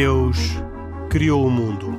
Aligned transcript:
Deus 0.00 0.38
criou 1.10 1.44
o 1.44 1.50
mundo. 1.50 1.90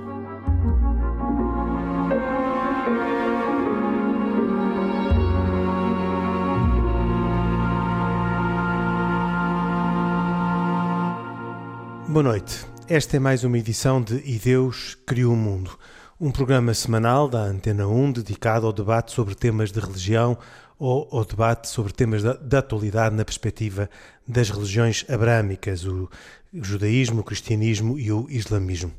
Boa 12.08 12.24
noite. 12.24 12.66
Esta 12.88 13.18
é 13.18 13.20
mais 13.20 13.44
uma 13.44 13.58
edição 13.58 14.02
de 14.02 14.16
E 14.26 14.40
Deus 14.40 14.96
criou 15.06 15.34
o 15.34 15.36
mundo, 15.36 15.78
um 16.20 16.32
programa 16.32 16.74
semanal 16.74 17.30
da 17.30 17.40
Antena 17.40 17.88
1 17.88 18.12
dedicado 18.12 18.68
ao 18.68 18.74
debate 18.74 19.14
sobre 19.14 19.36
temas 19.36 19.72
de 19.72 19.80
religião 19.80 20.38
ou 20.78 21.08
ao 21.12 21.24
debate 21.24 21.70
sobre 21.70 21.94
temas 21.94 22.22
da, 22.22 22.34
da 22.34 22.60
atualidade 22.60 23.16
na 23.16 23.24
perspectiva 23.24 23.90
das 24.28 24.50
religiões 24.50 25.06
abrâmicas, 25.08 25.86
o 25.86 26.10
judaísmo, 26.54 27.22
o 27.22 27.24
cristianismo 27.24 27.98
e 27.98 28.12
o 28.12 28.28
islamismo. 28.30 28.92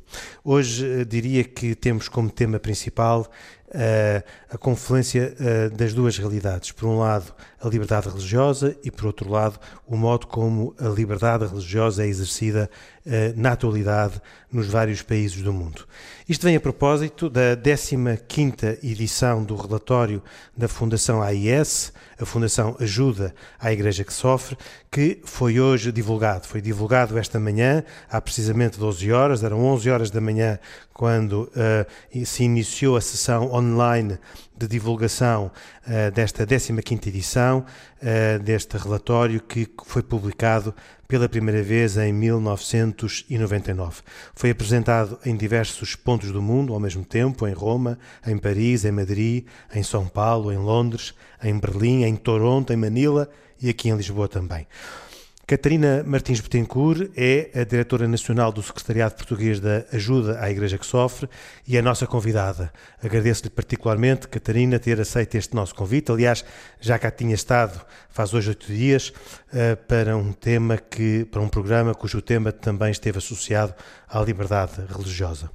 Hoje 0.43 1.01
eh, 1.01 1.05
diria 1.05 1.43
que 1.43 1.75
temos 1.75 2.07
como 2.07 2.29
tema 2.29 2.59
principal 2.59 3.29
uh, 3.67 4.23
a 4.49 4.57
confluência 4.57 5.35
uh, 5.39 5.75
das 5.75 5.93
duas 5.93 6.17
realidades. 6.17 6.71
Por 6.71 6.87
um 6.87 6.99
lado, 6.99 7.33
a 7.61 7.67
liberdade 7.67 8.09
religiosa 8.09 8.75
e, 8.83 8.89
por 8.89 9.05
outro 9.05 9.29
lado, 9.29 9.59
o 9.85 9.95
modo 9.95 10.27
como 10.27 10.75
a 10.79 10.87
liberdade 10.87 11.45
religiosa 11.45 12.03
é 12.03 12.07
exercida 12.07 12.69
uh, 13.05 13.09
na 13.35 13.51
atualidade 13.51 14.21
nos 14.51 14.67
vários 14.67 15.01
países 15.01 15.41
do 15.41 15.53
mundo. 15.53 15.85
Isto 16.27 16.43
vem 16.43 16.55
a 16.55 16.59
propósito 16.59 17.29
da 17.29 17.55
15ª 17.55 18.79
edição 18.83 19.43
do 19.43 19.55
relatório 19.55 20.21
da 20.55 20.67
Fundação 20.67 21.21
AIS, 21.21 21.93
a 22.19 22.25
Fundação 22.25 22.75
Ajuda 22.79 23.33
à 23.59 23.71
Igreja 23.71 24.03
que 24.03 24.13
Sofre, 24.13 24.57
que 24.89 25.21
foi 25.23 25.59
hoje 25.59 25.91
divulgado. 25.91 26.47
Foi 26.47 26.61
divulgado 26.61 27.17
esta 27.17 27.39
manhã, 27.39 27.83
há 28.09 28.19
precisamente 28.19 28.79
12 28.79 29.11
horas, 29.11 29.43
eram 29.43 29.63
11 29.65 29.89
horas 29.89 30.11
da 30.11 30.21
manhã 30.21 30.59
quando 30.93 31.51
uh, 31.55 32.25
se 32.25 32.43
iniciou 32.43 32.97
a 32.97 33.01
sessão 33.01 33.51
online 33.53 34.17
de 34.61 34.67
divulgação 34.67 35.51
uh, 35.87 36.11
desta 36.11 36.45
15ª 36.45 37.07
edição 37.07 37.65
uh, 38.01 38.39
deste 38.39 38.77
relatório 38.77 39.41
que 39.41 39.67
foi 39.85 40.03
publicado 40.03 40.73
pela 41.07 41.27
primeira 41.27 41.61
vez 41.61 41.97
em 41.97 42.13
1999. 42.13 44.01
Foi 44.33 44.51
apresentado 44.51 45.19
em 45.25 45.35
diversos 45.35 45.95
pontos 45.95 46.31
do 46.31 46.41
mundo 46.41 46.73
ao 46.73 46.79
mesmo 46.79 47.03
tempo, 47.03 47.47
em 47.47 47.53
Roma, 47.53 47.99
em 48.25 48.37
Paris, 48.37 48.85
em 48.85 48.91
Madrid, 48.91 49.45
em 49.73 49.83
São 49.83 50.07
Paulo, 50.07 50.53
em 50.53 50.57
Londres, 50.57 51.13
em 51.43 51.57
Berlim, 51.59 52.03
em 52.03 52.15
Toronto, 52.15 52.71
em 52.71 52.77
Manila 52.77 53.29
e 53.61 53.69
aqui 53.69 53.89
em 53.89 53.95
Lisboa 53.97 54.27
também. 54.27 54.65
Catarina 55.51 56.01
Martins 56.07 56.39
Betancourt 56.39 57.11
é 57.13 57.51
a 57.53 57.65
diretora 57.65 58.07
nacional 58.07 58.53
do 58.53 58.63
Secretariado 58.63 59.15
Português 59.15 59.59
da 59.59 59.83
Ajuda 59.91 60.39
à 60.39 60.49
Igreja 60.49 60.77
que 60.77 60.85
Sofre 60.85 61.27
e 61.67 61.75
é 61.75 61.81
a 61.81 61.83
nossa 61.83 62.07
convidada. 62.07 62.71
Agradeço-lhe 63.03 63.49
particularmente, 63.49 64.29
Catarina, 64.29 64.79
ter 64.79 64.97
aceito 65.01 65.35
este 65.35 65.53
nosso 65.53 65.75
convite. 65.75 66.09
Aliás, 66.09 66.45
já 66.79 66.97
cá 66.97 67.11
tinha 67.11 67.35
estado 67.35 67.85
faz 68.09 68.33
hoje 68.33 68.47
oito 68.47 68.65
dias 68.67 69.11
eh, 69.53 69.75
para 69.75 70.15
um 70.15 70.31
tema 70.31 70.77
que, 70.77 71.25
para 71.25 71.41
um 71.41 71.49
programa 71.49 71.93
cujo 71.93 72.21
tema 72.21 72.53
também 72.53 72.91
esteve 72.91 73.17
associado 73.17 73.73
à 74.07 74.21
liberdade 74.21 74.81
religiosa. 74.89 75.51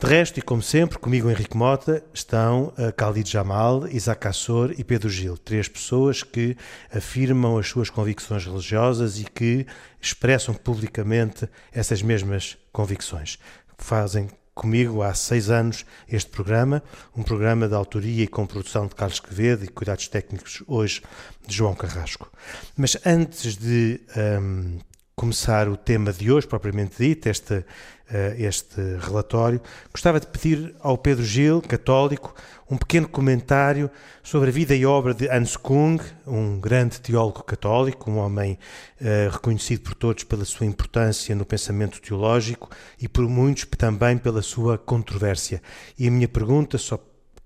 De 0.00 0.06
resto, 0.06 0.38
e 0.38 0.42
como 0.42 0.62
sempre, 0.62 0.96
comigo 0.96 1.28
Henrique 1.28 1.56
Mota 1.56 2.04
estão 2.14 2.72
uh, 2.78 2.92
Khalid 2.96 3.28
Jamal, 3.28 3.88
Isaac 3.88 4.28
Assor 4.28 4.72
e 4.78 4.84
Pedro 4.84 5.08
Gil, 5.08 5.36
três 5.36 5.66
pessoas 5.66 6.22
que 6.22 6.56
afirmam 6.94 7.58
as 7.58 7.66
suas 7.66 7.90
convicções 7.90 8.46
religiosas 8.46 9.18
e 9.18 9.24
que 9.24 9.66
expressam 10.00 10.54
publicamente 10.54 11.48
essas 11.72 12.00
mesmas 12.00 12.56
convicções. 12.72 13.40
Fazem 13.76 14.28
comigo 14.54 15.02
há 15.02 15.12
seis 15.14 15.50
anos 15.50 15.84
este 16.08 16.30
programa, 16.30 16.80
um 17.16 17.24
programa 17.24 17.66
de 17.66 17.74
autoria 17.74 18.22
e 18.22 18.28
com 18.28 18.46
produção 18.46 18.86
de 18.86 18.94
Carlos 18.94 19.18
Quevedo 19.18 19.64
e 19.64 19.68
cuidados 19.68 20.06
técnicos 20.06 20.62
hoje 20.68 21.02
de 21.44 21.56
João 21.56 21.74
Carrasco. 21.74 22.30
Mas 22.76 22.96
antes 23.04 23.56
de 23.56 24.00
um, 24.40 24.78
começar 25.18 25.68
o 25.68 25.76
tema 25.76 26.12
de 26.12 26.30
hoje, 26.30 26.46
propriamente 26.46 26.96
dito, 26.96 27.28
este, 27.28 27.64
eh, 28.08 28.36
este 28.38 28.80
relatório, 29.00 29.60
gostava 29.92 30.20
de 30.20 30.28
pedir 30.28 30.76
ao 30.78 30.96
Pedro 30.96 31.24
Gil, 31.24 31.60
católico, 31.60 32.32
um 32.70 32.76
pequeno 32.76 33.08
comentário 33.08 33.90
sobre 34.22 34.50
a 34.50 34.52
vida 34.52 34.76
e 34.76 34.86
obra 34.86 35.12
de 35.12 35.28
Hans 35.28 35.56
Kung, 35.56 35.98
um 36.24 36.60
grande 36.60 37.00
teólogo 37.00 37.42
católico, 37.42 38.08
um 38.08 38.18
homem 38.18 38.58
uh, 39.00 39.30
reconhecido 39.32 39.80
por 39.80 39.94
todos 39.94 40.22
pela 40.22 40.44
sua 40.44 40.66
importância 40.66 41.34
no 41.34 41.44
pensamento 41.44 42.00
teológico 42.00 42.70
e 43.00 43.08
por 43.08 43.26
muitos 43.28 43.64
também 43.76 44.18
pela 44.18 44.42
sua 44.42 44.78
controvérsia. 44.78 45.60
E 45.98 46.06
a 46.06 46.10
minha 46.10 46.28
pergunta, 46.28 46.78
só 46.78 46.96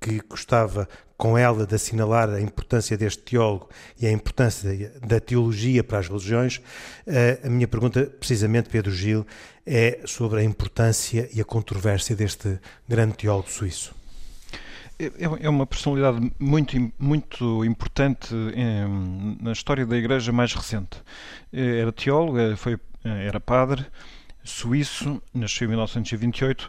que 0.03 0.21
gostava 0.29 0.89
com 1.17 1.39
ela 1.39 1.65
de 1.65 1.77
assinalar 1.77 2.29
a 2.29 2.41
importância 2.41 2.99
deste 2.99 3.23
teólogo 3.23 3.69
e 4.01 4.07
a 4.07 4.11
importância 4.11 4.93
da 5.07 5.21
teologia 5.21 5.85
para 5.85 6.01
as 6.01 6.09
religiões, 6.09 6.61
eh, 7.07 7.39
a 7.45 7.49
minha 7.49 7.69
pergunta, 7.69 8.07
precisamente, 8.19 8.69
Pedro 8.69 8.91
Gil, 8.91 9.25
é 9.65 10.01
sobre 10.05 10.41
a 10.41 10.43
importância 10.43 11.29
e 11.33 11.41
a 11.41 11.45
controvérsia 11.45 12.17
deste 12.17 12.59
grande 12.89 13.15
teólogo 13.15 13.49
suíço. 13.49 13.95
É, 14.99 15.47
é 15.47 15.49
uma 15.49 15.65
personalidade 15.65 16.33
muito, 16.41 16.93
muito 16.99 17.65
importante 17.65 18.35
na 19.41 19.53
história 19.53 19.87
da 19.87 19.97
Igreja 19.97 20.33
mais 20.33 20.53
recente. 20.53 21.01
Eh, 21.53 21.79
era 21.83 21.93
teólogo, 21.93 22.37
eh, 22.39 22.57
foi, 22.57 22.77
era 23.05 23.39
padre, 23.39 23.87
suíço, 24.43 25.23
nasceu 25.33 25.67
em 25.67 25.69
1928 25.71 26.69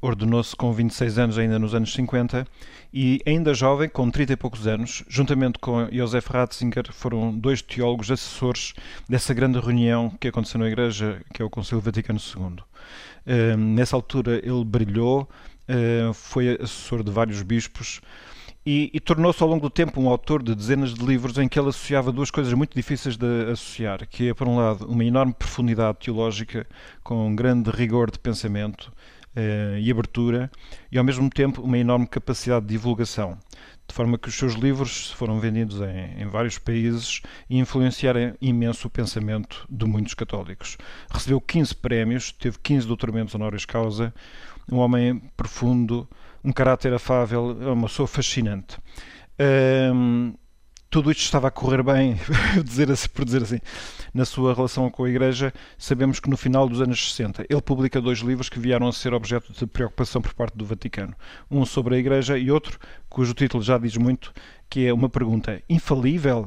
ordenou-se 0.00 0.56
com 0.56 0.72
26 0.72 1.18
anos, 1.18 1.38
ainda 1.38 1.58
nos 1.58 1.74
anos 1.74 1.92
50, 1.92 2.46
e 2.92 3.20
ainda 3.26 3.52
jovem, 3.54 3.88
com 3.88 4.10
30 4.10 4.32
e 4.32 4.36
poucos 4.36 4.66
anos, 4.66 5.04
juntamente 5.08 5.58
com 5.58 5.88
Josef 5.92 6.28
Ratzinger, 6.32 6.92
foram 6.92 7.36
dois 7.36 7.62
teólogos 7.62 8.10
assessores 8.10 8.74
dessa 9.08 9.34
grande 9.34 9.58
reunião 9.60 10.10
que 10.18 10.28
aconteceu 10.28 10.58
na 10.58 10.66
Igreja, 10.66 11.20
que 11.32 11.42
é 11.42 11.44
o 11.44 11.50
Concílio 11.50 11.80
Vaticano 11.80 12.18
II. 12.18 12.44
Uh, 13.26 13.56
nessa 13.56 13.94
altura 13.94 14.36
ele 14.38 14.64
brilhou, 14.64 15.28
uh, 15.68 16.12
foi 16.14 16.56
assessor 16.60 17.04
de 17.04 17.10
vários 17.10 17.42
bispos, 17.42 18.00
e, 18.64 18.90
e 18.92 19.00
tornou-se 19.00 19.42
ao 19.42 19.48
longo 19.48 19.62
do 19.62 19.70
tempo 19.70 20.00
um 20.00 20.08
autor 20.08 20.42
de 20.42 20.54
dezenas 20.54 20.92
de 20.92 21.04
livros 21.04 21.38
em 21.38 21.48
que 21.48 21.58
ele 21.58 21.70
associava 21.70 22.12
duas 22.12 22.30
coisas 22.30 22.52
muito 22.52 22.74
difíceis 22.74 23.16
de 23.16 23.50
associar, 23.50 24.06
que 24.06 24.28
é, 24.28 24.34
por 24.34 24.46
um 24.46 24.56
lado, 24.56 24.86
uma 24.86 25.04
enorme 25.04 25.32
profundidade 25.32 25.98
teológica 25.98 26.66
com 27.02 27.26
um 27.26 27.34
grande 27.34 27.70
rigor 27.70 28.10
de 28.10 28.18
pensamento, 28.18 28.92
uh, 29.36 29.78
e 29.78 29.90
abertura, 29.90 30.50
e 30.90 30.98
ao 30.98 31.04
mesmo 31.04 31.28
tempo 31.30 31.62
uma 31.62 31.78
enorme 31.78 32.06
capacidade 32.06 32.66
de 32.66 32.72
divulgação, 32.72 33.38
de 33.86 33.94
forma 33.94 34.18
que 34.18 34.28
os 34.28 34.34
seus 34.34 34.54
livros 34.54 35.10
foram 35.12 35.40
vendidos 35.40 35.80
em, 35.80 36.22
em 36.22 36.26
vários 36.26 36.58
países 36.58 37.22
e 37.48 37.58
influenciaram 37.58 38.34
imenso 38.40 38.88
o 38.88 38.90
pensamento 38.90 39.66
de 39.68 39.84
muitos 39.84 40.14
católicos. 40.14 40.76
Recebeu 41.10 41.40
15 41.40 41.74
prémios, 41.76 42.32
teve 42.32 42.58
15 42.58 42.86
doutoramentos 42.86 43.34
honoris 43.34 43.64
causa, 43.64 44.14
um 44.70 44.76
homem 44.78 45.20
profundo, 45.36 46.08
um 46.44 46.52
caráter 46.52 46.92
afável, 46.92 47.56
é 47.60 47.72
uma 47.72 47.86
pessoa 47.86 48.06
fascinante. 48.06 48.78
Tudo 50.90 51.10
isto 51.12 51.22
estava 51.22 51.48
a 51.48 51.50
correr 51.50 51.82
bem, 51.84 52.18
dizer 52.64 52.90
assim, 52.90 53.08
por 53.08 53.24
dizer 53.24 53.42
assim, 53.42 53.60
na 54.12 54.24
sua 54.24 54.52
relação 54.52 54.90
com 54.90 55.04
a 55.04 55.08
Igreja, 55.08 55.54
sabemos 55.78 56.18
que 56.18 56.28
no 56.28 56.36
final 56.36 56.68
dos 56.68 56.80
anos 56.80 57.12
60 57.12 57.46
ele 57.48 57.62
publica 57.62 58.00
dois 58.00 58.18
livros 58.18 58.48
que 58.48 58.58
vieram 58.58 58.88
a 58.88 58.92
ser 58.92 59.14
objeto 59.14 59.52
de 59.52 59.66
preocupação 59.66 60.20
por 60.20 60.34
parte 60.34 60.58
do 60.58 60.66
Vaticano. 60.66 61.14
Um 61.48 61.64
sobre 61.64 61.94
a 61.94 61.98
Igreja 61.98 62.36
e 62.36 62.50
outro, 62.50 62.78
cujo 63.08 63.32
título 63.34 63.62
já 63.62 63.78
diz 63.78 63.96
muito, 63.96 64.32
que 64.68 64.84
é 64.86 64.92
uma 64.92 65.08
pergunta 65.08 65.62
infalível. 65.68 66.46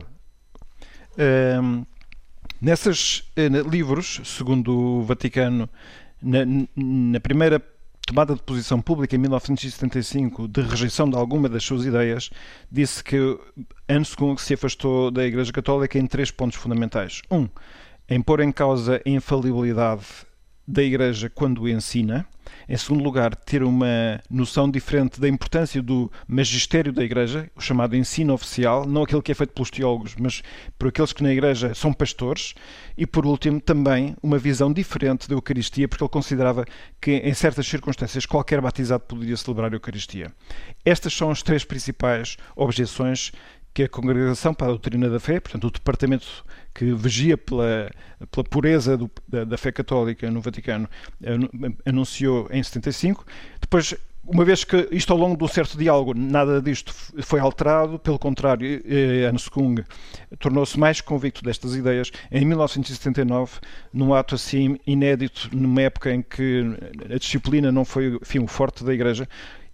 Um, 1.17 1.85
nesses 2.59 3.19
uh, 3.37 3.69
livros, 3.69 4.19
segundo 4.25 4.77
o 4.77 5.03
Vaticano, 5.03 5.69
na, 6.21 6.39
na 6.75 7.19
primeira 7.21 7.61
tomada 8.05 8.35
de 8.35 8.41
posição 8.41 8.81
pública 8.81 9.15
em 9.15 9.19
1975 9.19 10.47
de 10.47 10.61
rejeição 10.61 11.09
de 11.09 11.15
alguma 11.15 11.47
das 11.47 11.63
suas 11.63 11.85
ideias, 11.85 12.29
disse 12.71 13.03
que 13.03 13.17
Kung 14.17 14.37
se 14.37 14.53
afastou 14.53 15.09
da 15.09 15.25
Igreja 15.25 15.51
Católica 15.51 15.97
em 15.97 16.05
três 16.05 16.31
pontos 16.31 16.57
fundamentais. 16.57 17.21
Um, 17.31 17.47
em 18.09 18.21
pôr 18.21 18.41
em 18.41 18.51
causa 18.51 19.01
a 19.05 19.09
infalibilidade 19.09 20.05
da 20.67 20.81
Igreja 20.81 21.29
quando 21.29 21.67
ensina. 21.67 22.25
Em 22.67 22.77
segundo 22.77 23.03
lugar, 23.03 23.35
ter 23.35 23.61
uma 23.63 24.21
noção 24.29 24.69
diferente 24.69 25.19
da 25.19 25.27
importância 25.27 25.81
do 25.81 26.11
magistério 26.27 26.93
da 26.93 27.03
Igreja, 27.03 27.49
o 27.55 27.61
chamado 27.61 27.95
ensino 27.95 28.33
oficial, 28.33 28.85
não 28.85 29.03
aquele 29.03 29.21
que 29.21 29.31
é 29.31 29.35
feito 29.35 29.53
pelos 29.53 29.69
teólogos, 29.69 30.15
mas 30.17 30.41
por 30.77 30.87
aqueles 30.87 31.11
que 31.11 31.23
na 31.23 31.31
Igreja 31.31 31.73
são 31.73 31.91
pastores. 31.91 32.53
E 32.97 33.05
por 33.05 33.25
último, 33.25 33.59
também 33.59 34.15
uma 34.23 34.37
visão 34.37 34.71
diferente 34.71 35.27
da 35.27 35.35
Eucaristia, 35.35 35.87
porque 35.87 36.03
ele 36.03 36.09
considerava 36.09 36.65
que 37.01 37.11
em 37.11 37.33
certas 37.33 37.67
circunstâncias 37.67 38.25
qualquer 38.25 38.61
batizado 38.61 39.03
poderia 39.03 39.35
celebrar 39.35 39.71
a 39.71 39.75
Eucaristia. 39.75 40.31
Estas 40.85 41.13
são 41.13 41.29
as 41.31 41.41
três 41.41 41.65
principais 41.65 42.37
objeções 42.55 43.31
que 43.73 43.83
a 43.83 43.89
Congregação 43.89 44.53
para 44.53 44.67
a 44.67 44.69
Doutrina 44.69 45.09
da 45.09 45.19
Fé, 45.19 45.39
portanto, 45.39 45.65
o 45.65 45.71
departamento 45.71 46.45
que 46.73 46.93
vigia 46.93 47.37
pela, 47.37 47.91
pela 48.31 48.43
pureza 48.43 48.97
do, 48.97 49.09
da, 49.27 49.43
da, 49.43 49.57
fé 49.57 49.71
católica 49.71 50.29
no 50.31 50.41
Vaticano, 50.41 50.89
anunciou 51.85 52.47
em 52.51 52.61
75. 52.61 53.25
Depois 53.61 53.95
uma 54.25 54.45
vez 54.45 54.63
que 54.63 54.87
isto 54.91 55.11
ao 55.11 55.19
longo 55.19 55.43
um 55.43 55.47
certo 55.49 55.77
diálogo 55.77 56.13
nada 56.13 56.61
disto 56.61 56.93
foi 57.21 57.41
alterado, 57.41 57.99
pelo 57.99 58.17
contrário, 58.17 58.81
Hans 59.29 59.49
Kung 59.49 59.83
tornou-se 60.39 60.79
mais 60.79 61.01
convicto 61.01 61.43
destas 61.43 61.75
ideias 61.75 62.09
em 62.31 62.45
1979, 62.45 63.59
num 63.91 64.13
ato 64.13 64.35
assim 64.35 64.79
inédito, 64.87 65.49
numa 65.51 65.81
época 65.81 66.13
em 66.13 66.21
que 66.21 66.63
a 67.13 67.17
disciplina 67.17 67.69
não 67.69 67.83
foi 67.83 68.17
enfim, 68.21 68.39
o 68.39 68.47
forte 68.47 68.83
da 68.85 68.93
Igreja, 68.93 69.27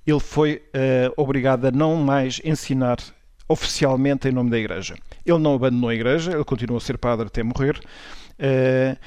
ele 0.07 0.19
foi 0.19 0.63
uh, 0.74 1.13
obrigado 1.16 1.66
a 1.66 1.72
não 1.72 1.96
mais 1.98 2.42
ensinar 2.44 2.98
oficialmente 3.50 4.30
em 4.30 4.31
nome 4.31 4.50
da 4.50 4.57
Igreja. 4.57 4.96
Ele 5.25 5.40
não 5.40 5.56
abandonou 5.56 5.90
a 5.90 5.96
Igreja, 5.96 6.31
ele 6.31 6.46
continuou 6.46 6.78
a 6.78 6.81
ser 6.81 6.98
padre 6.98 7.28
até 7.28 7.44
morrer. 7.44 7.80
Uh, 8.40 8.98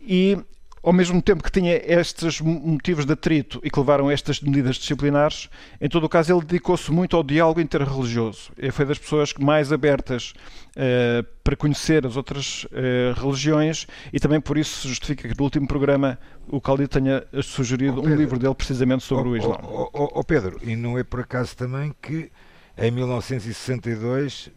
e 0.00 0.38
ao 0.86 0.92
mesmo 0.92 1.20
tempo 1.20 1.42
que 1.42 1.50
tinha 1.50 1.82
estes 1.84 2.40
motivos 2.40 3.04
de 3.04 3.12
atrito 3.12 3.60
e 3.64 3.68
que 3.68 3.78
levaram 3.80 4.06
a 4.06 4.12
estas 4.12 4.40
medidas 4.40 4.76
disciplinares, 4.76 5.50
em 5.80 5.88
todo 5.88 6.04
o 6.04 6.08
caso 6.08 6.32
ele 6.32 6.44
dedicou-se 6.44 6.92
muito 6.92 7.16
ao 7.16 7.24
diálogo 7.24 7.60
interreligioso. 7.60 8.52
Ele 8.56 8.70
foi 8.70 8.84
das 8.84 8.96
pessoas 8.96 9.34
mais 9.34 9.72
abertas 9.72 10.32
uh, 10.76 11.26
para 11.42 11.56
conhecer 11.56 12.06
as 12.06 12.16
outras 12.16 12.64
uh, 12.66 13.20
religiões 13.20 13.88
e 14.12 14.20
também 14.20 14.40
por 14.40 14.56
isso 14.56 14.86
justifica 14.86 15.28
que 15.28 15.36
no 15.36 15.42
último 15.42 15.66
programa 15.66 16.16
o 16.46 16.60
Caldi 16.60 16.86
tenha 16.86 17.24
sugerido 17.42 18.00
oh, 18.00 18.06
um 18.06 18.14
livro 18.14 18.38
dele 18.38 18.54
precisamente 18.54 19.02
sobre 19.02 19.40
oh, 19.40 19.48
o. 19.48 19.50
Oh, 19.50 19.90
oh, 19.92 20.08
oh, 20.20 20.22
Pedro, 20.22 20.60
e 20.62 20.76
não 20.76 20.96
é 20.96 21.02
por 21.02 21.18
acaso 21.18 21.56
também 21.56 21.92
que 22.00 22.30
em 22.76 22.90
1962 22.90 24.46
uh, 24.46 24.52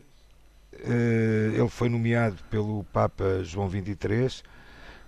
eh, 0.74 1.52
ele 1.56 1.70
foi 1.70 1.90
nomeado 1.90 2.38
pelo 2.50 2.84
Papa 2.86 3.44
João 3.44 3.70
XXIII 3.70 4.44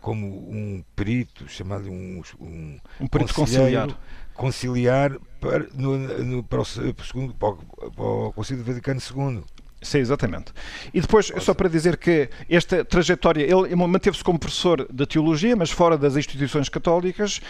como 0.02 0.28
um 0.28 0.84
perito, 0.96 1.48
chamado 1.48 1.90
um, 1.90 2.22
um, 2.40 2.80
um 3.00 3.08
perito 3.08 3.36
conciliar, 3.36 3.90
conciliar 4.34 5.16
para, 5.40 5.68
no, 5.76 5.98
no, 5.98 6.44
para, 6.44 6.62
o, 6.62 6.66
segundo, 6.66 7.36
para, 7.36 7.50
o, 7.50 7.92
para 7.92 8.04
o 8.04 8.34
Conselho 8.34 8.64
Vaticano 8.64 9.00
II. 9.00 9.44
Sim, 9.84 9.98
exatamente. 9.98 10.54
E 10.94 11.02
depois, 11.02 11.32
só 11.40 11.54
para 11.54 11.68
dizer 11.68 11.98
que 11.98 12.30
esta 12.48 12.86
trajetória, 12.86 13.44
ele 13.44 13.76
manteve-se 13.76 14.24
como 14.24 14.38
professor 14.38 14.88
de 14.92 15.06
teologia, 15.08 15.56
mas 15.56 15.72
fora 15.72 15.98
das 15.98 16.16
instituições 16.16 16.70
católicas. 16.70 17.42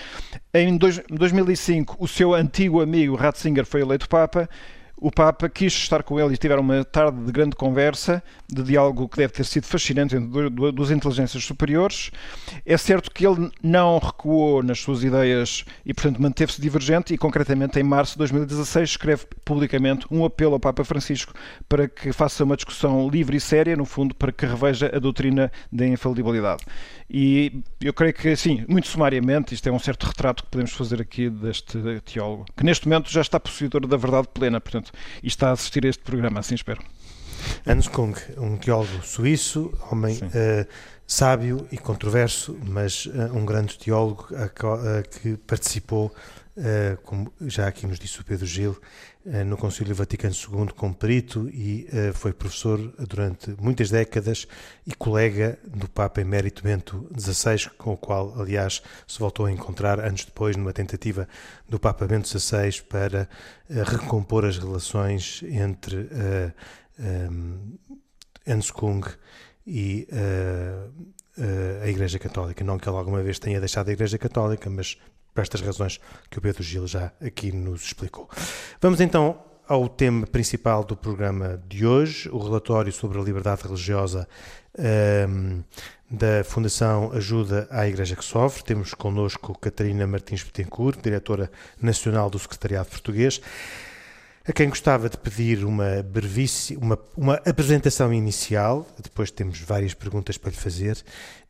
Em 0.54 0.78
dois, 0.78 1.02
2005, 1.10 1.98
o 2.00 2.07
seu 2.07 2.34
antigo 2.34 2.81
amigo 2.81 3.16
Ratzinger 3.16 3.66
foi 3.66 3.81
eleito 3.81 4.07
Papa 4.07 4.50
o 5.01 5.09
Papa 5.09 5.50
quis 5.50 5.74
estar 5.74 6.03
com 6.03 6.19
ele 6.19 6.36
e 6.36 6.38
tiveram 6.38 6.62
uma 6.62 6.86
tarde 6.86 7.25
de 7.25 7.31
grande 7.31 7.56
conversa, 7.56 8.21
de 8.48 8.62
diálogo 8.62 9.09
que 9.09 9.18
deve 9.18 9.33
ter 9.33 9.44
sido 9.45 9.65
fascinante 9.65 10.15
entre 10.15 10.50
duas 10.50 10.92
inteligências 10.92 11.44
superiores. 11.44 12.12
É 12.63 12.77
certo 12.77 13.09
que 13.09 13.25
ele 13.25 13.50
não 13.63 13.98
recuou 13.98 14.62
nas 14.62 14.80
suas 14.80 15.03
ideias 15.03 15.65
e, 15.83 15.92
portanto, 15.92 16.21
manteve-se 16.21 16.62
divergente 16.62 17.15
e, 17.15 17.18
concretamente, 17.18 17.80
em 17.80 17.83
março 17.83 18.13
de 18.13 18.19
2016, 18.19 18.92
escreve 18.92 19.25
publicamente 19.44 20.06
um 20.12 20.24
apelo 20.24 20.53
ao 20.53 20.59
Papa 20.59 20.83
Francisco 20.83 21.33
para 21.68 21.88
que 21.88 22.13
faça 22.13 22.44
uma 22.44 22.56
discussão 22.56 23.09
livre 23.09 23.38
e 23.38 23.42
séria, 23.42 23.75
no 23.75 23.86
fundo, 23.86 24.13
para 24.13 24.31
que 24.31 24.45
reveja 24.45 24.92
a 24.94 25.00
doutrina 25.00 25.51
da 25.71 25.88
infalibilidade. 25.88 26.63
E 27.09 27.63
eu 27.81 27.94
creio 27.94 28.13
que, 28.13 28.36
sim, 28.36 28.63
muito 28.69 28.88
sumariamente, 28.88 29.54
isto 29.54 29.68
é 29.68 29.71
um 29.71 29.80
certo 29.80 30.06
retrato 30.06 30.44
que 30.44 30.50
podemos 30.50 30.71
fazer 30.71 31.01
aqui 31.01 31.30
deste 31.30 31.77
teólogo, 32.06 32.45
que 32.56 32.63
neste 32.63 32.88
momento 32.88 33.12
já 33.12 33.19
está 33.19 33.38
possuidor 33.39 33.86
da 33.86 33.97
verdade 33.97 34.30
plena, 34.33 34.62
portanto, 34.62 34.91
e 35.22 35.28
está 35.28 35.50
a 35.50 35.52
assistir 35.52 35.86
a 35.86 35.90
este 35.90 36.04
programa, 36.04 36.40
assim 36.40 36.56
espero. 36.56 36.82
Hans 37.66 37.88
Kung, 37.88 38.14
um 38.38 38.58
teólogo 38.58 39.04
suíço, 39.04 39.74
homem 39.92 40.18
uh, 40.18 40.68
sábio 41.08 41.68
e 41.72 41.78
controverso, 41.78 42.58
mas 42.66 43.06
uh, 43.08 43.36
um 43.36 43.46
grande 43.46 43.78
teólogo 43.78 44.28
uh, 44.32 45.10
que 45.10 45.38
participou, 45.38 46.14
como 47.03 47.31
já 47.42 47.68
aqui 47.68 47.88
nos 47.88 47.98
disse 47.98 48.19
o 48.19 48.25
Pedro 48.25 48.45
Gil, 48.45 48.77
eh, 49.24 49.44
no 49.44 49.56
Concílio 49.56 49.94
Vaticano 49.94 50.33
II 50.33 50.74
como 50.75 50.95
perito 50.95 51.48
e 51.50 51.88
uh, 51.94 52.12
foi 52.12 52.33
professor 52.33 52.80
durante 53.07 53.51
muitas 53.62 53.92
décadas 53.92 54.48
e 54.83 54.95
colega 54.95 55.59
do 55.63 55.88
Papa 55.88 56.21
Emérito 56.21 56.63
Bento 56.63 57.07
XVI, 57.15 57.69
com 57.77 57.94
o 57.94 57.98
qual, 57.98 58.42
aliás, 58.42 58.81
se 59.07 59.19
voltou 59.19 59.45
a 59.45 59.51
encontrar 59.51 60.00
anos 60.00 60.25
depois 60.25 60.57
numa 60.57 60.74
tentativa 60.74 61.27
do 61.69 61.80
Papa 61.80 62.07
Bento 62.07 62.27
XVI 62.27 62.81
para 62.89 63.30
recompor 63.69 64.44
as 64.44 64.57
relações 64.57 65.44
entre 65.44 66.09
Hans 68.47 68.71
Kung 68.71 69.01
e 69.68 70.07
a 71.83 71.88
Igreja 71.88 72.18
Católica. 72.18 72.63
Não 72.63 72.80
que 72.80 72.89
ele 72.89 72.97
alguma 72.97 73.21
vez 73.21 73.38
tenha 73.38 73.59
deixado 73.59 73.89
a 73.89 73.94
Igreja 73.94 74.18
Católica, 74.18 74.68
mas 74.69 74.97
por 75.33 75.42
estas 75.42 75.62
razões 75.62 76.00
que 76.30 76.38
o 76.38 76.42
Pedro 76.42 76.63
Gil 76.63 76.88
já 76.88 77.12
aqui 77.22 77.51
nos 77.51 77.83
explicou. 77.83 78.30
Vamos 78.81 79.00
então 79.00 79.39
ao 79.68 79.88
tema 79.88 80.28
principal 80.28 80.83
do 80.83 80.98
programa 80.98 81.62
de 81.68 81.86
hoje, 81.86 82.30
o 82.30 82.38
relatório 82.38 82.92
sobre 82.92 83.18
a 83.19 83.22
liberdade 83.22 83.63
religiosa 83.63 84.28
um, 84.78 84.83
ehm, 84.83 85.63
da 86.10 86.44
Fundação 86.44 87.12
Ajuda 87.13 87.68
à 87.72 87.88
Igreja 87.88 88.18
que 88.18 88.25
Sofre. 88.25 88.66
Temos 88.66 88.94
connosco 88.94 89.57
Catarina 89.57 90.06
Martins 90.06 90.44
Betancourt, 90.44 91.01
diretora 91.01 91.50
nacional 91.81 92.30
do 92.30 92.38
Secretariado 92.38 92.89
Português 92.89 93.42
a 94.48 94.52
quem 94.52 94.70
gostava 94.70 95.08
de 95.08 95.18
pedir 95.18 95.64
uma 95.64 96.02
brevíssima, 96.04 96.82
uma, 96.82 97.00
uma 97.16 97.34
apresentação 97.46 98.12
inicial, 98.12 98.88
depois 99.02 99.30
temos 99.30 99.60
várias 99.60 99.94
perguntas 99.94 100.38
para 100.38 100.50
lhe 100.50 100.58
fazer. 100.58 100.98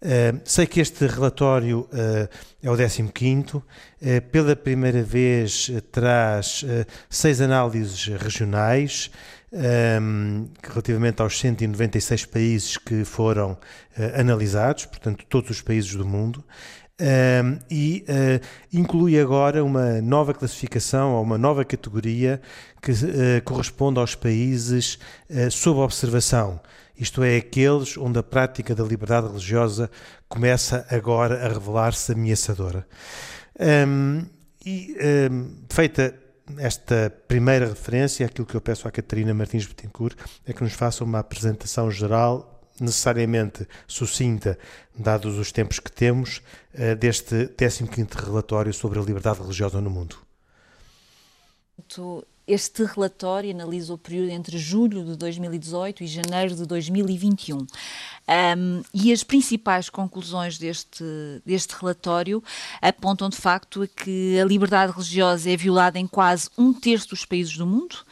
Uh, 0.01 0.41
sei 0.43 0.65
que 0.65 0.81
este 0.81 1.05
relatório 1.05 1.87
uh, 1.93 2.29
é 2.61 2.69
o 2.69 2.75
15 2.75 3.55
uh, 3.55 3.63
pela 4.29 4.55
primeira 4.55 5.03
vez 5.03 5.71
traz 5.91 6.65
seis 7.09 7.39
análises 7.39 8.07
regionais 8.07 9.09
um, 9.53 10.47
relativamente 10.63 11.21
aos 11.21 11.39
196 11.39 12.25
países 12.25 12.77
que 12.77 13.03
foram 13.05 13.57
analisados, 14.17 14.85
portanto 14.85 15.25
todos 15.27 15.49
os 15.49 15.61
países 15.61 15.93
do 15.93 16.05
mundo. 16.05 16.43
Um, 17.01 17.57
e 17.67 18.05
uh, 18.07 18.45
inclui 18.71 19.19
agora 19.19 19.63
uma 19.63 19.99
nova 20.01 20.35
classificação 20.35 21.15
ou 21.15 21.23
uma 21.23 21.35
nova 21.35 21.65
categoria 21.65 22.39
que 22.79 22.91
uh, 22.91 23.41
corresponde 23.43 23.99
aos 23.99 24.13
países 24.13 24.99
uh, 25.27 25.49
sob 25.49 25.79
observação, 25.79 26.59
isto 26.95 27.23
é, 27.23 27.37
aqueles 27.37 27.97
onde 27.97 28.19
a 28.19 28.23
prática 28.23 28.75
da 28.75 28.83
liberdade 28.83 29.25
religiosa 29.25 29.89
começa 30.29 30.85
agora 30.91 31.43
a 31.43 31.47
revelar-se 31.47 32.11
ameaçadora. 32.11 32.87
Um, 33.59 34.23
e 34.63 34.95
um, 35.31 35.55
feita 35.67 36.13
esta 36.59 37.11
primeira 37.27 37.65
referência, 37.65 38.27
aquilo 38.27 38.45
que 38.45 38.53
eu 38.53 38.61
peço 38.61 38.87
à 38.87 38.91
Catarina 38.91 39.33
Martins 39.33 39.65
Betancourt 39.65 40.15
é 40.45 40.53
que 40.53 40.63
nos 40.63 40.73
faça 40.73 41.03
uma 41.03 41.17
apresentação 41.17 41.89
geral 41.89 42.60
necessariamente 42.79 43.67
sucinta, 43.87 44.57
dados 44.95 45.37
os 45.37 45.51
tempos 45.51 45.79
que 45.79 45.91
temos, 45.91 46.41
eh, 46.73 46.95
deste 46.95 47.47
15º 47.57 48.13
relatório 48.25 48.73
sobre 48.73 48.99
a 48.99 49.03
liberdade 49.03 49.41
religiosa 49.41 49.81
no 49.81 49.89
mundo. 49.89 50.17
Este 52.47 52.83
relatório 52.83 53.51
analisa 53.51 53.93
o 53.93 53.97
período 53.97 54.31
entre 54.31 54.57
julho 54.57 55.05
de 55.05 55.15
2018 55.15 56.03
e 56.03 56.07
janeiro 56.07 56.53
de 56.55 56.65
2021. 56.65 57.59
Um, 57.59 57.65
e 58.93 59.13
as 59.13 59.23
principais 59.23 59.89
conclusões 59.89 60.57
deste, 60.57 61.03
deste 61.45 61.73
relatório 61.79 62.43
apontam 62.81 63.29
de 63.29 63.37
facto 63.37 63.83
a 63.83 63.87
que 63.87 64.39
a 64.39 64.43
liberdade 64.43 64.91
religiosa 64.91 65.49
é 65.49 65.55
violada 65.55 65.99
em 65.99 66.07
quase 66.07 66.49
um 66.57 66.73
terço 66.73 67.09
dos 67.09 67.25
países 67.25 67.55
do 67.55 67.65
mundo, 67.65 68.03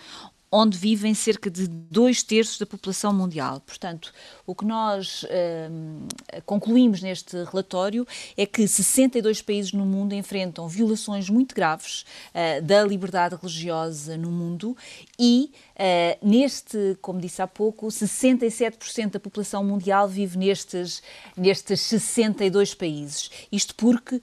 onde 0.52 0.78
vivem 0.78 1.14
cerca 1.14 1.50
de 1.50 1.68
dois 1.68 2.24
terços 2.24 2.58
da 2.58 2.66
população 2.66 3.14
mundial. 3.14 3.60
Portanto, 3.60 4.12
o 4.46 4.56
que 4.56 4.66
nós 4.66 5.24
uh, 5.24 6.42
concluímos 6.46 7.02
neste 7.02 7.36
relatório 7.44 8.08
é 8.36 8.46
que 8.46 8.68
62 8.68 9.42
países 9.42 9.74
no 9.74 9.86
mundo 9.86 10.14
enfrentam 10.14 10.68
violações 10.68 11.30
muito 11.30 11.54
graves 11.54 12.04
uh, 12.34 12.62
da 12.64 12.84
liberdade 12.84 13.36
religiosa 13.36 14.18
no 14.18 14.32
mundo 14.32 14.76
e 15.20 15.52
Uh, 15.80 16.28
neste, 16.28 16.98
como 17.02 17.22
disse 17.22 17.42
há 17.42 17.48
pouco, 17.48 17.88
67% 17.88 19.12
da 19.12 19.20
população 19.20 19.64
mundial 19.64 20.10
vive 20.10 20.38
nestes, 20.38 21.02
nestes 21.38 21.80
62 21.80 22.74
países. 22.74 23.32
Isto 23.50 23.74
porque 23.76 24.18
uh, 24.18 24.22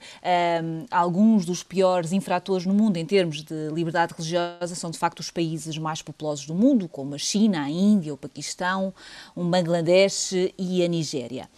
alguns 0.91 1.45
dos 1.45 1.63
piores 1.63 2.11
infratores 2.11 2.67
no 2.67 2.75
mundo 2.75 2.97
em 2.97 3.05
termos 3.07 3.41
de 3.41 3.69
liberdade 3.69 4.13
religiosa 4.15 4.75
são 4.75 4.91
de 4.91 4.99
facto 4.99 5.19
os 5.19 5.31
países 5.31 5.79
mais 5.79 5.99
populosos 6.03 6.45
do 6.45 6.53
mundo, 6.53 6.87
como 6.87 7.15
a 7.15 7.17
China, 7.17 7.63
a 7.63 7.69
Índia, 7.71 8.13
o 8.13 8.17
Paquistão, 8.17 8.93
o 9.35 9.43
Bangladesh 9.43 10.33
e 10.59 10.83
a 10.83 10.87
Nigéria. 10.87 11.49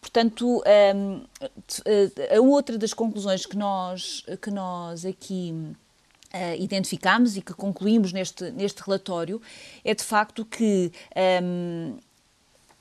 Portanto, 0.00 0.62
um, 0.96 1.24
a 2.36 2.40
outra 2.40 2.76
das 2.76 2.92
conclusões 2.92 3.46
que 3.46 3.56
nós, 3.56 4.24
que 4.42 4.50
nós 4.50 5.06
aqui 5.06 5.74
Uh, 6.34 6.60
identificamos 6.60 7.36
e 7.36 7.40
que 7.40 7.54
concluímos 7.54 8.12
neste, 8.12 8.50
neste 8.50 8.82
relatório 8.82 9.40
é 9.84 9.94
de 9.94 10.02
facto 10.02 10.44
que 10.44 10.90
um, 11.40 11.96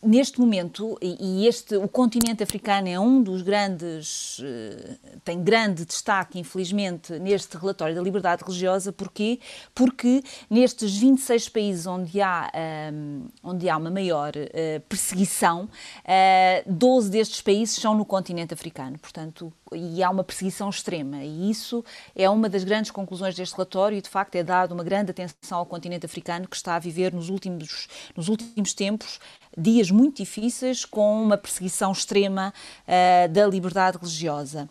neste 0.03 0.39
momento, 0.39 0.97
e 1.01 1.47
este, 1.47 1.75
o 1.77 1.87
continente 1.87 2.43
africano 2.43 2.87
é 2.87 2.99
um 2.99 3.21
dos 3.21 3.41
grandes, 3.41 4.41
eh, 4.43 4.95
tem 5.23 5.41
grande 5.41 5.85
destaque, 5.85 6.39
infelizmente, 6.39 7.17
neste 7.19 7.57
relatório 7.57 7.95
da 7.95 8.01
liberdade 8.01 8.43
religiosa, 8.43 8.91
porquê? 8.91 9.39
Porque 9.73 10.23
nestes 10.49 10.97
26 10.97 11.49
países 11.49 11.87
onde 11.87 12.21
há, 12.21 12.51
ehm, 12.53 13.25
onde 13.43 13.69
há 13.69 13.77
uma 13.77 13.89
maior 13.89 14.33
uh, 14.35 14.79
perseguição, 14.87 15.63
uh, 15.63 15.69
eh, 16.05 16.63
12 16.67 17.09
destes 17.09 17.41
países 17.41 17.75
são 17.75 17.95
no 17.95 18.05
continente 18.05 18.53
africano, 18.53 18.97
portanto, 18.99 19.51
e 19.73 20.03
há 20.03 20.09
uma 20.09 20.23
perseguição 20.23 20.69
extrema, 20.69 21.23
e 21.23 21.49
isso 21.49 21.83
é 22.15 22.29
uma 22.29 22.49
das 22.49 22.63
grandes 22.63 22.91
conclusões 22.91 23.35
deste 23.35 23.55
relatório, 23.55 23.97
e 23.97 24.01
de 24.01 24.09
facto 24.09 24.35
é 24.35 24.43
dado 24.43 24.73
uma 24.73 24.83
grande 24.83 25.11
atenção 25.11 25.59
ao 25.59 25.65
continente 25.65 26.05
africano, 26.05 26.47
que 26.47 26.55
está 26.55 26.75
a 26.75 26.79
viver 26.79 27.13
nos 27.13 27.29
últimos, 27.29 27.87
nos 28.15 28.27
últimos 28.27 28.73
tempos 28.73 29.19
dias 29.57 29.91
muito 29.91 30.17
difíceis 30.17 30.85
com 30.85 31.23
uma 31.23 31.37
perseguição 31.37 31.91
extrema 31.91 32.53
uh, 32.87 33.29
da 33.29 33.45
liberdade 33.47 33.97
religiosa. 33.97 34.69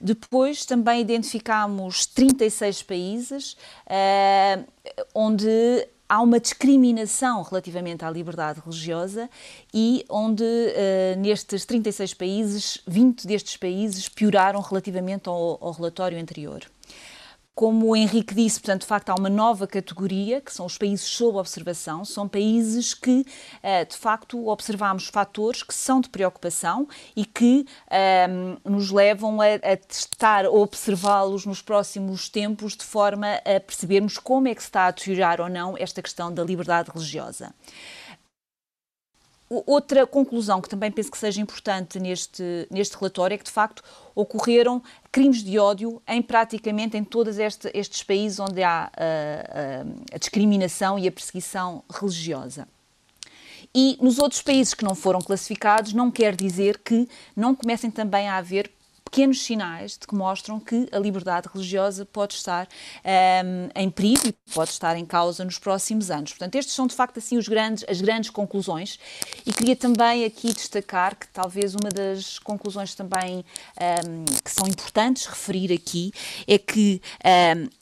Depois 0.00 0.64
também 0.64 1.00
identificámos 1.00 2.06
36 2.06 2.82
países 2.82 3.52
uh, 3.86 4.64
onde 5.14 5.48
há 6.08 6.22
uma 6.22 6.40
discriminação 6.40 7.42
relativamente 7.42 8.04
à 8.04 8.10
liberdade 8.10 8.60
religiosa 8.64 9.28
e 9.74 10.04
onde, 10.08 10.44
uh, 10.44 11.18
nestes 11.18 11.64
36 11.64 12.14
países, 12.14 12.78
20 12.86 13.26
destes 13.26 13.56
países 13.56 14.08
pioraram 14.08 14.60
relativamente 14.60 15.28
ao, 15.28 15.58
ao 15.62 15.72
relatório 15.72 16.18
anterior 16.18 16.62
como 17.58 17.88
o 17.88 17.96
Henrique 17.96 18.36
disse, 18.36 18.60
portanto, 18.60 18.82
de 18.82 18.86
facto, 18.86 19.10
há 19.10 19.16
uma 19.16 19.28
nova 19.28 19.66
categoria, 19.66 20.40
que 20.40 20.52
são 20.52 20.64
os 20.64 20.78
países 20.78 21.04
sob 21.04 21.38
observação. 21.38 22.04
São 22.04 22.28
países 22.28 22.94
que, 22.94 23.26
eh, 23.60 23.84
de 23.84 23.96
facto, 23.96 24.46
observamos 24.46 25.08
fatores 25.08 25.64
que 25.64 25.74
são 25.74 26.00
de 26.00 26.08
preocupação 26.08 26.86
e 27.16 27.24
que 27.24 27.66
um, 27.90 27.94
ehm, 27.96 28.56
nos 28.64 28.92
levam 28.92 29.40
a, 29.40 29.54
a 29.54 29.76
testar 29.76 30.46
ou 30.46 30.62
observá-los 30.62 31.44
nos 31.46 31.60
próximos 31.60 32.28
tempos, 32.28 32.76
de 32.76 32.84
forma 32.84 33.26
a 33.44 33.58
percebermos 33.58 34.18
como 34.18 34.46
é 34.46 34.54
que 34.54 34.62
se 34.62 34.68
está 34.68 34.86
a 34.86 34.92
deteriorar 34.92 35.40
ou 35.40 35.48
não 35.48 35.76
esta 35.76 36.00
questão 36.00 36.32
da 36.32 36.44
liberdade 36.44 36.92
religiosa. 36.94 37.52
Outra 39.50 40.06
conclusão 40.06 40.60
que 40.60 40.68
também 40.68 40.90
penso 40.90 41.10
que 41.10 41.16
seja 41.16 41.40
importante 41.40 41.98
neste, 41.98 42.42
neste 42.70 42.96
relatório 42.96 43.34
é 43.34 43.38
que, 43.38 43.44
de 43.44 43.50
facto, 43.50 43.82
ocorreram 44.14 44.82
crimes 45.10 45.42
de 45.42 45.58
ódio 45.58 46.02
em 46.06 46.20
praticamente 46.20 46.98
em 46.98 47.04
todos 47.04 47.38
este, 47.38 47.70
estes 47.72 48.02
países 48.02 48.38
onde 48.38 48.62
há 48.62 48.90
a, 48.94 50.12
a, 50.12 50.16
a 50.16 50.18
discriminação 50.18 50.98
e 50.98 51.08
a 51.08 51.12
perseguição 51.12 51.82
religiosa. 51.90 52.68
E 53.74 53.98
nos 54.02 54.18
outros 54.18 54.42
países 54.42 54.74
que 54.74 54.84
não 54.84 54.94
foram 54.94 55.20
classificados, 55.20 55.94
não 55.94 56.10
quer 56.10 56.36
dizer 56.36 56.78
que 56.78 57.08
não 57.34 57.54
comecem 57.54 57.90
também 57.90 58.28
a 58.28 58.36
haver 58.36 58.70
pequenos 59.10 59.42
sinais 59.42 59.92
de 59.92 60.06
que 60.06 60.14
mostram 60.14 60.60
que 60.60 60.86
a 60.92 60.98
liberdade 60.98 61.48
religiosa 61.52 62.04
pode 62.04 62.34
estar 62.34 62.68
um, 63.04 63.68
em 63.74 63.90
perigo 63.90 64.28
e 64.28 64.34
pode 64.52 64.70
estar 64.70 64.96
em 64.96 65.06
causa 65.06 65.44
nos 65.44 65.58
próximos 65.58 66.10
anos. 66.10 66.32
Portanto, 66.32 66.54
estes 66.56 66.74
são 66.74 66.86
de 66.86 66.94
facto 66.94 67.18
assim 67.18 67.38
os 67.38 67.48
grandes, 67.48 67.84
as 67.88 68.02
grandes 68.02 68.28
conclusões 68.28 68.98
e 69.46 69.52
queria 69.52 69.74
também 69.74 70.26
aqui 70.26 70.52
destacar 70.52 71.16
que 71.16 71.26
talvez 71.28 71.74
uma 71.74 71.88
das 71.88 72.38
conclusões 72.38 72.94
também 72.94 73.44
um, 73.80 74.24
que 74.44 74.50
são 74.50 74.68
importantes 74.68 75.24
referir 75.26 75.72
aqui 75.72 76.12
é 76.46 76.58
que 76.58 77.00
um, 77.56 77.77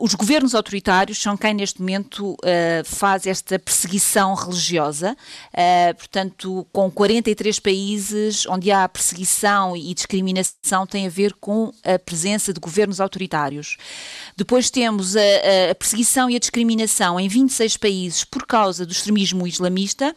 os 0.00 0.14
governos 0.14 0.54
autoritários 0.54 1.20
são 1.20 1.36
quem 1.36 1.54
neste 1.54 1.80
momento 1.80 2.32
uh, 2.32 2.84
faz 2.84 3.26
esta 3.26 3.58
perseguição 3.58 4.34
religiosa, 4.34 5.16
uh, 5.52 5.94
portanto, 5.96 6.66
com 6.70 6.90
43 6.90 7.58
países 7.58 8.46
onde 8.46 8.70
há 8.70 8.86
perseguição 8.88 9.74
e 9.74 9.94
discriminação 9.94 10.86
tem 10.86 11.06
a 11.06 11.10
ver 11.10 11.32
com 11.34 11.72
a 11.82 11.98
presença 11.98 12.52
de 12.52 12.60
governos 12.60 13.00
autoritários. 13.00 13.78
Depois 14.36 14.68
temos 14.68 15.16
a, 15.16 15.20
a 15.70 15.74
perseguição 15.74 16.28
e 16.28 16.36
a 16.36 16.38
discriminação 16.38 17.18
em 17.18 17.28
26 17.28 17.76
países 17.78 18.24
por 18.24 18.46
causa 18.46 18.84
do 18.84 18.92
extremismo 18.92 19.46
islamista 19.46 20.14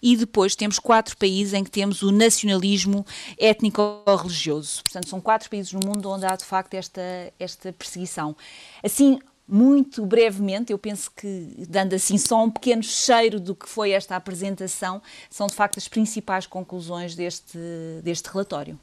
e 0.00 0.16
depois 0.16 0.54
temos 0.54 0.78
quatro 0.78 1.16
países 1.16 1.54
em 1.54 1.64
que 1.64 1.70
temos 1.70 2.02
o 2.02 2.12
nacionalismo 2.12 3.04
étnico-religioso. 3.36 4.82
Portanto, 4.84 5.08
são 5.08 5.20
quatro 5.20 5.50
países 5.50 5.72
no 5.72 5.80
mundo 5.84 6.08
onde 6.08 6.24
há 6.24 6.36
de 6.36 6.44
facto 6.44 6.74
esta, 6.74 7.00
esta 7.38 7.72
perseguição. 7.72 8.36
Assim, 8.82 9.18
muito 9.50 10.06
brevemente, 10.06 10.70
eu 10.70 10.78
penso 10.78 11.10
que, 11.10 11.66
dando 11.68 11.94
assim 11.94 12.16
só 12.16 12.44
um 12.44 12.50
pequeno 12.50 12.84
cheiro 12.84 13.40
do 13.40 13.54
que 13.54 13.68
foi 13.68 13.90
esta 13.90 14.14
apresentação, 14.14 15.02
são 15.28 15.48
de 15.48 15.54
facto 15.54 15.76
as 15.76 15.88
principais 15.88 16.46
conclusões 16.46 17.16
deste, 17.16 17.58
deste 18.04 18.28
relatório. 18.30 18.78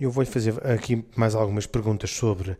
Eu 0.00 0.10
vou-lhe 0.10 0.30
fazer 0.30 0.54
aqui 0.66 1.04
mais 1.14 1.34
algumas 1.34 1.66
perguntas 1.66 2.10
sobre 2.10 2.52
uh, 2.52 2.56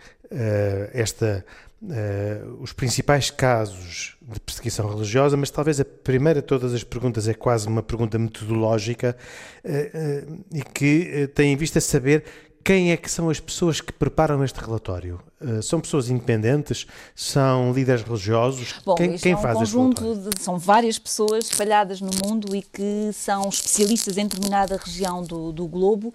esta, 0.93 1.43
uh, 1.81 2.61
os 2.61 2.73
principais 2.73 3.31
casos 3.31 4.19
de 4.21 4.39
perseguição 4.41 4.87
religiosa, 4.87 5.39
mas 5.39 5.51
talvez 5.51 5.81
a 5.81 5.85
primeira 5.85 6.43
de 6.43 6.47
todas 6.47 6.75
as 6.75 6.85
perguntas 6.85 7.27
é 7.29 7.33
quase 7.33 7.67
uma 7.67 7.83
pergunta 7.83 8.19
metodológica 8.19 9.17
uh, 9.65 10.45
e 10.53 10.63
que 10.63 11.29
tem 11.35 11.53
em 11.53 11.57
vista 11.57 11.81
saber 11.81 12.25
quem 12.63 12.93
é 12.93 12.97
que 12.97 13.11
são 13.11 13.31
as 13.31 13.41
pessoas 13.41 13.81
que 13.81 13.93
preparam 13.93 14.45
este 14.45 14.61
relatório? 14.61 15.21
Uh, 15.41 15.63
são 15.63 15.81
pessoas 15.81 16.11
independentes? 16.11 16.87
São 17.15 17.73
líderes 17.73 18.03
religiosos? 18.03 18.75
Bom, 18.85 18.95
quem, 18.95 19.17
quem 19.17 19.33
é 19.33 19.37
um 19.37 19.41
faz 19.41 19.59
conjunto 19.59 20.15
de, 20.15 20.43
São 20.43 20.59
várias 20.59 20.99
pessoas 20.99 21.47
espalhadas 21.47 22.01
no 22.01 22.11
mundo 22.25 22.55
e 22.55 22.63
que 22.63 23.11
são 23.13 23.49
especialistas 23.49 24.19
em 24.19 24.27
determinada 24.27 24.77
região 24.77 25.23
do, 25.23 25.53
do 25.53 25.67
globo 25.67 26.13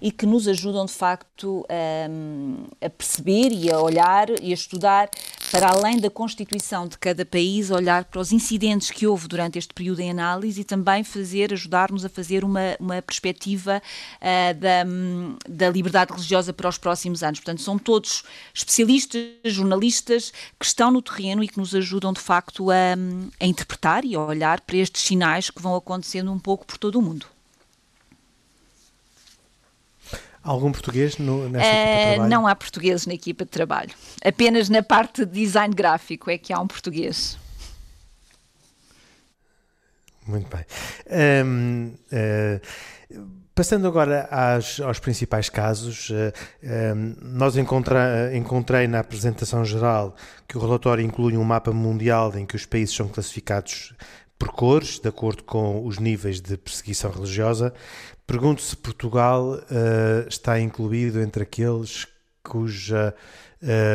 e 0.00 0.10
que 0.10 0.26
nos 0.26 0.46
ajudam 0.48 0.86
de 0.86 0.92
facto 0.92 1.66
a, 1.68 2.86
a 2.86 2.90
perceber 2.90 3.50
e 3.52 3.70
a 3.70 3.78
olhar 3.80 4.28
e 4.42 4.50
a 4.50 4.54
estudar 4.54 5.08
para 5.50 5.70
além 5.70 5.98
da 5.98 6.10
constituição 6.10 6.86
de 6.86 6.98
cada 6.98 7.24
país, 7.24 7.70
olhar 7.70 8.04
para 8.04 8.20
os 8.20 8.32
incidentes 8.32 8.90
que 8.90 9.06
houve 9.06 9.26
durante 9.28 9.58
este 9.58 9.72
período 9.72 10.00
em 10.00 10.10
análise 10.10 10.60
e 10.60 10.64
também 10.64 11.02
fazer, 11.02 11.52
ajudar-nos 11.52 12.04
a 12.04 12.08
fazer 12.08 12.44
uma, 12.44 12.76
uma 12.78 13.00
perspectiva 13.00 13.80
uh, 14.16 14.54
da, 14.58 14.84
da 15.48 15.70
liberdade 15.70 16.12
religiosa 16.12 16.52
para 16.52 16.68
os 16.68 16.78
próximos 16.78 17.22
anos. 17.22 17.40
Portanto, 17.40 17.62
são 17.62 17.78
todos 17.78 18.24
especialistas, 18.52 19.22
jornalistas 19.44 20.32
que 20.58 20.66
estão 20.66 20.90
no 20.90 21.00
terreno 21.00 21.42
e 21.42 21.48
que 21.48 21.58
nos 21.58 21.74
ajudam 21.74 22.12
de 22.12 22.20
facto 22.20 22.70
a, 22.70 22.94
a 23.40 23.46
interpretar 23.46 24.04
e 24.04 24.14
a 24.14 24.20
olhar 24.20 24.60
para 24.60 24.76
estes 24.76 25.02
sinais 25.02 25.50
que 25.50 25.62
vão 25.62 25.74
acontecendo 25.74 26.32
um 26.32 26.38
pouco 26.38 26.66
por 26.66 26.78
todo 26.78 26.98
o 26.98 27.02
mundo. 27.02 27.37
Algum 30.48 30.72
português 30.72 31.18
no, 31.18 31.46
nessa 31.46 31.66
uh, 31.66 31.68
equipa 31.68 31.84
de 31.84 32.00
eh, 32.00 32.14
trabalho? 32.14 32.30
Não 32.30 32.46
há 32.46 32.54
portugueses 32.54 33.06
na 33.06 33.12
equipa 33.12 33.44
de 33.44 33.50
trabalho. 33.50 33.90
Apenas 34.24 34.70
na 34.70 34.82
parte 34.82 35.26
de 35.26 35.40
design 35.40 35.74
gráfico 35.74 36.30
é 36.30 36.38
que 36.38 36.54
há 36.54 36.58
um 36.58 36.66
português. 36.66 37.38
Muito 40.26 40.48
bem. 40.48 40.64
Um, 41.44 41.88
uh, 41.88 41.94
eh, 42.10 42.60
passando 43.54 43.86
agora 43.86 44.26
às, 44.30 44.80
aos 44.80 44.98
principais 44.98 45.50
casos, 45.50 46.08
uh, 46.08 46.32
um, 46.96 47.14
nós 47.20 47.58
encontra, 47.58 48.34
encontrei 48.34 48.88
na 48.88 49.00
apresentação 49.00 49.66
geral 49.66 50.16
que 50.46 50.56
o 50.56 50.60
relatório 50.62 51.04
inclui 51.04 51.36
um 51.36 51.44
mapa 51.44 51.72
mundial 51.72 52.34
em 52.38 52.46
que 52.46 52.56
os 52.56 52.64
países 52.64 52.94
são 52.94 53.06
classificados 53.06 53.92
por 54.38 54.48
cores, 54.48 54.98
de 54.98 55.08
acordo 55.08 55.42
com 55.42 55.84
os 55.84 55.98
níveis 55.98 56.40
de 56.40 56.56
perseguição 56.56 57.10
religiosa. 57.10 57.74
Pergunto 58.26 58.62
se 58.62 58.76
Portugal 58.76 59.54
uh, 59.54 60.28
está 60.28 60.60
incluído 60.60 61.20
entre 61.20 61.42
aqueles 61.42 62.06
cuja 62.42 63.14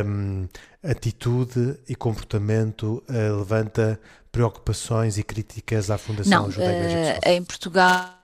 um, 0.06 0.48
atitude 0.84 1.78
e 1.88 1.96
comportamento 1.96 3.04
uh, 3.10 3.38
levanta 3.38 4.00
preocupações 4.32 5.18
e 5.18 5.24
críticas 5.24 5.90
à 5.90 5.98
Fundação 5.98 6.44
Não, 6.44 6.50
Igreja 6.50 7.20
uh, 7.26 7.30
Em 7.30 7.44
Portugal 7.44 8.24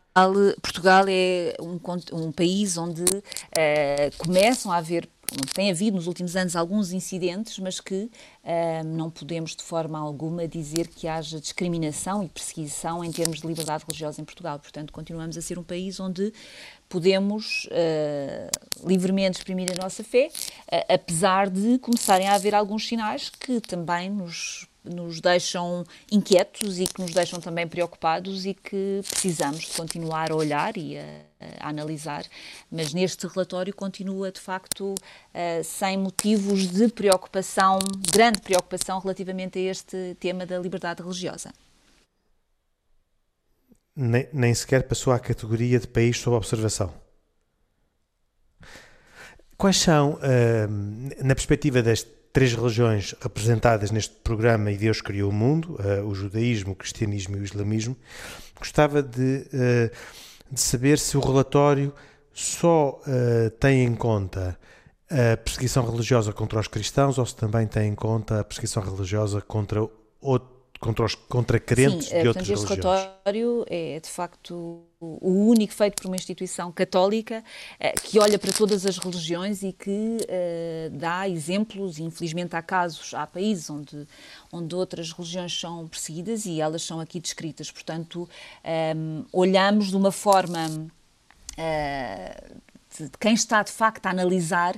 Portugal 0.61 1.05
é 1.07 1.55
um, 1.61 1.79
um 2.13 2.31
país 2.31 2.77
onde 2.77 3.03
uh, 3.03 4.17
começam 4.17 4.71
a 4.71 4.77
haver 4.77 5.07
tem 5.53 5.69
havido 5.69 5.97
nos 5.97 6.07
últimos 6.07 6.35
anos 6.35 6.55
alguns 6.55 6.91
incidentes, 6.91 7.59
mas 7.59 7.79
que 7.79 8.09
uh, 8.43 8.83
não 8.85 9.09
podemos 9.09 9.55
de 9.55 9.63
forma 9.63 9.99
alguma 9.99 10.47
dizer 10.47 10.87
que 10.87 11.07
haja 11.07 11.39
discriminação 11.39 12.23
e 12.23 12.29
perseguição 12.29 13.03
em 13.03 13.11
termos 13.11 13.41
de 13.41 13.47
liberdade 13.47 13.83
religiosa 13.87 14.21
em 14.21 14.25
Portugal. 14.25 14.59
Portanto, 14.59 14.91
continuamos 14.91 15.37
a 15.37 15.41
ser 15.41 15.59
um 15.59 15.63
país 15.63 15.99
onde 15.99 16.33
podemos 16.87 17.65
uh, 17.65 18.87
livremente 18.87 19.37
exprimir 19.37 19.71
a 19.71 19.81
nossa 19.81 20.03
fé, 20.03 20.27
uh, 20.27 20.93
apesar 20.93 21.49
de 21.49 21.77
começarem 21.79 22.27
a 22.27 22.35
haver 22.35 22.55
alguns 22.55 22.87
sinais 22.87 23.29
que 23.29 23.61
também 23.61 24.09
nos 24.09 24.67
nos 24.81 25.19
deixam 25.19 25.83
inquietos 26.09 26.79
e 26.79 26.87
que 26.87 27.01
nos 27.01 27.11
deixam 27.11 27.39
também 27.39 27.67
preocupados 27.67 28.45
e 28.45 28.53
que 28.53 29.01
precisamos 29.07 29.65
de 29.65 29.73
continuar 29.73 30.31
a 30.31 30.35
olhar 30.35 30.77
e 30.77 30.97
a, 30.97 31.03
a 31.59 31.69
analisar, 31.69 32.25
mas 32.71 32.93
neste 32.93 33.25
relatório 33.27 33.73
continua 33.73 34.31
de 34.31 34.39
facto 34.39 34.93
uh, 34.93 35.63
sem 35.63 35.97
motivos 35.97 36.67
de 36.67 36.89
preocupação, 36.89 37.79
grande 38.11 38.41
preocupação 38.41 38.99
relativamente 38.99 39.57
a 39.57 39.71
este 39.71 40.15
tema 40.19 40.45
da 40.45 40.59
liberdade 40.59 41.01
religiosa. 41.01 41.53
Nem, 43.95 44.27
nem 44.31 44.53
sequer 44.53 44.83
passou 44.83 45.13
à 45.13 45.19
categoria 45.19 45.79
de 45.79 45.87
país 45.87 46.17
sob 46.19 46.35
observação. 46.35 46.93
Quais 49.57 49.77
são, 49.77 50.13
uh, 50.13 51.23
na 51.23 51.35
perspectiva 51.35 51.81
das 51.81 52.05
três 52.31 52.53
religiões 52.53 53.15
representadas 53.19 53.91
neste 53.91 54.15
programa 54.15 54.71
E 54.71 54.77
Deus 54.77 55.01
Criou 55.01 55.29
o 55.29 55.33
Mundo, 55.33 55.77
uh, 55.79 56.05
o 56.05 56.15
judaísmo, 56.15 56.73
o 56.73 56.75
cristianismo 56.75 57.35
e 57.37 57.39
o 57.41 57.43
islamismo, 57.43 57.97
gostava 58.57 59.01
de, 59.01 59.45
uh, 59.53 60.28
de 60.51 60.59
saber 60.59 60.97
se 60.99 61.17
o 61.17 61.19
relatório 61.19 61.93
só 62.33 62.99
tem 63.59 63.83
em 63.83 63.95
conta 63.95 64.57
a 65.09 65.37
perseguição 65.37 65.89
religiosa 65.89 66.31
contra 66.31 66.59
os 66.59 66.67
cristãos 66.67 67.17
ou 67.17 67.25
se 67.25 67.35
também 67.35 67.67
tem 67.67 67.89
em 67.89 67.95
conta 67.95 68.39
a 68.39 68.43
perseguição 68.43 68.83
religiosa 68.83 69.41
contra 69.41 69.87
outros 70.21 70.58
contra, 70.79 71.05
os, 71.05 71.15
contra 71.15 71.59
crentes 71.59 72.07
Sim, 72.07 72.21
de 72.21 72.27
outras 72.27 72.47
portanto, 72.47 72.71
este 72.71 72.81
relatório 72.81 73.65
é 73.67 73.99
de 73.99 74.09
facto 74.09 74.81
o 75.01 75.47
único 75.49 75.73
feito 75.73 76.01
por 76.01 76.07
uma 76.07 76.15
instituição 76.15 76.71
católica 76.71 77.43
eh, 77.79 77.93
que 78.03 78.19
olha 78.19 78.37
para 78.37 78.51
todas 78.51 78.85
as 78.85 78.97
religiões 78.97 79.63
e 79.63 79.71
que 79.71 79.89
uh, 79.89 80.89
dá 80.91 81.27
exemplos, 81.27 81.99
e 81.99 82.03
infelizmente 82.03 82.55
há 82.55 82.61
casos, 82.61 83.13
há 83.13 83.25
países 83.25 83.69
onde, 83.69 84.07
onde 84.51 84.75
outras 84.75 85.11
religiões 85.11 85.57
são 85.57 85.87
perseguidas 85.87 86.45
e 86.45 86.59
elas 86.59 86.83
são 86.83 86.99
aqui 86.99 87.19
descritas. 87.19 87.71
Portanto, 87.71 88.23
um, 88.23 88.27
ehm, 88.63 89.25
olhamos 89.31 89.87
de 89.87 89.95
uma 89.95 90.11
forma 90.11 90.67
uh, 91.57 92.55
de 92.97 93.09
quem 93.19 93.33
está 93.33 93.63
de 93.63 93.71
facto 93.71 94.05
a 94.05 94.09
analisar 94.09 94.75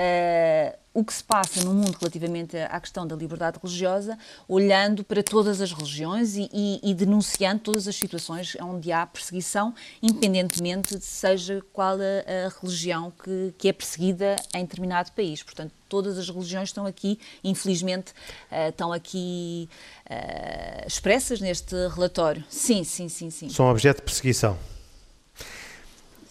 uh, 0.00 0.78
o 0.92 1.04
que 1.04 1.12
se 1.12 1.22
passa 1.22 1.62
no 1.62 1.72
mundo 1.72 1.96
relativamente 2.00 2.56
à 2.56 2.80
questão 2.80 3.06
da 3.06 3.14
liberdade 3.14 3.58
religiosa, 3.62 4.18
olhando 4.48 5.04
para 5.04 5.22
todas 5.22 5.60
as 5.60 5.72
religiões 5.72 6.36
e, 6.36 6.50
e, 6.52 6.80
e, 6.82 6.94
denunciando 6.94 7.60
todas 7.60 7.86
as 7.86 7.94
situações 7.94 8.56
onde 8.60 8.90
há 8.90 9.06
perseguição, 9.06 9.72
independentemente 10.02 10.98
de 10.98 11.04
seja 11.04 11.62
qual 11.72 11.96
a, 11.96 12.46
a 12.46 12.60
religião 12.60 13.12
que, 13.22 13.54
que, 13.56 13.68
é 13.68 13.72
perseguida 13.72 14.34
em 14.52 14.64
determinado 14.64 15.12
país. 15.12 15.44
Portanto, 15.44 15.72
todas 15.88 16.18
as 16.18 16.28
religiões 16.28 16.70
estão 16.70 16.86
aqui, 16.86 17.20
infelizmente, 17.44 18.12
uh, 18.50 18.70
estão 18.70 18.92
aqui 18.92 19.68
uh, 20.06 20.86
expressas 20.86 21.40
neste 21.40 21.74
relatório. 21.94 22.42
Sim, 22.48 22.82
sim, 22.82 23.08
sim, 23.08 23.30
sim. 23.30 23.48
São 23.48 23.70
objeto 23.70 23.98
de 23.98 24.02
perseguição. 24.02 24.58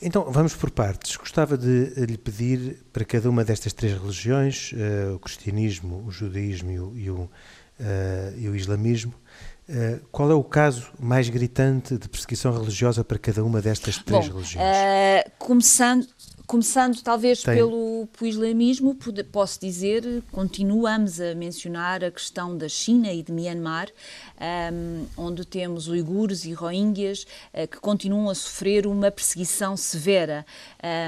Então, 0.02 0.26
vamos 0.30 0.56
por 0.56 0.72
partes. 0.72 1.16
Gostava 1.18 1.58
de 1.58 1.94
lhe 2.06 2.18
pedir 2.18 2.78
para 2.94 3.04
cada 3.04 3.30
uma 3.30 3.44
destas 3.44 3.74
três 3.74 3.94
religiões, 3.94 4.72
uh, 4.72 5.16
o 5.16 5.20
cristianismo, 5.20 6.04
o 6.08 6.12
judaísmo 6.12 6.72
e 6.72 6.80
o, 6.80 6.98
e 6.98 7.10
o, 7.10 7.16
uh, 7.16 7.30
e 8.38 8.48
o 8.48 8.56
islamismo, 8.56 9.14
uh, 9.68 10.00
qual 10.10 10.32
é 10.32 10.34
o 10.34 10.44
caso 10.44 10.92
mais 10.98 11.28
gritante 11.28 11.98
de 11.98 12.08
perseguição 12.08 12.54
religiosa 12.54 13.04
para 13.04 13.20
cada 13.20 13.44
uma 13.44 13.62
destas 13.62 13.98
três 13.98 14.28
Bom, 14.28 14.36
religiões? 14.36 14.66
começando, 15.38 16.08
Começando 16.50 17.00
talvez 17.04 17.44
Tem. 17.44 17.54
pelo, 17.54 18.10
islamismo, 18.24 18.98
posso 19.32 19.60
dizer, 19.60 20.24
continuamos 20.32 21.22
a 21.22 21.36
mencionar 21.36 22.04
a 22.04 22.10
questão 22.10 22.58
da 22.58 22.68
China 22.68 23.14
e 23.14 23.22
de 23.22 23.32
Myanmar, 23.32 23.90
um, 24.74 25.06
onde 25.16 25.46
temos 25.46 25.88
uigures 25.88 26.46
e 26.46 26.54
rohingyas 26.54 27.28
uh, 27.54 27.68
que 27.68 27.80
continuam 27.80 28.32
a 28.32 28.34
sofrer 28.34 28.88
uma 28.88 29.12
perseguição 29.12 29.78
severa 29.78 30.44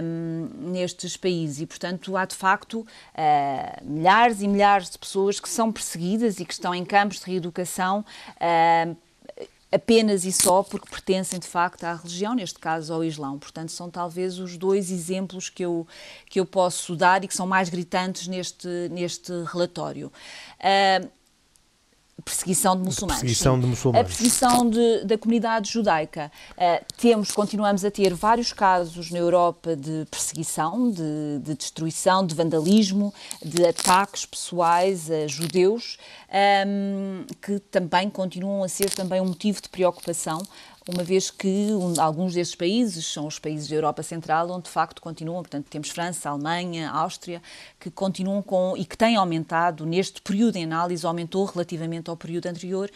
um, 0.04 0.70
nestes 0.74 1.18
países. 1.18 1.62
E, 1.62 1.66
portanto, 1.66 2.16
há 2.16 2.26
de 2.26 2.36
facto 2.36 2.82
uh, 2.82 2.86
milhares 3.84 4.44
e 4.44 4.48
milhares 4.48 4.92
de 4.92 5.00
pessoas 5.00 5.40
que 5.40 5.50
são 5.50 5.72
perseguidas 5.72 6.40
e 6.40 6.46
que 6.46 6.54
estão 6.54 6.76
em 6.76 6.86
campos 6.86 7.20
de 7.20 7.26
reeducação. 7.26 8.06
Uh, 8.38 8.96
apenas 9.72 10.26
e 10.26 10.32
só 10.32 10.62
porque 10.64 10.90
pertencem 10.90 11.40
de 11.40 11.48
facto 11.48 11.84
à 11.86 11.96
religião, 11.96 12.36
neste 12.36 12.60
caso 12.60 12.94
ao 12.94 13.04
Islão. 13.04 13.40
Portanto, 13.40 13.72
são 13.72 13.90
talvez 13.90 14.38
os 14.38 14.58
dois 14.58 14.92
exemplos 14.92 15.50
que 15.50 15.64
eu, 15.64 15.88
que 16.30 16.40
eu 16.40 16.46
posso 16.46 16.96
dar 16.96 17.24
e 17.24 17.28
que 17.28 17.36
são 17.36 17.48
mais 17.48 17.70
gritantes 17.70 18.28
neste, 18.28 18.68
neste 18.92 19.32
relatório. 19.46 20.12
Uh, 20.60 21.10
perseguição 22.24 22.76
de 22.76 22.84
muçulmanos. 22.84 23.22
Perseguição 23.22 23.60
de 23.60 23.68
muçulmanos. 23.68 24.06
A 24.06 24.08
perseguição 24.08 24.70
de, 24.70 25.06
da 25.06 25.18
comunidade 25.18 25.72
judaica. 25.72 26.32
Uh, 26.52 26.86
temos, 26.98 27.32
continuamos 27.32 27.84
a 27.84 27.92
ter 27.92 28.14
vários 28.14 28.54
casos 28.54 29.12
na 29.12 29.20
Europa 29.20 29.76
de 29.76 30.06
perseguição, 30.10 30.90
de, 30.90 31.40
de 31.44 31.56
destruição, 31.56 32.26
de 32.26 32.36
vandalismo, 32.36 33.14
de 33.44 33.66
ataques 33.66 34.26
pessoais 34.26 35.10
a 35.10 35.28
judeus, 35.28 35.98
um, 36.68 37.26
que 37.42 37.60
também 37.60 38.10
continuam 38.10 38.64
a 38.64 38.68
ser 38.68 38.90
também 38.92 39.20
um 39.20 39.28
motivo 39.28 39.62
de 39.62 39.70
preocupação 39.70 40.42
uma 40.88 41.04
vez 41.04 41.30
que 41.30 41.48
um, 41.48 42.00
alguns 42.02 42.34
desses 42.34 42.56
países 42.56 43.06
são 43.06 43.28
os 43.28 43.38
países 43.38 43.68
da 43.68 43.76
Europa 43.76 44.02
Central, 44.02 44.50
onde 44.50 44.64
de 44.64 44.70
facto 44.70 45.02
continuam, 45.02 45.42
portanto, 45.42 45.68
temos 45.70 45.90
França, 45.90 46.30
Alemanha, 46.30 46.90
Áustria, 46.90 47.42
que 47.80 47.92
continuam 47.92 48.42
com 48.42 48.76
e 48.76 48.84
que 48.84 48.98
têm 48.98 49.16
aumentado 49.16 49.86
neste 49.86 50.22
período 50.22 50.56
em 50.56 50.64
análise, 50.64 51.06
aumentou 51.06 51.46
relativamente 51.46 52.10
ao 52.10 52.18
período 52.18 52.48
anterior, 52.48 52.90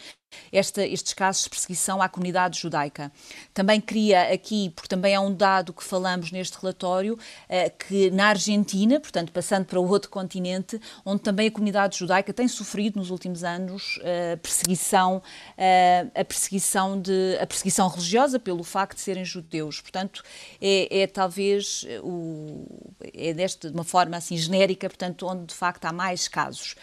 esta, 0.52 0.86
estes 0.86 1.12
casos 1.12 1.44
de 1.44 1.50
perseguição 1.50 2.00
à 2.00 2.08
comunidade 2.08 2.58
judaica. 2.58 3.12
Também 3.52 3.80
queria 3.80 4.32
aqui, 4.32 4.70
porque 4.70 4.88
também 4.88 5.14
é 5.14 5.20
um 5.20 5.32
dado 5.32 5.72
que 5.72 5.84
falamos 5.84 6.30
neste 6.30 6.58
relatório, 6.60 7.18
eh, 7.48 7.70
que 7.70 8.10
na 8.10 8.28
Argentina, 8.28 9.00
portanto 9.00 9.32
passando 9.32 9.66
para 9.66 9.80
o 9.80 9.88
outro 9.88 10.10
continente, 10.10 10.80
onde 11.04 11.22
também 11.22 11.48
a 11.48 11.50
comunidade 11.50 11.98
judaica 11.98 12.32
tem 12.32 12.48
sofrido 12.48 12.98
nos 12.98 13.10
últimos 13.10 13.44
anos 13.44 13.98
eh, 14.02 14.36
perseguição, 14.36 15.22
eh, 15.56 16.06
a 16.14 16.24
perseguição 16.24 17.00
de 17.00 17.36
a 17.40 17.46
perseguição 17.46 17.88
religiosa 17.88 18.38
pelo 18.38 18.62
facto 18.62 18.96
de 18.96 19.02
serem 19.02 19.24
judeus. 19.24 19.80
Portanto, 19.80 20.22
é, 20.60 21.02
é 21.02 21.06
talvez 21.06 21.84
o, 22.02 22.66
é 23.14 23.32
desta 23.34 23.68
de 23.68 23.74
uma 23.74 23.84
forma 23.84 24.16
assim 24.16 24.36
genérica, 24.36 24.88
portanto, 24.88 25.26
onde 25.26 25.46
de 25.46 25.54
facto 25.54 25.84
há 25.84 25.92
mais 25.92 26.28
casos. 26.28 26.74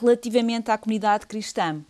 Relativamente 0.00 0.70
à 0.70 0.78
comunidade 0.78 1.26
cristã, 1.26 1.82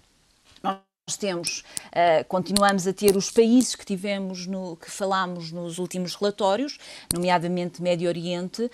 nós 1.09 1.17
temos, 1.17 1.65
uh, 1.87 2.23
continuamos 2.29 2.87
a 2.87 2.93
ter 2.93 3.17
os 3.17 3.31
países 3.31 3.75
que 3.75 3.85
tivemos, 3.87 4.47
no, 4.47 4.77
que 4.77 4.91
falámos 4.91 5.51
nos 5.51 5.79
últimos 5.79 6.15
relatórios, 6.15 6.79
nomeadamente 7.15 7.81
Médio 7.81 8.09
Oriente, 8.09 8.65
uh, 8.65 8.71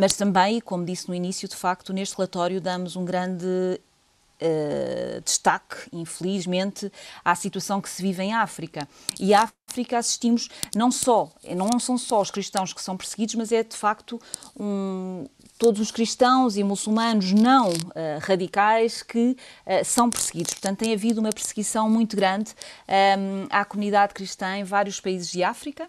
mas 0.00 0.16
também, 0.16 0.60
como 0.60 0.84
disse 0.84 1.08
no 1.08 1.14
início, 1.14 1.48
de 1.48 1.54
facto, 1.54 1.92
neste 1.92 2.16
relatório 2.16 2.60
damos 2.60 2.96
um 2.96 3.04
grande 3.04 3.46
uh, 3.46 5.20
destaque, 5.24 5.76
infelizmente, 5.92 6.90
à 7.24 7.36
situação 7.36 7.80
que 7.80 7.88
se 7.88 8.02
vive 8.02 8.20
em 8.20 8.34
África. 8.34 8.88
E 9.20 9.32
a 9.32 9.48
África 9.68 9.96
assistimos 9.96 10.48
não 10.74 10.90
só, 10.90 11.30
não 11.56 11.78
são 11.78 11.96
só 11.96 12.20
os 12.20 12.32
cristãos 12.32 12.72
que 12.72 12.82
são 12.82 12.96
perseguidos, 12.96 13.36
mas 13.36 13.52
é 13.52 13.62
de 13.62 13.76
facto 13.76 14.20
um, 14.58 15.24
todos 15.60 15.78
os 15.78 15.90
cristãos 15.90 16.56
e 16.56 16.64
muçulmanos 16.64 17.32
não 17.32 17.68
uh, 17.68 18.18
radicais 18.22 19.02
que 19.02 19.36
uh, 19.66 19.84
são 19.84 20.08
perseguidos. 20.08 20.54
Portanto, 20.54 20.78
tem 20.78 20.94
havido 20.94 21.20
uma 21.20 21.28
perseguição 21.28 21.88
muito 21.88 22.16
grande 22.16 22.52
um, 22.88 22.92
ehm, 22.92 23.46
à 23.50 23.62
comunidade 23.62 24.14
cristã 24.14 24.56
em 24.56 24.64
vários 24.64 24.98
países 25.00 25.30
de 25.30 25.44
África 25.44 25.86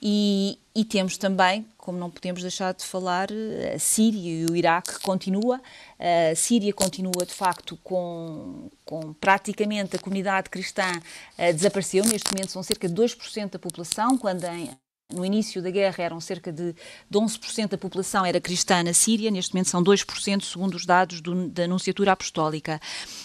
e, 0.00 0.56
e, 0.72 0.84
temos 0.84 1.18
também, 1.18 1.66
como 1.76 1.98
não 1.98 2.08
podemos 2.08 2.42
deixar 2.42 2.72
de 2.72 2.84
falar, 2.84 3.28
eh, 3.32 3.72
a 3.74 3.78
Síria 3.80 4.42
e 4.42 4.46
o 4.46 4.54
Iraque 4.54 5.00
continua. 5.00 5.60
A 5.98 6.34
Síria 6.36 6.72
continua, 6.72 7.26
de 7.26 7.34
facto, 7.34 7.76
com, 7.82 8.70
com 8.84 9.12
praticamente 9.14 9.96
a 9.96 9.98
comunidade 9.98 10.48
cristã 10.48 10.92
uh, 10.92 11.52
desapareceu. 11.52 12.04
Neste 12.04 12.32
momento 12.32 12.52
são 12.52 12.62
cerca 12.62 12.88
de 12.88 12.94
2% 12.94 13.50
da 13.50 13.58
população, 13.58 14.16
quando 14.16 14.44
em 14.44 14.70
no 15.12 15.24
início 15.24 15.62
da 15.62 15.70
guerra 15.70 16.04
eram 16.04 16.20
cerca 16.20 16.52
de, 16.52 16.74
de 17.08 17.18
11% 17.18 17.68
da 17.68 17.78
população 17.78 18.26
era 18.26 18.38
cristã 18.40 18.82
na 18.82 18.92
Síria, 18.92 19.30
neste 19.30 19.54
momento 19.54 19.70
são 19.70 19.82
2%, 19.82 20.44
segundo 20.44 20.74
os 20.74 20.84
dados 20.84 21.22
do, 21.22 21.48
da 21.48 21.64
Anunciatura 21.64 22.12
Apostólica. 22.12 22.78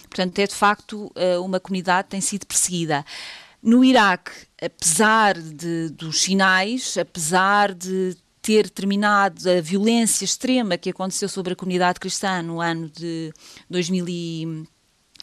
Portanto, 0.03 0.39
é 0.39 0.47
de 0.47 0.55
facto 0.55 1.11
eh, 1.15 1.37
uma 1.39 1.59
comunidade 1.59 2.05
que 2.05 2.11
tem 2.11 2.21
sido 2.21 2.47
perseguida. 2.47 3.05
No 3.61 3.83
Iraque, 3.83 4.31
apesar 4.61 5.37
de, 5.37 5.89
dos 5.89 6.21
sinais, 6.21 6.97
apesar 6.97 7.73
de 7.73 8.15
ter 8.41 8.69
terminado 8.69 9.49
a 9.49 9.59
violência 9.59 10.23
extrema 10.23 10.77
que 10.77 10.89
aconteceu 10.89 11.27
sobre 11.27 11.51
a 11.51 11.55
comunidade 11.55 11.99
cristã 11.99 12.41
no 12.41 12.61
ano 12.61 12.89
de 12.89 13.33
2000 13.69 14.67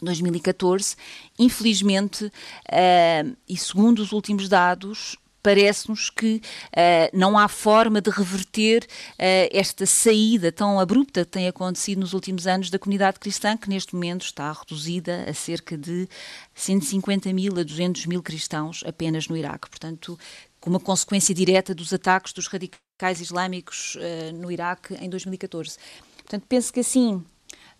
2014, 0.02 0.96
infelizmente, 1.38 2.24
uh, 2.24 3.36
e 3.46 3.54
segundo 3.54 3.98
os 3.98 4.12
últimos 4.12 4.48
dados, 4.48 5.18
parece-nos 5.42 6.10
que 6.10 6.36
uh, 6.36 7.16
não 7.16 7.38
há 7.38 7.48
forma 7.48 8.00
de 8.00 8.10
reverter 8.10 8.84
uh, 8.84 9.48
esta 9.52 9.86
saída 9.86 10.52
tão 10.52 10.78
abrupta 10.78 11.24
que 11.24 11.30
tem 11.30 11.48
acontecido 11.48 12.00
nos 12.00 12.12
últimos 12.12 12.46
anos 12.46 12.70
da 12.70 12.78
comunidade 12.78 13.18
cristã, 13.18 13.56
que 13.56 13.68
neste 13.68 13.94
momento 13.94 14.24
está 14.24 14.52
reduzida 14.52 15.24
a 15.28 15.34
cerca 15.34 15.76
de 15.76 16.08
150 16.54 17.32
mil 17.32 17.58
a 17.58 17.62
200 17.62 18.06
mil 18.06 18.22
cristãos 18.22 18.82
apenas 18.86 19.28
no 19.28 19.36
Iraque. 19.36 19.68
Portanto, 19.68 20.18
como 20.60 20.76
uma 20.76 20.80
consequência 20.80 21.34
direta 21.34 21.74
dos 21.74 21.92
ataques 21.92 22.32
dos 22.32 22.46
radicais 22.46 23.20
islâmicos 23.20 23.96
uh, 23.96 24.32
no 24.34 24.50
Iraque 24.50 24.94
em 25.00 25.08
2014. 25.08 25.76
Portanto, 26.18 26.44
penso 26.48 26.72
que 26.72 26.80
assim 26.80 27.24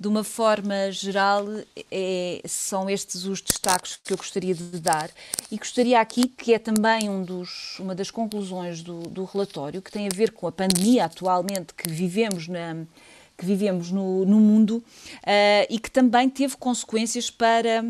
de 0.00 0.08
uma 0.08 0.24
forma 0.24 0.90
geral, 0.90 1.44
é, 1.90 2.40
são 2.46 2.88
estes 2.88 3.26
os 3.26 3.42
destaques 3.42 4.00
que 4.02 4.14
eu 4.14 4.16
gostaria 4.16 4.54
de 4.54 4.80
dar. 4.80 5.10
E 5.52 5.58
gostaria 5.58 6.00
aqui, 6.00 6.26
que 6.26 6.54
é 6.54 6.58
também 6.58 7.10
um 7.10 7.22
dos, 7.22 7.78
uma 7.78 7.94
das 7.94 8.10
conclusões 8.10 8.80
do, 8.80 9.02
do 9.02 9.24
relatório, 9.24 9.82
que 9.82 9.92
tem 9.92 10.06
a 10.06 10.10
ver 10.10 10.32
com 10.32 10.46
a 10.46 10.52
pandemia 10.52 11.04
atualmente 11.04 11.74
que 11.74 11.86
vivemos 11.90 12.48
na, 12.48 12.76
que 13.36 13.44
vivemos 13.44 13.90
no, 13.90 14.24
no 14.24 14.40
mundo 14.40 14.78
uh, 14.78 15.66
e 15.68 15.78
que 15.78 15.90
também 15.90 16.30
teve 16.30 16.56
consequências 16.56 17.28
para 17.28 17.84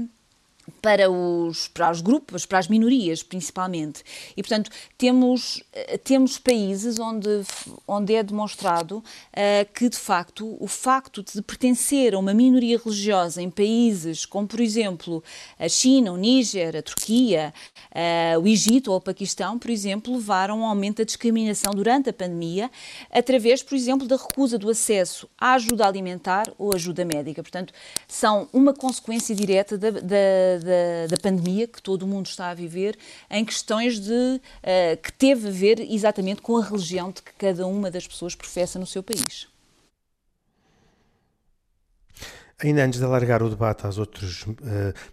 para 0.82 1.10
os, 1.10 1.68
para 1.68 1.90
os 1.90 2.00
grupos, 2.00 2.46
para 2.46 2.58
as 2.58 2.68
minorias, 2.68 3.22
principalmente. 3.22 4.02
E, 4.36 4.42
portanto, 4.42 4.70
temos, 4.96 5.62
eh, 5.72 5.98
temos 5.98 6.38
países 6.38 6.98
onde, 6.98 7.42
onde 7.86 8.14
é 8.14 8.22
demonstrado 8.22 8.98
uh, 8.98 9.72
que, 9.74 9.88
de 9.88 9.96
facto, 9.96 10.56
o 10.60 10.66
facto 10.66 11.22
de 11.22 11.42
pertencer 11.42 12.14
a 12.14 12.18
uma 12.18 12.34
minoria 12.34 12.78
religiosa 12.78 13.42
em 13.42 13.50
países 13.50 14.24
como, 14.24 14.46
por 14.46 14.60
exemplo, 14.60 15.22
a 15.58 15.68
China, 15.68 16.12
o 16.12 16.16
Níger, 16.16 16.76
a 16.76 16.82
Turquia, 16.82 17.52
uh, 17.90 18.40
o 18.40 18.46
Egito 18.46 18.90
ou 18.90 18.98
o 18.98 19.00
Paquistão, 19.00 19.58
por 19.58 19.70
exemplo, 19.70 20.14
levaram 20.14 20.60
a 20.60 20.62
um 20.62 20.66
aumento 20.66 20.98
da 20.98 21.04
discriminação 21.04 21.72
durante 21.72 22.10
a 22.10 22.12
pandemia, 22.12 22.70
através, 23.10 23.62
por 23.62 23.74
exemplo, 23.74 24.06
da 24.06 24.16
recusa 24.16 24.58
do 24.58 24.68
acesso 24.68 25.28
à 25.38 25.54
ajuda 25.54 25.86
alimentar 25.86 26.52
ou 26.58 26.74
ajuda 26.74 27.04
médica. 27.04 27.42
Portanto, 27.42 27.72
são 28.06 28.48
uma 28.52 28.72
consequência 28.72 29.34
direta 29.34 29.76
da, 29.76 29.90
da 29.90 30.58
da, 30.60 31.06
da, 31.08 31.16
pandemia 31.16 31.66
que 31.66 31.82
todo 31.82 32.02
o 32.02 32.06
mundo 32.06 32.26
está 32.26 32.50
a 32.50 32.54
viver, 32.54 32.96
em 33.30 33.44
questões 33.44 33.98
de 33.98 34.12
uh, 34.12 34.96
que 35.02 35.12
teve 35.12 35.48
a 35.48 35.50
ver 35.50 35.80
exatamente 35.80 36.42
com 36.42 36.56
a 36.56 36.64
religião 36.64 37.10
de 37.10 37.22
que 37.22 37.32
cada 37.38 37.66
uma 37.66 37.90
das 37.90 38.06
pessoas 38.06 38.34
professa 38.34 38.78
no 38.78 38.86
seu 38.86 39.02
país. 39.02 39.48
Ainda 42.62 42.84
antes 42.84 42.98
de 42.98 43.04
alargar 43.04 43.42
o 43.42 43.48
debate 43.48 43.86
aos 43.86 43.96
outros 43.96 44.42
uh, 44.42 44.54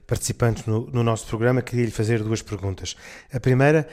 participantes 0.05 0.65
no, 0.65 0.87
no, 0.87 1.01
nosso 1.01 1.25
programa, 1.27 1.61
queria 1.61 1.85
lhe 1.85 1.91
fazer 1.91 2.21
duas 2.21 2.41
perguntas. 2.41 2.95
A 3.31 3.39
primeira 3.39 3.87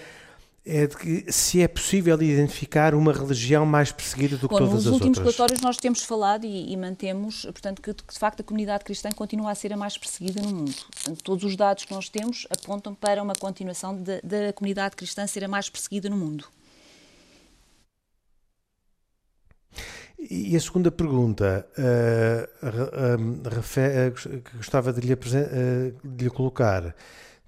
é 0.67 0.87
de 0.87 0.97
que 0.97 1.31
se 1.31 1.61
é 1.61 1.69
possível 1.69 2.21
identificar 2.23 2.95
uma 2.95 3.13
religião 3.13 3.67
mais 3.67 3.93
perseguida 3.93 4.37
do 4.37 4.49
que 4.49 4.55
Bom, 4.55 4.61
todas 4.61 4.81
as 4.81 4.87
outras. 4.87 4.93
Nos 4.93 5.01
últimos 5.01 5.19
relatórios 5.19 5.61
nós 5.61 5.77
temos 5.77 6.03
falado 6.03 6.47
e, 6.47 6.73
e 6.73 6.77
mantemos, 6.77 7.43
portanto, 7.43 7.83
que, 7.83 7.93
que, 7.93 8.15
de 8.15 8.19
facto 8.19 8.41
a 8.41 8.43
comunidade 8.43 8.83
cristã 8.83 9.11
continua 9.11 9.51
a 9.51 9.55
ser 9.55 9.75
a 9.75 9.77
mais 9.77 9.99
perseguida 9.99 10.41
no 10.41 10.49
mundo. 10.49 10.75
Portanto, 10.91 11.23
todos 11.23 11.45
os 11.45 11.55
dados 11.55 11.85
que 11.85 11.93
nós 11.93 12.09
temos 12.09 12.47
apontam 12.49 12.95
para 12.95 13.23
uma 13.23 13.35
continuação 13.35 14.03
da 14.03 14.53
comunidade 14.55 14.97
cristã 14.97 15.27
ser 15.27 15.45
a 15.45 15.49
mais 15.49 15.69
perseguida 15.69 16.09
no 16.09 16.17
mundo. 16.17 16.47
E 20.31 20.57
a 20.57 20.61
segunda 20.61 20.91
pergunta, 20.91 21.67
uh, 21.77 22.67
uh, 22.67 23.21
uh, 23.21 24.43
gostava 24.57 24.91
de 24.91 25.01
lhe, 25.03 25.13
eh, 25.13 25.93
de 26.03 26.25
lhe 26.25 26.31
colocar 26.31 26.95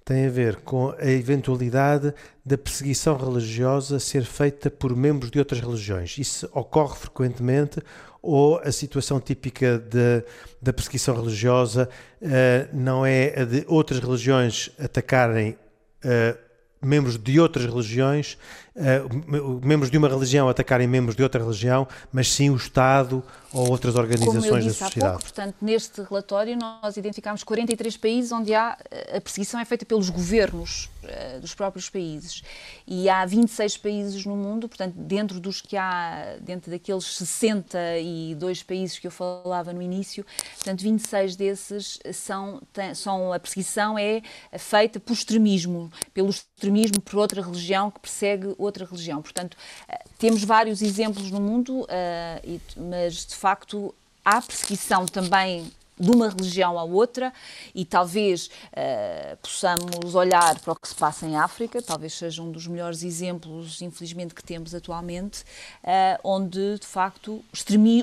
tem 0.07 0.25
a 0.25 0.29
ver 0.29 0.55
com 0.61 0.95
a 0.97 1.05
eventualidade 1.05 2.13
da 2.45 2.57
perseguição 2.57 3.17
religiosa 3.17 3.99
ser 3.99 4.23
feita 4.23 4.71
por 4.71 4.95
membros 4.95 5.29
de 5.29 5.37
outras 5.37 5.59
religiões. 5.59 6.17
Isso 6.17 6.49
ocorre 6.53 6.95
frequentemente 6.95 7.81
ou 8.21 8.57
a 8.59 8.71
situação 8.71 9.19
típica 9.19 9.77
de, 9.77 10.23
da 10.61 10.71
perseguição 10.71 11.13
religiosa 11.13 11.89
uh, 12.21 12.27
não 12.71 13.05
é 13.05 13.41
a 13.41 13.43
de 13.43 13.65
outras 13.67 13.99
religiões 13.99 14.71
atacarem 14.79 15.57
uh, 16.05 16.37
membros 16.81 17.17
de 17.17 17.37
outras 17.37 17.65
religiões, 17.65 18.37
uh, 18.77 19.65
membros 19.65 19.89
de 19.89 19.97
uma 19.97 20.07
religião 20.07 20.47
atacarem 20.47 20.87
membros 20.87 21.15
de 21.15 21.23
outra 21.23 21.41
religião, 21.41 21.87
mas 22.11 22.31
sim 22.31 22.49
o 22.49 22.55
Estado 22.55 23.23
ou 23.53 23.69
outras 23.69 23.95
organizações 23.95 24.65
da 24.65 24.73
sociedade. 24.73 24.99
Há 24.99 25.09
pouco, 25.09 25.23
portanto, 25.23 25.55
neste 25.61 26.01
relatório 26.01 26.57
nós 26.57 26.97
identificámos 26.97 27.43
43 27.43 27.97
países 27.97 28.31
onde 28.31 28.53
há 28.53 28.77
a 29.15 29.21
perseguição 29.21 29.59
é 29.59 29.65
feita 29.65 29.85
pelos 29.85 30.09
governos 30.09 30.89
uh, 31.03 31.39
dos 31.39 31.55
próprios 31.55 31.89
países 31.89 32.43
e 32.85 33.09
há 33.09 33.25
26 33.25 33.77
países 33.77 34.25
no 34.25 34.35
mundo, 34.35 34.67
portanto, 34.67 34.93
dentro 34.95 35.39
dos 35.39 35.61
que 35.61 35.75
há, 35.75 36.35
dentro 36.41 36.69
daqueles 36.69 37.05
62 37.05 38.63
países 38.63 38.99
que 38.99 39.07
eu 39.07 39.11
falava 39.11 39.73
no 39.73 39.81
início, 39.81 40.25
portanto, 40.55 40.81
26 40.81 41.35
desses 41.35 41.99
são, 42.13 42.61
tem, 42.73 42.93
são 42.93 43.33
a 43.33 43.39
perseguição 43.39 43.97
é 43.97 44.21
feita 44.57 44.99
por 44.99 45.13
extremismo, 45.13 45.91
pelo 46.13 46.29
extremismo 46.29 47.01
por 47.01 47.17
outra 47.17 47.41
religião 47.41 47.89
que 47.89 47.99
persegue 47.99 48.53
outra 48.57 48.66
religião. 48.85 49.21
Portanto, 49.21 49.55
uh, 49.55 50.09
temos 50.17 50.43
vários 50.43 50.81
exemplos 50.81 51.31
no 51.31 51.39
mundo, 51.39 51.81
uh, 51.81 52.61
mas 52.75 53.25
de 53.25 53.35
facto 53.35 53.93
há 54.23 54.41
perseguição 54.41 55.05
também 55.05 55.71
de 55.99 56.11
uma 56.11 56.29
religião 56.29 56.77
à 56.77 56.83
outra 56.83 57.33
e 57.73 57.85
talvez 57.85 58.47
uh, 58.47 59.37
possamos 59.41 60.15
olhar 60.15 60.59
para 60.59 60.73
o 60.73 60.75
que 60.75 60.87
se 60.87 60.95
passa 60.95 61.25
em 61.25 61.35
África, 61.35 61.81
talvez 61.81 62.13
seja 62.13 62.41
um 62.41 62.51
dos 62.51 62.67
melhores 62.67 63.03
exemplos, 63.03 63.81
infelizmente, 63.81 64.33
que 64.33 64.43
temos 64.43 64.73
atualmente, 64.75 65.41
uh, 65.83 66.19
onde 66.23 66.79
de 66.79 66.85
facto 66.85 67.43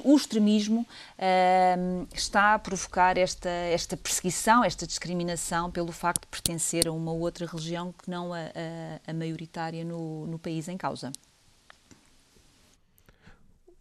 o 0.04 0.16
extremismo 0.16 0.80
uh, 0.80 2.08
está 2.14 2.54
a 2.54 2.58
provocar 2.58 3.16
esta, 3.16 3.48
esta 3.48 3.96
perseguição, 3.96 4.64
esta 4.64 4.86
discriminação 4.86 5.70
pelo 5.70 5.92
facto 5.92 6.22
de 6.22 6.28
pertencer 6.28 6.88
a 6.88 6.92
uma 6.92 7.12
outra 7.12 7.46
religião 7.46 7.92
que 7.92 8.10
não 8.10 8.32
a, 8.32 8.38
a, 8.38 9.10
a 9.10 9.14
maioritária 9.14 9.84
no, 9.84 10.26
no 10.26 10.38
país 10.38 10.68
em 10.68 10.76
causa. 10.76 11.12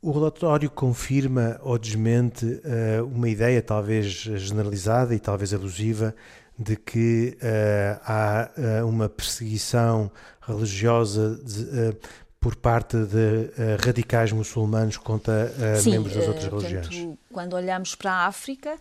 O 0.04 0.12
relatório 0.12 0.70
confirma 0.70 1.58
ou 1.64 1.80
desmente 1.80 2.46
uh, 2.46 3.06
uma 3.06 3.30
ideia, 3.30 3.62
talvez 3.62 4.06
generalizada 4.06 5.16
e 5.16 5.20
talvez 5.20 5.54
abusiva, 5.54 6.14
de 6.60 6.76
que 6.76 7.38
uh, 7.38 8.02
há 8.06 8.50
uh, 8.84 8.86
uma 8.86 9.08
perseguição 9.08 10.12
religiosa 10.46 11.40
de, 11.42 11.96
por 12.44 12.58
parte 12.58 12.98
de 12.98 13.16
uh, 13.16 13.86
radicais 13.86 14.34
muçulmanos 14.34 14.98
contra 14.98 15.50
uh, 15.78 15.82
Sim, 15.82 15.92
membros 15.92 16.14
das 16.14 16.28
outras 16.28 16.46
uh, 16.46 16.58
religiões? 16.58 16.88
Portanto, 16.90 17.18
quando 17.32 17.54
olhamos 17.54 17.96
para 17.96 18.12
a 18.12 18.28
África, 18.28 18.76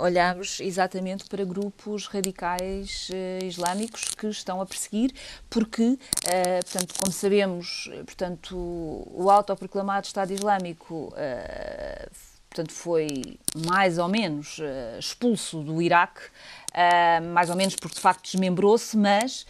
olhamos 0.00 0.58
exatamente 0.58 1.26
para 1.28 1.44
grupos 1.44 2.06
radicais 2.06 3.08
islâmicos 3.46 4.06
que 4.16 4.26
estão 4.26 4.60
a 4.60 4.66
perseguir, 4.66 5.12
porque, 5.48 5.96
portanto, 6.64 6.94
como 6.98 7.12
sabemos, 7.12 7.88
portanto, 8.04 8.56
o 8.56 9.30
autoproclamado 9.30 10.06
Estado 10.06 10.32
Islâmico 10.32 11.14
portanto, 12.54 12.72
foi 12.72 13.38
mais 13.66 13.98
ou 13.98 14.08
menos 14.08 14.60
expulso 14.98 15.60
do 15.62 15.82
Iraque 15.82 16.22
uh, 16.74 17.24
mais 17.32 17.48
ou 17.48 17.56
menos 17.56 17.76
porque 17.76 17.94
de 17.94 18.00
facto 18.00 18.24
desmembrou-se, 18.24 18.96
mas 18.96 19.46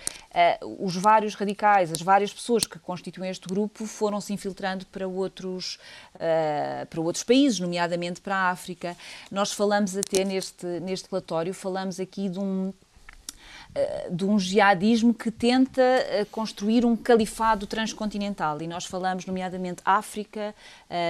uh, 0.62 0.84
os 0.84 0.96
vários 0.96 1.34
radicais, 1.34 1.90
as 1.90 2.00
várias 2.00 2.32
pessoas 2.32 2.66
que 2.66 2.78
constituem 2.78 3.30
este 3.30 3.48
grupo 3.48 3.86
foram 3.86 4.20
se 4.20 4.32
infiltrando 4.32 4.86
para 4.86 5.08
outros, 5.08 5.78
uh, 6.16 6.86
para 6.86 7.00
outros 7.00 7.24
países, 7.24 7.58
nomeadamente 7.58 8.20
para 8.20 8.36
a 8.36 8.50
África. 8.50 8.96
Nós 9.30 9.52
falamos 9.52 9.96
até 9.96 10.24
neste, 10.24 10.66
neste 10.80 11.08
relatório, 11.10 11.54
falamos 11.54 11.98
aqui 11.98 12.28
de 12.28 12.38
um 12.38 12.72
de 14.10 14.24
um 14.24 14.38
jihadismo 14.38 15.12
que 15.12 15.30
tenta 15.30 15.82
construir 16.30 16.84
um 16.84 16.96
califado 16.96 17.66
transcontinental. 17.66 18.60
E 18.62 18.66
nós 18.66 18.84
falamos, 18.84 19.26
nomeadamente, 19.26 19.82
África, 19.84 20.54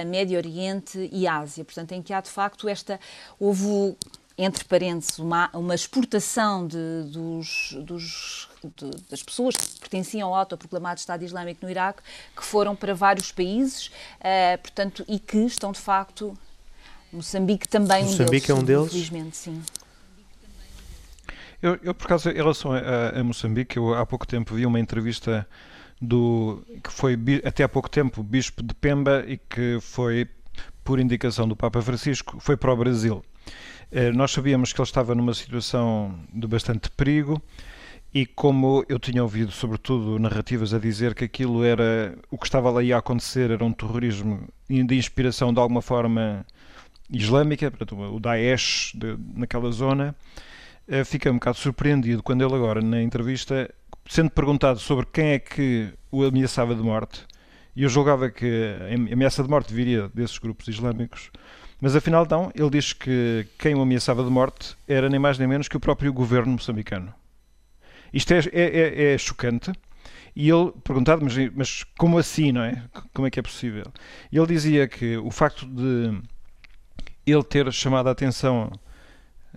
Médio 0.07 0.37
Oriente 0.37 1.09
e 1.11 1.27
Ásia. 1.27 1.63
Portanto, 1.63 1.91
em 1.91 2.01
que 2.01 2.11
há, 2.11 2.21
de 2.21 2.29
facto, 2.29 2.67
esta... 2.67 2.99
Houve 3.39 3.95
entre 4.37 4.65
parênteses, 4.65 5.17
uma, 5.17 5.49
uma 5.53 5.73
exportação 5.73 6.67
de, 6.67 7.03
dos, 7.05 7.77
dos, 7.79 8.49
das 9.09 9.23
pessoas 9.23 9.55
que 9.55 9.79
pertenciam 9.79 10.27
ao 10.29 10.35
autoproclamado 10.35 10.99
Estado 10.99 11.23
Islâmico 11.23 11.63
no 11.63 11.71
Iraque, 11.71 12.01
que 12.35 12.43
foram 12.43 12.75
para 12.75 12.93
vários 12.93 13.31
países, 13.31 13.87
uh, 13.87 14.61
portanto, 14.61 15.05
e 15.07 15.19
que 15.19 15.37
estão 15.37 15.71
de 15.71 15.79
facto. 15.79 16.37
Moçambique 17.13 17.65
também 17.67 18.03
Moçambique 18.03 18.51
um 18.51 18.57
deles, 18.57 18.59
é 18.59 18.61
um 18.61 18.63
deles? 18.63 18.87
Infelizmente, 18.87 19.37
sim. 19.37 19.63
Eu, 21.61 21.79
eu, 21.81 21.93
por 21.93 22.05
acaso, 22.05 22.29
em 22.29 22.35
relação 22.35 22.71
a, 22.73 23.19
a, 23.19 23.23
Moçambique, 23.23 23.77
eu 23.77 23.93
há 23.93 24.05
pouco 24.05 24.27
tempo 24.27 24.55
vi 24.55 24.65
uma 24.65 24.79
entrevista 24.79 25.47
do 26.01 26.63
que 26.83 26.91
foi 26.91 27.17
até 27.45 27.63
há 27.63 27.69
pouco 27.69 27.89
tempo 27.89 28.21
bispo 28.21 28.61
de 28.61 28.73
Pemba 28.75 29.23
e 29.27 29.37
que 29.37 29.79
foi 29.81 30.27
por 30.83 30.99
indicação 30.99 31.47
do 31.47 31.55
Papa 31.55 31.81
Francisco 31.81 32.37
foi 32.39 32.55
para 32.57 32.71
o 32.71 32.77
Brasil. 32.77 33.23
Eh, 33.91 34.11
nós 34.11 34.31
sabíamos 34.31 34.73
que 34.73 34.79
ele 34.79 34.87
estava 34.87 35.15
numa 35.15 35.33
situação 35.33 36.19
de 36.33 36.45
bastante 36.47 36.89
perigo 36.91 37.41
e 38.13 38.25
como 38.25 38.85
eu 38.87 38.99
tinha 38.99 39.21
ouvido, 39.23 39.51
sobretudo, 39.51 40.17
narrativas 40.19 40.73
a 40.73 40.79
dizer 40.79 41.13
que 41.13 41.25
aquilo 41.25 41.63
era 41.63 42.17
o 42.31 42.37
que 42.37 42.45
estava 42.45 42.69
ali 42.77 42.93
a 42.93 42.97
acontecer 42.99 43.51
era 43.51 43.63
um 43.63 43.73
terrorismo 43.73 44.47
de 44.69 44.95
inspiração 44.95 45.53
de 45.53 45.59
alguma 45.59 45.81
forma 45.81 46.45
islâmica, 47.09 47.71
o 48.11 48.19
Daesh 48.19 48.93
de, 48.95 49.17
naquela 49.35 49.71
zona, 49.71 50.15
fiquei 51.05 51.31
um 51.31 51.35
bocado 51.35 51.57
surpreendido 51.57 52.21
quando 52.21 52.43
ele 52.43 52.53
agora, 52.55 52.81
na 52.81 53.01
entrevista, 53.01 53.73
sendo 54.07 54.29
perguntado 54.29 54.79
sobre 54.79 55.05
quem 55.05 55.29
é 55.29 55.39
que 55.39 55.91
o 56.11 56.23
ameaçava 56.23 56.75
de 56.75 56.81
morte, 56.81 57.25
e 57.75 57.83
eu 57.83 57.89
julgava 57.89 58.29
que 58.29 58.75
a 58.81 59.13
ameaça 59.13 59.43
de 59.43 59.49
morte 59.49 59.73
viria 59.73 60.09
desses 60.13 60.37
grupos 60.37 60.67
islâmicos, 60.67 61.31
mas 61.81 61.95
afinal 61.95 62.25
não, 62.29 62.51
ele 62.55 62.69
diz 62.69 62.93
que 62.93 63.45
quem 63.59 63.75
o 63.75 63.81
ameaçava 63.81 64.23
de 64.23 64.29
morte 64.29 64.77
era 64.87 65.09
nem 65.09 65.19
mais 65.19 65.37
nem 65.37 65.47
menos 65.47 65.67
que 65.67 65.75
o 65.75 65.79
próprio 65.79 66.13
governo 66.13 66.53
moçambicano. 66.53 67.13
Isto 68.13 68.33
é, 68.33 68.39
é, 68.53 68.63
é, 68.63 69.13
é 69.13 69.17
chocante. 69.17 69.73
E 70.33 70.49
ele, 70.49 70.71
perguntado, 70.83 71.23
mas, 71.23 71.33
mas 71.53 71.83
como 71.97 72.17
assim, 72.17 72.51
não 72.51 72.63
é? 72.63 72.81
Como 73.13 73.27
é 73.27 73.31
que 73.31 73.39
é 73.39 73.43
possível? 73.43 73.85
Ele 74.31 74.45
dizia 74.47 74.87
que 74.87 75.17
o 75.17 75.31
facto 75.31 75.65
de 75.65 76.17
ele 77.25 77.43
ter 77.43 77.71
chamado 77.73 78.07
a 78.07 78.11
atenção 78.11 78.71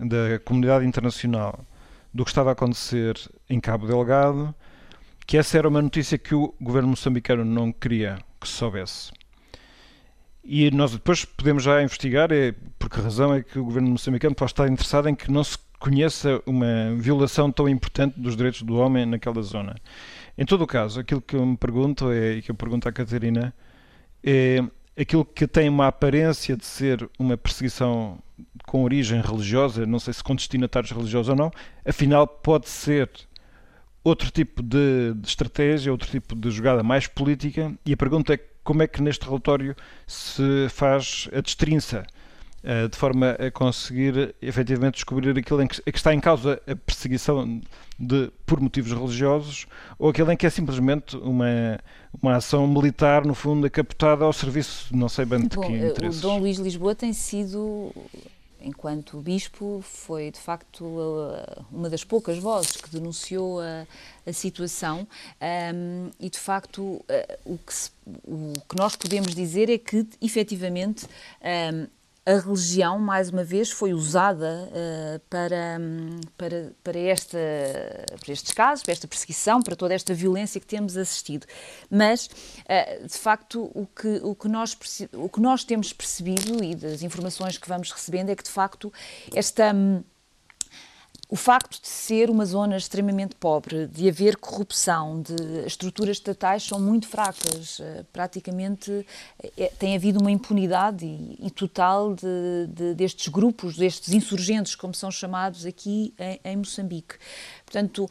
da 0.01 0.39
comunidade 0.45 0.87
internacional 0.87 1.65
do 2.13 2.25
que 2.25 2.31
estava 2.31 2.51
a 2.51 2.53
acontecer 2.53 3.17
em 3.49 3.61
Cabo 3.61 3.87
Delgado, 3.87 4.55
que 5.27 5.37
essa 5.37 5.59
era 5.59 5.69
uma 5.69 5.83
notícia 5.83 6.17
que 6.17 6.35
o 6.35 6.55
governo 6.61 6.89
moçambicano 6.89 7.45
não 7.45 7.71
queria 7.71 8.19
que 8.41 8.49
se 8.49 8.55
soubesse. 8.55 9.13
E 10.43 10.71
nós 10.71 10.93
depois 10.93 11.25
podemos 11.25 11.63
já 11.63 11.83
investigar 11.83 12.33
é, 12.33 12.55
por 12.79 12.89
que 12.89 13.01
razão 13.01 13.35
é 13.35 13.43
que 13.43 13.59
o 13.59 13.65
governo 13.65 13.91
moçambicano 13.91 14.35
pode 14.35 14.53
estar 14.53 14.67
interessado 14.67 15.09
em 15.09 15.15
que 15.15 15.31
não 15.31 15.45
se 15.45 15.59
conheça 15.79 16.43
uma 16.47 16.95
violação 16.97 17.53
tão 17.53 17.69
importante 17.69 18.19
dos 18.19 18.35
direitos 18.37 18.63
do 18.63 18.77
homem 18.77 19.05
naquela 19.05 19.43
zona. 19.43 19.77
Em 20.37 20.47
todo 20.47 20.63
o 20.63 20.67
caso, 20.67 21.01
aquilo 21.01 21.21
que 21.21 21.37
eu 21.37 21.45
me 21.45 21.57
pergunto 21.57 22.11
é, 22.11 22.37
e 22.37 22.43
que 22.43 22.51
eu 22.51 22.55
pergunto 22.55 22.89
à 22.89 22.93
Catarina, 22.93 23.55
é 24.25 24.65
aquilo 24.99 25.25
que 25.25 25.47
tem 25.47 25.69
uma 25.69 25.87
aparência 25.87 26.57
de 26.57 26.65
ser 26.65 27.09
uma 27.19 27.37
perseguição 27.37 28.19
com 28.69 28.85
origem 28.85 29.21
religiosa, 29.23 29.87
não 29.87 29.99
sei 29.99 30.13
se 30.13 30.23
com 30.23 30.35
destinatários 30.35 30.93
religiosos 30.93 31.31
ou 31.31 31.37
não, 31.37 31.51
afinal 31.85 32.27
pode 32.27 32.69
ser 32.69 33.11
outro 34.05 34.31
tipo 34.31 34.63
de, 34.63 35.15
de, 35.15 35.27
estratégia, 35.27 35.91
outro 35.91 36.09
tipo 36.09 36.37
de 36.37 36.51
jogada 36.51 36.83
mais 36.83 37.07
política, 37.07 37.73
e 37.85 37.95
a 37.95 37.97
pergunta 37.97 38.35
é 38.35 38.39
como 38.63 38.83
é 38.83 38.87
que 38.87 39.01
neste 39.01 39.25
relatório 39.25 39.75
se 40.07 40.69
faz 40.69 41.29
a 41.33 41.41
destrinça 41.41 42.07
eh, 42.63 42.89
de 42.89 42.97
forma 42.97 43.31
a 43.31 43.51
conseguir 43.51 44.35
efetivamente 44.43 44.97
descobrir 44.97 45.39
aquilo 45.39 45.63
em 45.63 45.67
que, 45.67 45.81
que 45.81 45.97
está 45.97 46.13
em 46.13 46.21
causa 46.21 46.61
a 46.67 46.77
perseguição 46.77 47.63
de, 47.99 48.31
por 48.45 48.61
motivos 48.61 48.93
religiosos 48.93 49.67
ou 49.99 50.11
aquele 50.11 50.33
em 50.33 50.37
que 50.37 50.45
é 50.45 50.51
simplesmente 50.51 51.17
uma, 51.17 51.79
uma 52.21 52.37
ação 52.37 52.67
militar, 52.67 53.25
no 53.25 53.33
fundo, 53.33 53.71
capotada 53.71 54.25
ao 54.25 54.33
serviço, 54.33 54.95
não 54.95 55.09
sei 55.09 55.25
bem 55.25 55.47
de 55.47 55.57
Bom, 55.57 55.63
que 55.63 55.73
eh, 55.73 55.89
interesses. 55.89 56.19
O 56.19 56.23
Dom 56.23 56.41
Luís 56.41 56.59
Lisboa 56.59 56.95
tem 56.95 57.13
sido 57.13 57.93
enquanto 58.61 59.19
bispo, 59.19 59.81
foi 59.83 60.31
de 60.31 60.39
facto 60.39 60.85
uma 61.71 61.89
das 61.89 62.05
poucas 62.05 62.39
vozes 62.39 62.77
que 62.77 62.91
denunciou 62.91 63.61
a, 63.61 63.87
a 64.27 64.33
situação. 64.33 65.07
Um, 65.75 66.11
e 66.19 66.29
de 66.31 66.39
facto 66.39 67.05
o, 67.45 67.59
que 67.59 67.75
se, 67.75 67.91
o 68.25 68.53
que 68.69 68.77
nós 68.77 68.97
podemos 68.97 69.35
dizer 69.35 69.71
é 69.71 69.79
que 69.79 70.07
efetivamente 70.21 71.07
um, 71.73 71.87
a 72.29 72.39
religião, 72.41 72.99
mais 72.99 73.31
uma 73.31 73.43
vez, 73.43 73.71
foi 73.71 73.95
usada 73.95 74.69
uh, 74.69 75.21
para, 75.31 75.81
para, 76.37 76.73
para, 76.85 76.99
esta, 76.99 77.39
para 78.21 78.33
estes 78.33 78.53
casos, 78.53 78.83
para 78.83 78.93
esta 78.93 79.09
perseguição, 79.09 79.63
para 79.63 79.75
toda 79.75 79.95
esta 79.95 80.13
violência 80.13 80.61
que 80.61 80.67
temos 80.67 80.99
assistido. 80.99 81.47
Mas, 81.91 82.27
uh, 82.27 83.07
de 83.07 83.17
facto, 83.17 83.71
o 83.75 83.87
que, 83.87 84.21
o, 84.23 84.35
que 84.35 84.47
nós, 84.47 84.77
o 85.15 85.29
que 85.31 85.41
nós 85.41 85.65
temos 85.65 85.91
percebido 85.91 86.63
e 86.63 86.75
das 86.75 87.03
informações 87.03 87.57
que 87.57 87.67
vamos 87.67 87.91
recebendo 87.91 88.29
é 88.29 88.37
que, 88.37 88.45
de 88.45 88.51
facto, 88.51 88.93
esta. 89.35 89.73
Um, 89.75 90.05
o 91.31 91.37
facto 91.37 91.81
de 91.81 91.89
ser 91.89 92.31
uma 92.31 92.47
zona 92.47 92.77
extremamente 92.77 93.37
pobre, 93.37 93.87
de 93.87 94.09
haver 94.09 94.37
corrupção, 94.37 95.21
de 95.21 95.67
estruturas 95.67 96.17
estatais 96.17 96.63
são 96.63 96.81
muito 96.81 97.07
fracas, 97.07 97.81
eh, 97.81 98.05
praticamente 98.11 99.07
é, 99.59 99.67
tem 99.79 99.95
havido 99.95 100.19
uma 100.21 100.31
impunidade 100.31 101.05
e, 101.05 101.37
e 101.39 101.51
total 101.51 102.15
de, 102.15 102.67
de, 102.69 102.95
destes 102.95 103.29
grupos, 103.29 103.77
destes 103.77 104.15
insurgentes, 104.15 104.75
como 104.75 104.95
são 104.95 105.11
chamados 105.11 105.67
aqui 105.67 106.15
em, 106.19 106.41
em 106.43 106.57
Moçambique. 106.57 107.17
Portanto, 107.67 108.09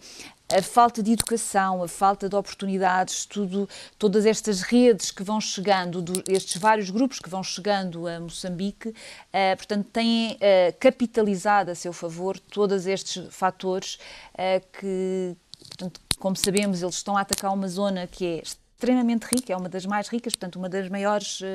a 0.54 0.62
falta 0.62 1.04
de 1.04 1.12
educação, 1.12 1.84
a 1.84 1.88
falta 1.88 2.30
de 2.30 2.36
oportunidades, 2.36 3.26
tudo, 3.26 3.68
todas 4.00 4.26
estas 4.26 4.62
redes 4.62 5.12
que 5.12 5.24
vão 5.24 5.42
chegando, 5.42 6.02
do, 6.02 6.24
estes 6.28 6.58
vários 6.58 6.90
grupos 6.90 7.20
que 7.20 7.30
vão 7.30 7.44
chegando 7.44 8.08
a 8.08 8.20
Moçambique, 8.20 8.90
uh, 8.90 9.58
portanto, 9.58 9.90
têm 9.92 10.34
uh, 10.34 10.38
capitalizado 10.80 11.72
a 11.72 11.76
seu 11.76 11.92
favor 11.92 12.40
todos 12.40 12.88
estes 12.88 13.28
fatores 13.34 14.00
uh, 14.34 14.66
que, 14.80 15.36
portanto, 15.68 16.00
como 16.18 16.36
sabemos, 16.36 16.82
eles 16.82 16.96
estão 16.96 17.18
a 17.18 17.22
atacar 17.22 17.54
uma 17.54 17.68
zona 17.68 18.08
que 18.08 18.26
é 18.26 18.42
extremamente 18.78 19.24
rica, 19.24 19.52
é 19.52 19.58
uma 19.58 19.68
das 19.68 19.86
mais 19.88 20.08
ricas, 20.08 20.36
portanto, 20.36 20.58
uma 20.58 20.70
das 20.70 20.88
maiores 20.88 21.42
uh, 21.42 21.46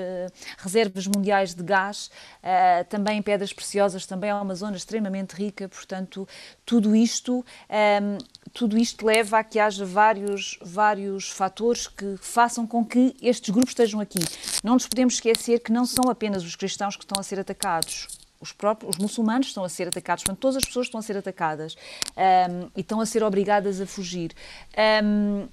reservas 0.58 1.06
mundiais 1.06 1.54
de 1.54 1.62
gás, 1.62 2.10
uh, 2.42 2.84
também 2.88 3.22
pedras 3.22 3.52
preciosas, 3.52 4.04
também 4.06 4.30
é 4.30 4.34
uma 4.34 4.56
zona 4.56 4.76
extremamente 4.76 5.34
rica, 5.34 5.68
portanto, 5.68 6.28
tudo 6.66 6.96
isto, 6.96 7.38
um, 7.38 7.44
ehm, 7.68 8.18
tudo 8.52 8.78
isto 8.78 9.04
leva 9.04 9.38
a 9.38 9.44
que 9.44 9.58
haja 9.58 9.84
vários, 9.84 10.58
vários 10.62 11.30
fatores 11.30 11.86
que 11.86 12.16
façam 12.20 12.66
com 12.66 12.84
que 12.84 13.14
estes 13.22 13.50
grupos 13.50 13.70
estejam 13.70 14.00
aqui. 14.00 14.20
Não 14.62 14.74
nos 14.74 14.86
podemos 14.86 15.14
esquecer 15.14 15.60
que 15.60 15.72
não 15.72 15.86
são 15.86 16.10
apenas 16.10 16.44
os 16.44 16.54
cristãos 16.54 16.96
que 16.96 17.04
estão 17.04 17.18
a 17.18 17.22
ser 17.22 17.40
atacados, 17.40 18.08
os 18.40 18.52
próprios 18.52 18.96
os 18.96 18.98
muçulmanos 18.98 19.46
estão 19.46 19.64
a 19.64 19.68
ser 19.68 19.88
atacados, 19.88 20.24
portanto, 20.24 20.40
todas 20.40 20.56
as 20.56 20.64
pessoas 20.64 20.86
estão 20.86 20.98
a 20.98 21.02
ser 21.02 21.16
atacadas 21.16 21.76
um, 22.16 22.20
ehm, 22.20 22.68
e 22.76 22.80
estão 22.80 23.00
a 23.00 23.06
ser 23.06 23.22
obrigadas 23.22 23.80
a 23.80 23.86
fugir. 23.86 24.32
Um, 24.76 25.42
ehm, 25.42 25.48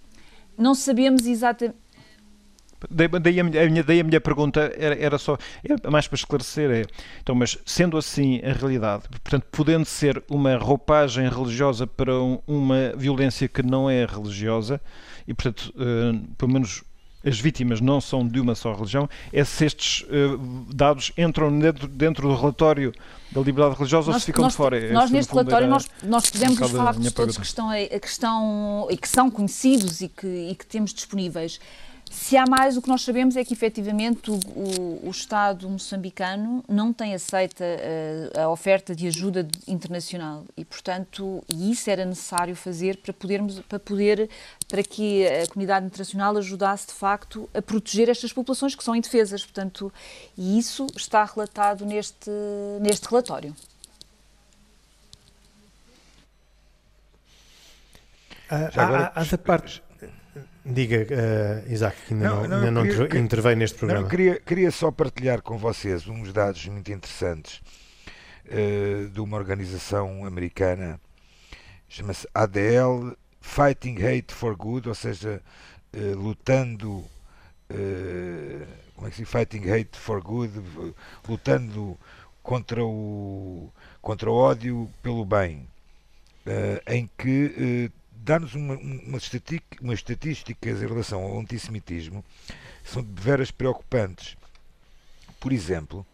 não 0.57 0.75
sabemos 0.75 1.25
exatamente. 1.25 1.77
Daí 2.89 3.39
a, 3.39 3.43
minha, 3.43 3.83
daí 3.83 3.99
a 3.99 4.03
minha 4.03 4.21
pergunta 4.21 4.71
era, 4.77 4.95
era 4.95 5.17
só, 5.17 5.37
é 5.63 5.89
mais 5.89 6.07
para 6.07 6.15
esclarecer, 6.15 6.71
é, 6.71 6.85
então, 7.21 7.35
mas 7.35 7.57
sendo 7.65 7.97
assim 7.97 8.39
a 8.41 8.53
realidade, 8.53 9.03
portanto, 9.09 9.45
podendo 9.51 9.85
ser 9.85 10.23
uma 10.29 10.55
roupagem 10.57 11.27
religiosa 11.27 11.85
para 11.85 12.15
um, 12.15 12.39
uma 12.47 12.93
violência 12.95 13.47
que 13.47 13.61
não 13.61 13.89
é 13.89 14.05
religiosa, 14.05 14.79
e 15.27 15.33
portanto, 15.33 15.73
uh, 15.75 16.35
pelo 16.37 16.53
menos 16.53 16.83
as 17.25 17.37
vítimas 17.37 17.81
não 17.81 17.99
são 17.99 18.25
de 18.25 18.39
uma 18.39 18.55
só 18.55 18.73
religião, 18.73 19.09
é 19.33 19.43
se 19.43 19.65
estes 19.65 20.01
uh, 20.03 20.37
dados 20.73 21.11
entram 21.17 21.57
dentro, 21.59 21.87
dentro, 21.87 22.27
do 22.29 22.35
relatório 22.35 22.93
da 23.31 23.41
liberdade 23.41 23.75
religiosa 23.75 24.07
nós, 24.07 24.15
ou 24.15 24.19
se 24.19 24.25
ficam 24.27 24.43
nós, 24.43 24.53
de 24.53 24.57
fora? 24.57 24.93
Nós, 24.93 25.11
neste 25.11 25.31
relatório, 25.31 25.67
nós, 25.67 25.89
nós 26.01 26.31
um 26.33 26.55
falar 26.55 26.95
com 26.95 27.03
todos 27.11 27.37
que 27.37 27.45
estão, 27.45 27.69
que 27.71 28.07
estão 28.07 28.87
e 28.89 28.97
que 28.97 29.07
são 29.07 29.29
conhecidos 29.29 30.01
e 30.01 30.07
que, 30.07 30.27
e 30.27 30.55
que 30.55 30.65
temos 30.65 30.93
disponíveis. 30.93 31.59
Se 32.09 32.35
há 32.35 32.43
mais, 32.47 32.75
o 32.75 32.81
que 32.81 32.87
nós 32.87 33.03
sabemos 33.03 33.35
é 33.35 33.45
que 33.45 33.53
efetivamente 33.53 34.31
o, 34.31 34.39
o, 34.55 35.07
o 35.07 35.11
Estado 35.11 35.69
moçambicano 35.69 36.63
não 36.67 36.91
tem 36.91 37.13
aceita 37.13 37.63
a, 37.63 37.67
eh, 37.67 38.31
a, 38.35 38.49
oferta 38.49 38.95
de 38.95 39.07
ajuda 39.07 39.47
internacional 39.67 40.43
e, 40.57 40.65
portanto, 40.65 41.43
e 41.47 41.71
isso 41.71 41.89
era 41.89 42.03
necessário 42.05 42.55
fazer 42.55 42.97
para 42.97 43.13
podermos, 43.13 43.59
para 43.61 43.79
poder, 43.79 44.27
para 44.67 44.81
que 44.81 45.25
a 45.27 45.47
comunidade 45.47 45.85
internacional 45.85 46.35
ajudasse 46.37 46.87
de 46.87 46.93
facto 46.93 47.47
a 47.53 47.61
proteger 47.61 48.09
estas 48.09 48.33
populações 48.33 48.73
que 48.73 48.83
são 48.83 48.95
indefesas, 48.95 49.43
portanto, 49.43 49.93
e 50.35 50.57
isso 50.57 50.87
está 50.95 51.23
relatado 51.23 51.85
neste 51.85 52.29
neste 52.81 53.07
relatório. 53.07 53.55
Já 58.49 58.83
agora, 58.83 59.11
há, 59.15 59.21
há, 59.21 59.23
há 59.23 59.37
parte 59.37 59.83
Diga, 60.71 60.97
uh, 60.97 61.71
Isaac, 61.71 61.97
que 62.07 62.13
ainda 62.13 62.29
não, 62.29 62.47
não, 62.47 62.61
não, 62.61 62.71
não 62.71 62.83
queria, 62.83 63.19
intervém 63.19 63.55
neste 63.55 63.77
programa. 63.77 64.03
Não, 64.03 64.09
queria, 64.09 64.39
queria 64.39 64.69
só 64.69 64.91
partilhar 64.91 65.41
com 65.41 65.57
vocês 65.57 66.07
uns 66.07 66.31
dados 66.31 66.63
muito 66.67 66.91
interessantes 66.91 67.59
uh, 68.45 69.09
de 69.09 69.19
uma 69.19 69.35
organização 69.35 70.25
americana, 70.25 70.99
chama-se 71.87 72.27
ADL, 72.35 73.17
Fighting 73.41 73.97
Hate 74.03 74.31
for 74.31 74.55
Good, 74.55 74.89
ou 74.89 74.95
seja, 74.95 75.41
uh, 75.95 76.15
lutando. 76.15 77.03
como 78.95 79.07
é 79.07 79.09
que 79.09 79.15
se 79.15 79.23
diz? 79.23 79.31
Fighting 79.31 79.71
Hate 79.71 79.97
for 79.97 80.21
Good, 80.21 80.53
lutando 81.27 81.97
contra 82.43 82.83
o, 82.85 83.71
contra 84.01 84.29
o 84.29 84.35
ódio 84.35 84.87
pelo 85.01 85.25
bem, 85.25 85.67
em 86.87 87.09
que 87.17 87.91
dar-nos 88.29 88.53
uma, 88.53 88.75
uma, 88.75 89.19
uma 89.81 89.93
estatísticas 89.93 90.83
em 90.83 90.87
relação 90.87 91.23
ao 91.23 91.39
antissemitismo 91.39 92.23
são 92.83 93.01
de 93.01 93.19
veras 93.19 93.49
preocupantes. 93.49 94.37
Por 95.39 95.51
exemplo, 95.51 96.05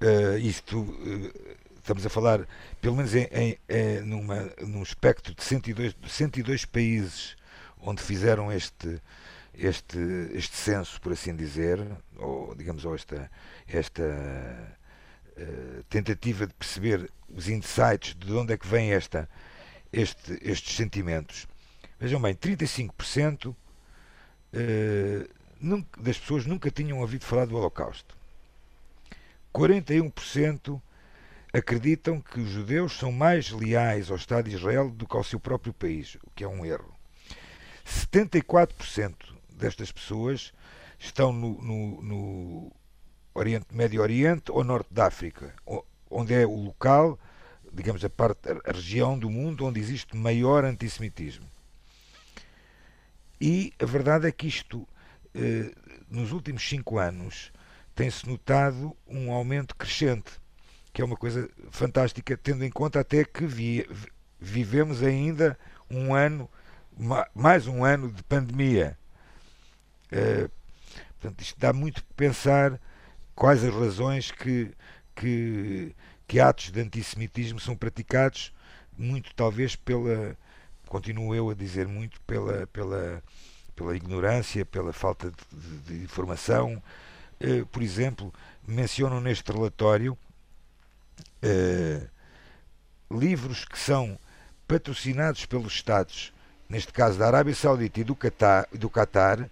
uh, 0.00 0.36
isto 0.38 0.80
uh, 0.80 1.56
estamos 1.76 2.04
a 2.04 2.08
falar, 2.08 2.44
pelo 2.80 2.96
menos 2.96 3.14
em, 3.14 3.28
em, 3.30 3.58
em 3.68 4.00
numa, 4.00 4.52
num 4.66 4.82
espectro 4.82 5.32
de 5.32 5.44
102, 5.44 5.94
102 6.08 6.64
países 6.64 7.36
onde 7.80 8.02
fizeram 8.02 8.50
este, 8.50 9.00
este, 9.54 9.96
este 10.32 10.56
censo, 10.56 11.00
por 11.00 11.12
assim 11.12 11.36
dizer, 11.36 11.78
ou 12.16 12.52
digamos, 12.56 12.84
ou 12.84 12.96
esta, 12.96 13.30
esta 13.68 14.02
uh, 14.02 15.84
tentativa 15.88 16.48
de 16.48 16.54
perceber 16.54 17.08
os 17.28 17.48
insights 17.48 18.16
de 18.16 18.32
onde 18.32 18.54
é 18.54 18.58
que 18.58 18.66
vem 18.66 18.92
esta, 18.92 19.28
este, 19.92 20.38
estes 20.42 20.76
sentimentos. 20.76 21.46
Vejam 21.98 22.20
bem, 22.20 22.34
35% 22.34 23.48
uh, 23.48 23.54
nunca, 25.60 26.00
das 26.00 26.18
pessoas 26.18 26.46
nunca 26.46 26.70
tinham 26.70 27.00
ouvido 27.00 27.24
falar 27.24 27.46
do 27.46 27.56
Holocausto. 27.56 28.16
41% 29.54 30.80
acreditam 31.52 32.20
que 32.20 32.40
os 32.40 32.50
judeus 32.50 32.96
são 32.96 33.10
mais 33.10 33.50
leais 33.50 34.10
ao 34.10 34.16
Estado 34.16 34.48
de 34.48 34.56
Israel 34.56 34.90
do 34.90 35.06
que 35.06 35.16
ao 35.16 35.24
seu 35.24 35.40
próprio 35.40 35.72
país, 35.72 36.16
o 36.22 36.30
que 36.34 36.44
é 36.44 36.48
um 36.48 36.64
erro. 36.64 36.94
74% 37.84 39.14
destas 39.50 39.90
pessoas 39.90 40.52
estão 40.98 41.32
no, 41.32 41.60
no, 41.62 42.02
no 42.02 42.72
Oriente, 43.34 43.66
Médio 43.72 44.02
Oriente 44.02 44.52
ou 44.52 44.62
Norte 44.62 44.92
da 44.92 45.06
África, 45.06 45.54
onde 46.10 46.34
é 46.34 46.46
o 46.46 46.54
local, 46.54 47.18
digamos, 47.72 48.04
a, 48.04 48.10
parte, 48.10 48.48
a 48.64 48.72
região 48.72 49.18
do 49.18 49.30
mundo 49.30 49.64
onde 49.66 49.80
existe 49.80 50.16
maior 50.16 50.64
antissemitismo. 50.64 51.46
E 53.40 53.72
a 53.78 53.84
verdade 53.84 54.26
é 54.26 54.32
que 54.32 54.48
isto, 54.48 54.86
eh, 55.34 55.72
nos 56.10 56.32
últimos 56.32 56.68
cinco 56.68 56.98
anos, 56.98 57.52
tem-se 57.94 58.28
notado 58.28 58.96
um 59.06 59.32
aumento 59.32 59.76
crescente, 59.76 60.32
que 60.92 61.02
é 61.02 61.04
uma 61.04 61.16
coisa 61.16 61.48
fantástica, 61.70 62.36
tendo 62.36 62.64
em 62.64 62.70
conta 62.70 63.00
até 63.00 63.24
que 63.24 63.46
vi, 63.46 63.88
vivemos 64.40 65.02
ainda 65.02 65.58
um 65.90 66.14
ano, 66.14 66.50
mais 67.34 67.66
um 67.66 67.84
ano 67.84 68.10
de 68.10 68.22
pandemia. 68.22 68.98
Uh, 70.12 70.50
portanto, 71.20 71.40
isto 71.40 71.58
dá 71.58 71.72
muito 71.72 72.04
pensar 72.16 72.80
quais 73.34 73.62
as 73.62 73.72
razões 73.72 74.30
que, 74.30 74.72
que, 75.14 75.94
que 76.28 76.38
atos 76.38 76.70
de 76.70 76.80
antissemitismo 76.82 77.58
são 77.58 77.74
praticados, 77.74 78.52
muito 78.96 79.34
talvez 79.34 79.74
pela, 79.74 80.36
continuo 80.86 81.34
eu 81.34 81.48
a 81.48 81.54
dizer, 81.54 81.88
muito 81.88 82.20
pela, 82.20 82.66
pela, 82.66 83.22
pela 83.74 83.96
ignorância, 83.96 84.66
pela 84.66 84.92
falta 84.92 85.30
de, 85.30 85.56
de, 85.56 85.98
de 85.98 86.04
informação. 86.04 86.82
Uh, 87.40 87.64
por 87.66 87.82
exemplo, 87.82 88.32
mencionam 88.66 89.20
neste 89.22 89.50
relatório 89.50 90.18
uh, 91.42 92.08
livros 93.10 93.64
que 93.64 93.78
são 93.78 94.18
patrocinados 94.66 95.46
pelos 95.46 95.72
Estados, 95.72 96.32
neste 96.68 96.92
caso 96.92 97.18
da 97.18 97.26
Arábia 97.26 97.54
Saudita 97.54 98.00
e 98.00 98.04
do 98.04 98.14
Qatar, 98.14 98.68
do 98.72 98.90
Qatar 98.90 99.48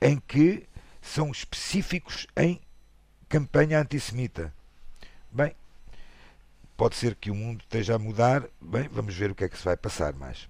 em 0.00 0.18
que 0.18 0.66
são 1.00 1.30
específicos 1.30 2.26
em 2.36 2.60
campanha 3.28 3.80
antissemita. 3.80 4.52
Bem, 5.30 5.54
pode 6.78 6.94
ser 6.94 7.16
que 7.16 7.28
o 7.30 7.34
mundo 7.34 7.60
esteja 7.60 7.96
a 7.96 7.98
mudar. 7.98 8.44
Bem, 8.60 8.88
vamos 8.90 9.14
ver 9.14 9.32
o 9.32 9.34
que 9.34 9.44
é 9.44 9.48
que 9.48 9.58
se 9.58 9.64
vai 9.64 9.76
passar 9.76 10.14
mais. 10.14 10.48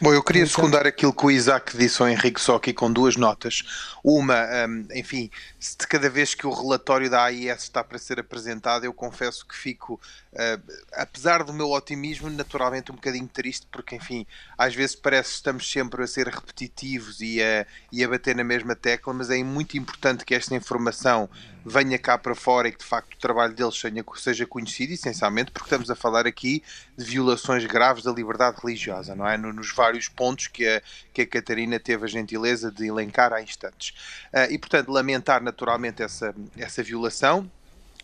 Bom, 0.00 0.12
eu 0.12 0.22
queria 0.22 0.42
então... 0.42 0.54
secundar 0.54 0.86
aquilo 0.86 1.12
que 1.12 1.26
o 1.26 1.30
Isaac 1.30 1.76
disse 1.76 2.00
ao 2.00 2.08
Henrique 2.08 2.40
só 2.40 2.54
aqui 2.54 2.72
com 2.72 2.92
duas 2.92 3.16
notas. 3.16 3.64
Uma, 4.04 4.44
um, 4.68 4.86
enfim, 4.94 5.28
de 5.58 5.86
cada 5.88 6.08
vez 6.08 6.36
que 6.36 6.46
o 6.46 6.52
relatório 6.52 7.10
da 7.10 7.24
AIS 7.24 7.64
está 7.64 7.82
para 7.82 7.98
ser 7.98 8.20
apresentado, 8.20 8.84
eu 8.84 8.92
confesso 8.92 9.44
que 9.44 9.56
fico, 9.56 10.00
uh, 10.34 10.72
apesar 10.92 11.42
do 11.42 11.52
meu 11.52 11.72
otimismo, 11.72 12.30
naturalmente 12.30 12.92
um 12.92 12.94
bocadinho 12.94 13.26
triste, 13.26 13.66
porque, 13.72 13.96
enfim, 13.96 14.24
às 14.56 14.72
vezes 14.72 14.94
parece 14.94 15.30
que 15.30 15.34
estamos 15.36 15.68
sempre 15.68 16.04
a 16.04 16.06
ser 16.06 16.28
repetitivos 16.28 17.20
e 17.20 17.42
a, 17.42 17.66
e 17.90 18.04
a 18.04 18.08
bater 18.08 18.36
na 18.36 18.44
mesma 18.44 18.76
tecla, 18.76 19.12
mas 19.12 19.30
é 19.30 19.42
muito 19.42 19.76
importante 19.76 20.24
que 20.24 20.34
esta 20.34 20.54
informação 20.54 21.28
venha 21.64 21.98
cá 21.98 22.16
para 22.16 22.34
fora 22.34 22.68
e 22.68 22.72
que 22.72 22.78
de 22.78 22.84
facto 22.84 23.14
o 23.14 23.18
trabalho 23.18 23.52
deles 23.52 23.80
seja 24.16 24.46
conhecido, 24.46 24.92
essencialmente 24.92 25.50
porque 25.50 25.66
estamos 25.66 25.90
a 25.90 25.94
falar 25.94 26.26
aqui 26.26 26.62
de 26.96 27.04
violações 27.04 27.64
graves 27.66 28.04
da 28.04 28.12
liberdade 28.12 28.56
religiosa, 28.62 29.14
não 29.14 29.28
é? 29.28 29.36
Nos 29.36 29.72
vários 29.72 29.87
pontos 30.08 30.48
que 30.48 30.66
a, 30.66 30.82
que 31.14 31.22
a 31.22 31.26
Catarina 31.26 31.80
teve 31.80 32.04
a 32.04 32.08
gentileza 32.08 32.70
de 32.70 32.86
elencar 32.86 33.32
há 33.32 33.40
instantes. 33.40 33.94
Uh, 34.34 34.50
e 34.50 34.58
portanto, 34.58 34.90
lamentar 34.90 35.42
naturalmente 35.42 36.02
essa, 36.02 36.34
essa 36.58 36.82
violação 36.82 37.50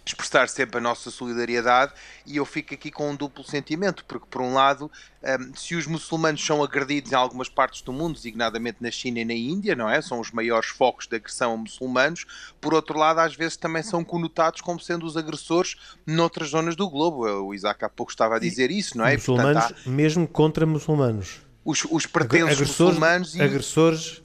expressar 0.07 0.49
sempre 0.49 0.79
a 0.79 0.81
nossa 0.81 1.11
solidariedade 1.11 1.93
e 2.27 2.37
eu 2.37 2.45
fico 2.45 2.75
aqui 2.75 2.91
com 2.91 3.11
um 3.11 3.17
duplo 3.17 3.43
sentimento, 3.43 4.05
porque 4.05 4.27
por 4.31 4.43
um 4.43 4.53
lado, 4.53 4.91
um, 5.23 5.55
se 5.55 5.75
os 5.75 5.87
muçulmanos 5.87 6.45
são 6.45 6.63
agredidos 6.63 7.13
em 7.13 7.15
algumas 7.15 7.49
partes 7.49 7.81
do 7.81 7.93
mundo, 7.93 8.15
designadamente 8.15 8.79
na 8.81 8.91
China 8.91 9.21
e 9.21 9.25
na 9.25 9.35
Índia, 9.35 9.75
não 9.75 9.89
é? 9.89 10.03
São 10.03 10.21
os 10.21 10.31
maiores 10.31 10.69
focos 10.69 11.07
de 11.07 11.17
agressão 11.17 11.55
a 11.55 11.57
muçulmanos, 11.57 12.27
por 12.61 12.75
outro 12.75 12.99
lado, 12.99 13.21
às 13.21 13.35
vezes 13.35 13.57
também 13.57 13.83
são 13.83 14.05
conotados 14.05 14.61
como 14.61 14.79
sendo 14.79 15.07
os 15.07 15.17
agressores 15.17 15.77
noutras 16.07 16.51
zonas 16.51 16.77
do 16.77 16.89
globo. 16.89 17.25
O 17.25 17.55
Isaac 17.55 17.85
há 17.85 17.89
pouco 17.89 18.13
estava 18.13 18.37
a 18.37 18.39
dizer 18.39 18.71
isso, 18.71 18.99
não 18.99 19.07
é? 19.07 19.15
Muçulmanos, 19.15 19.65
Portanto, 19.65 19.83
há... 19.87 19.91
mesmo 19.91 20.29
contra 20.29 20.67
muçulmanos. 20.67 21.41
Os, 21.65 21.85
os 21.91 22.07
pretensos 22.07 22.53
agressores, 22.53 22.95
muçulmanos 22.95 23.35
e... 23.35 23.43
agressores 23.43 24.23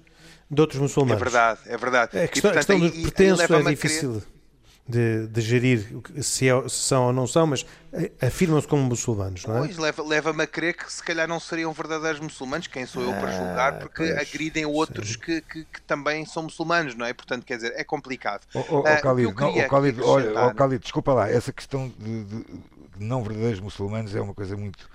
de 0.49 0.61
outros 0.61 0.79
muçulmanos. 0.79 1.21
É 1.21 1.23
verdade, 1.23 1.59
é 1.65 1.77
verdade. 1.77 2.17
É, 2.17 2.23
a 2.23 2.27
questão, 2.27 2.51
e, 2.51 2.53
portanto, 2.53 2.73
a 2.73 2.77
questão 2.77 2.79
do 2.79 3.01
pretenso 3.01 3.53
é 3.53 3.63
difícil 3.63 4.23
de, 4.89 5.27
de 5.27 5.41
gerir 5.41 5.87
se, 6.19 6.49
é, 6.49 6.67
se, 6.67 6.75
são 6.75 7.05
ou 7.05 7.13
não 7.13 7.27
são, 7.27 7.45
mas 7.45 7.63
eh, 7.93 8.11
afirmam-se 8.19 8.67
como 8.67 8.81
muçulmanos, 8.81 9.45
não 9.45 9.57
é? 9.57 9.59
Pois, 9.59 9.77
leva-me 9.77 10.09
leva 10.09 10.43
a 10.43 10.47
crer 10.47 10.73
que 10.73 10.91
se 10.91 11.03
calhar 11.03 11.27
não 11.27 11.39
seriam 11.39 11.71
verdadeiros 11.71 12.19
muçulmanos, 12.19 12.65
quem 12.65 12.87
sou 12.87 13.03
eu 13.03 13.13
para 13.13 13.31
julgar, 13.31 13.73
ah, 13.73 13.77
porque 13.77 13.97
pois, 13.97 14.17
agridem 14.17 14.65
outros 14.65 15.15
que, 15.15 15.41
que, 15.41 15.63
que, 15.63 15.81
também 15.83 16.25
são 16.25 16.41
muçulmanos, 16.41 16.95
não 16.95 17.05
é? 17.05 17.13
Portanto, 17.13 17.45
quer 17.45 17.57
dizer, 17.57 17.73
é 17.75 17.83
complicado. 17.83 18.47
Oh, 18.55 18.81
Khalid, 18.81 19.31
não, 19.35 19.67
Khalid, 19.67 20.01
olha, 20.01 20.47
oh, 20.47 20.55
Khalid, 20.55 20.81
desculpa 20.81 21.13
lá, 21.13 21.29
essa 21.29 21.53
questão 21.53 21.93
de, 21.99 22.23
de 22.23 22.45
não 22.97 23.21
verdadeiros 23.21 23.59
muçulmanos 23.59 24.15
é 24.15 24.21
uma 24.21 24.33
coisa 24.33 24.57
muito 24.57 24.89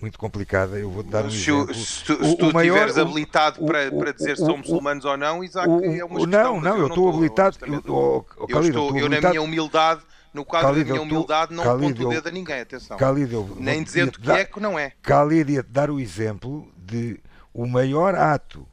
muito 0.00 0.18
complicada. 0.18 0.78
Eu 0.78 0.90
vou 0.90 1.02
dar 1.02 1.24
um 1.24 1.30
se, 1.30 1.50
exemplo. 1.50 1.74
Se, 1.74 2.04
tu, 2.04 2.24
se 2.24 2.36
tu 2.36 2.46
estiveres 2.46 2.98
habilitado 2.98 3.62
o, 3.62 3.66
para, 3.66 3.90
para 3.90 4.12
dizer 4.12 4.36
se 4.36 4.44
são 4.44 4.58
muçulmanos 4.58 5.04
ou 5.04 5.16
não, 5.16 5.42
Isaac, 5.42 5.68
é 5.68 6.04
uma 6.04 6.20
questão, 6.20 6.26
Não, 6.26 6.60
não, 6.60 6.78
eu 6.78 6.86
estou 6.88 7.08
habilitado. 7.08 7.56
Eu, 7.62 7.82
oh, 7.88 8.24
oh, 8.36 8.46
eu, 8.48 8.60
estou, 8.62 8.98
eu, 8.98 9.08
na 9.08 9.20
minha 9.20 9.42
humildade, 9.42 10.02
no 10.32 10.44
quadro 10.44 10.68
Khalid, 10.68 10.88
da 10.88 10.94
minha 10.94 11.02
humildade, 11.02 11.54
não 11.54 11.64
Khalid, 11.64 11.84
aponto 11.92 12.06
o 12.06 12.10
dedo 12.10 12.28
a 12.28 12.30
ninguém, 12.30 12.60
atenção. 12.60 12.96
Khalid, 12.96 13.32
eu, 13.32 13.56
Nem 13.58 13.82
dizendo 13.82 14.12
que 14.12 14.20
dar, 14.20 14.40
é 14.40 14.44
que 14.44 14.60
não 14.60 14.78
é. 14.78 14.92
Khalid 15.02 15.52
ia-te 15.52 15.70
dar 15.70 15.90
o 15.90 15.98
exemplo 15.98 16.70
de 16.76 17.18
o 17.54 17.66
maior 17.66 18.14
ato 18.14 18.66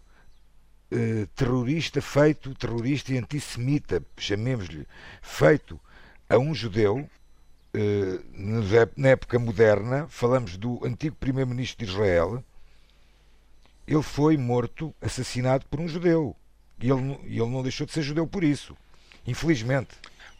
eh, 0.92 1.26
terrorista 1.36 2.02
feito, 2.02 2.54
terrorista 2.54 3.14
e 3.14 3.18
antissemita, 3.18 4.04
chamemos-lhe, 4.18 4.86
feito 5.22 5.80
a 6.30 6.38
um 6.38 6.54
judeu, 6.54 7.10
na 8.96 9.10
época 9.10 9.40
moderna, 9.40 10.08
falamos 10.08 10.58
do 10.58 10.86
antigo 10.86 11.16
primeiro-ministro 11.16 11.84
de 11.84 11.92
Israel, 11.92 12.44
ele 13.88 14.02
foi 14.02 14.38
morto, 14.38 14.94
assassinado 15.02 15.66
por 15.66 15.80
um 15.80 15.88
judeu. 15.88 16.36
E 16.80 16.90
ele, 16.90 17.20
ele 17.24 17.50
não 17.50 17.64
deixou 17.64 17.86
de 17.86 17.94
ser 17.94 18.02
judeu 18.02 18.28
por 18.28 18.44
isso, 18.44 18.76
infelizmente. 19.26 19.90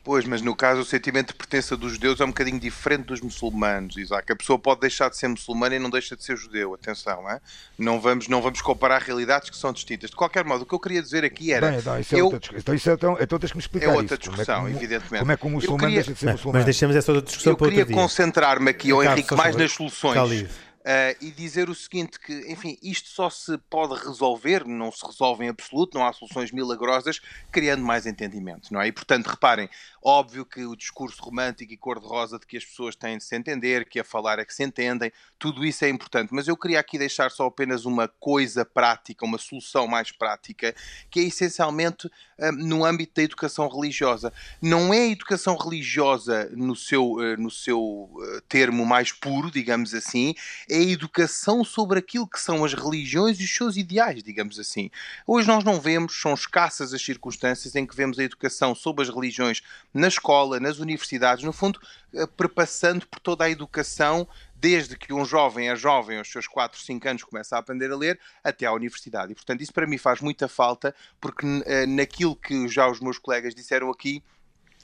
Pois, 0.04 0.26
mas 0.26 0.42
no 0.42 0.54
caso 0.54 0.82
o 0.82 0.86
sentimento 0.86 1.28
de 1.28 1.36
pertença 1.36 1.78
dos 1.78 1.94
judeus 1.94 2.20
é 2.20 2.26
um 2.26 2.28
bocadinho 2.28 2.60
diferente 2.60 3.06
dos 3.06 3.22
muçulmanos, 3.22 3.96
Isaac. 3.96 4.30
A 4.30 4.36
pessoa 4.36 4.60
pode 4.60 4.82
deixar 4.82 5.10
de 5.10 5.16
ser 5.16 5.30
muçulmana 5.30 5.76
e 5.78 5.80
não 5.80 5.90
deixa 5.90 6.14
de 6.14 6.24
ser 6.26 6.36
judeu, 6.36 6.74
atenção, 6.74 7.30
é? 7.30 7.40
não, 7.78 8.02
vamos, 8.02 8.28
não 8.28 8.42
vamos 8.42 8.62
comparar 8.62 9.02
realidades 9.02 9.50
que 9.50 9.56
são 9.56 9.72
distintas. 9.72 10.10
De 10.10 10.16
qualquer 10.18 10.44
modo, 10.44 10.64
o 10.64 10.66
que 10.66 10.76
eu 10.76 10.80
queria 10.80 11.02
dizer 11.02 11.24
aqui 11.24 11.54
era... 11.54 11.72
Bem, 11.72 11.82
não, 11.82 11.98
isso 11.98 12.16
é 12.16 12.20
eu... 12.20 12.26
outra 12.26 12.40
discussão. 12.40 12.60
Então, 12.60 12.76
isso 12.76 12.90
é, 12.90 12.94
então, 12.94 13.18
então 13.18 13.40
tens 13.40 13.52
que 13.52 13.58
me 13.58 13.62
explicar 13.62 13.86
É 13.86 13.90
outra 13.90 14.16
isso. 14.16 14.18
discussão, 14.18 14.56
como 14.56 14.68
é 14.68 14.72
que, 14.72 14.78
evidentemente. 14.78 15.20
Como 15.20 15.32
é 15.32 15.38
que 15.38 15.48
um 15.48 15.50
muçulmano 15.52 15.80
queria... 15.80 15.96
deixa 15.96 16.14
de 16.14 16.20
ser 16.20 16.32
muçulmano? 16.34 16.58
Mas 16.58 16.66
deixamos 16.66 16.96
essa 16.98 17.12
outra 17.14 17.26
discussão 17.26 17.54
eu 17.54 17.58
para 17.58 17.66
outro 17.66 17.76
dia. 17.76 17.82
Eu 17.84 17.88
queria 17.88 18.02
concentrar-me 18.02 18.70
aqui, 18.70 18.92
ao 18.92 19.02
Henrique, 19.02 19.34
mais 19.36 19.56
nas 19.56 19.72
soluções. 19.72 20.46
Uh, 20.84 21.16
e 21.22 21.32
dizer 21.32 21.70
o 21.70 21.76
seguinte: 21.76 22.20
que, 22.20 22.34
enfim, 22.52 22.78
isto 22.84 23.08
só 23.08 23.30
se 23.30 23.58
pode 23.70 23.96
resolver, 24.06 24.66
não 24.66 24.92
se 24.92 25.06
resolve 25.06 25.46
em 25.46 25.48
absoluto, 25.48 25.98
não 25.98 26.06
há 26.06 26.12
soluções 26.12 26.52
milagrosas, 26.52 27.22
criando 27.50 27.82
mais 27.82 28.06
entendimento, 28.06 28.74
não 28.74 28.82
é? 28.82 28.88
E 28.88 28.92
portanto, 28.92 29.28
reparem, 29.28 29.70
óbvio 30.04 30.46
que 30.46 30.66
o 30.66 30.76
discurso 30.76 31.22
romântico 31.24 31.72
e 31.72 31.78
cor-de-rosa 31.78 32.38
de 32.38 32.46
que 32.46 32.58
as 32.58 32.66
pessoas 32.66 32.96
têm 32.96 33.18
de 33.18 33.24
se 33.24 33.36
entender, 33.36 33.88
que 33.88 34.00
a 34.00 34.04
falar 34.04 34.40
é 34.40 34.46
que 34.46 34.54
se 34.54 34.64
entendem, 34.64 35.12
tudo 35.40 35.66
isso 35.66 35.86
é 35.86 35.90
importante, 35.90 36.34
mas 36.34 36.48
eu 36.48 36.58
queria 36.58 36.80
aqui 36.80 36.98
deixar 36.98 37.32
só 37.32 37.46
apenas 37.46 37.86
uma 37.86 38.08
coisa 38.08 38.66
prática, 38.66 39.26
uma 39.26 39.38
solução 39.38 39.88
mais 39.88 40.12
prática, 40.12 40.76
que 41.10 41.20
é 41.20 41.24
essencialmente 41.24 42.08
uh, 42.08 42.52
no 42.52 42.84
âmbito 42.84 43.14
da 43.16 43.24
educação 43.24 43.68
religiosa. 43.70 44.34
Não 44.62 44.94
é 44.94 45.00
a 45.00 45.08
educação 45.08 45.56
religiosa 45.56 46.50
no 46.54 46.76
seu, 46.76 47.14
uh, 47.14 47.38
no 47.38 47.50
seu 47.50 48.10
termo 48.50 48.86
mais 48.86 49.12
puro, 49.12 49.50
digamos 49.50 49.94
assim, 49.94 50.34
é 50.70 50.78
a 50.78 50.82
educação 50.82 51.64
sobre 51.64 52.00
aquilo 52.00 52.28
que 52.28 52.40
são 52.40 52.66
as 52.66 52.74
religiões 52.74 53.40
e 53.40 53.44
os 53.44 53.54
seus 53.54 53.78
ideais, 53.78 54.22
digamos 54.24 54.60
assim. 54.60 54.90
Hoje 55.26 55.48
nós 55.48 55.64
não 55.64 55.80
vemos, 55.80 56.20
são 56.20 56.34
escassas 56.34 56.94
as 56.94 57.02
circunstâncias 57.02 57.76
em 57.76 57.86
que 57.86 57.96
vemos 57.96 58.20
a 58.20 58.24
educação 58.24 58.76
sobre 58.76 59.04
as 59.04 59.10
religiões 59.10 59.62
na 59.94 60.08
escola, 60.08 60.60
nas 60.60 60.80
universidades, 60.80 61.44
no 61.44 61.54
fundo, 61.54 61.80
eh, 62.14 62.26
perpassando 62.26 63.08
por 63.08 63.20
toda 63.20 63.46
a 63.46 63.50
educação 63.50 64.28
desde 64.56 64.98
que 64.98 65.12
um 65.12 65.26
jovem 65.26 65.70
é 65.70 65.76
jovem, 65.76 66.18
aos 66.18 66.32
seus 66.32 66.48
4, 66.48 66.80
5 66.80 67.10
anos, 67.10 67.24
começa 67.24 67.58
a 67.58 67.60
aprender 67.60 67.92
a 67.92 67.98
ler, 67.98 68.18
até 68.42 68.66
à 68.66 68.72
universidade. 68.72 69.34
E, 69.34 69.36
portanto, 69.36 69.60
isso 69.60 69.74
para 69.74 69.86
mim 69.86 69.98
faz 69.98 70.22
muita 70.22 70.48
falta, 70.48 70.96
porque 71.20 71.46
uh, 71.46 71.64
naquilo 71.86 72.34
que 72.34 72.66
já 72.70 72.88
os 72.88 73.02
meus 73.02 73.18
colegas 73.18 73.54
disseram 73.54 73.92
aqui, 73.92 74.24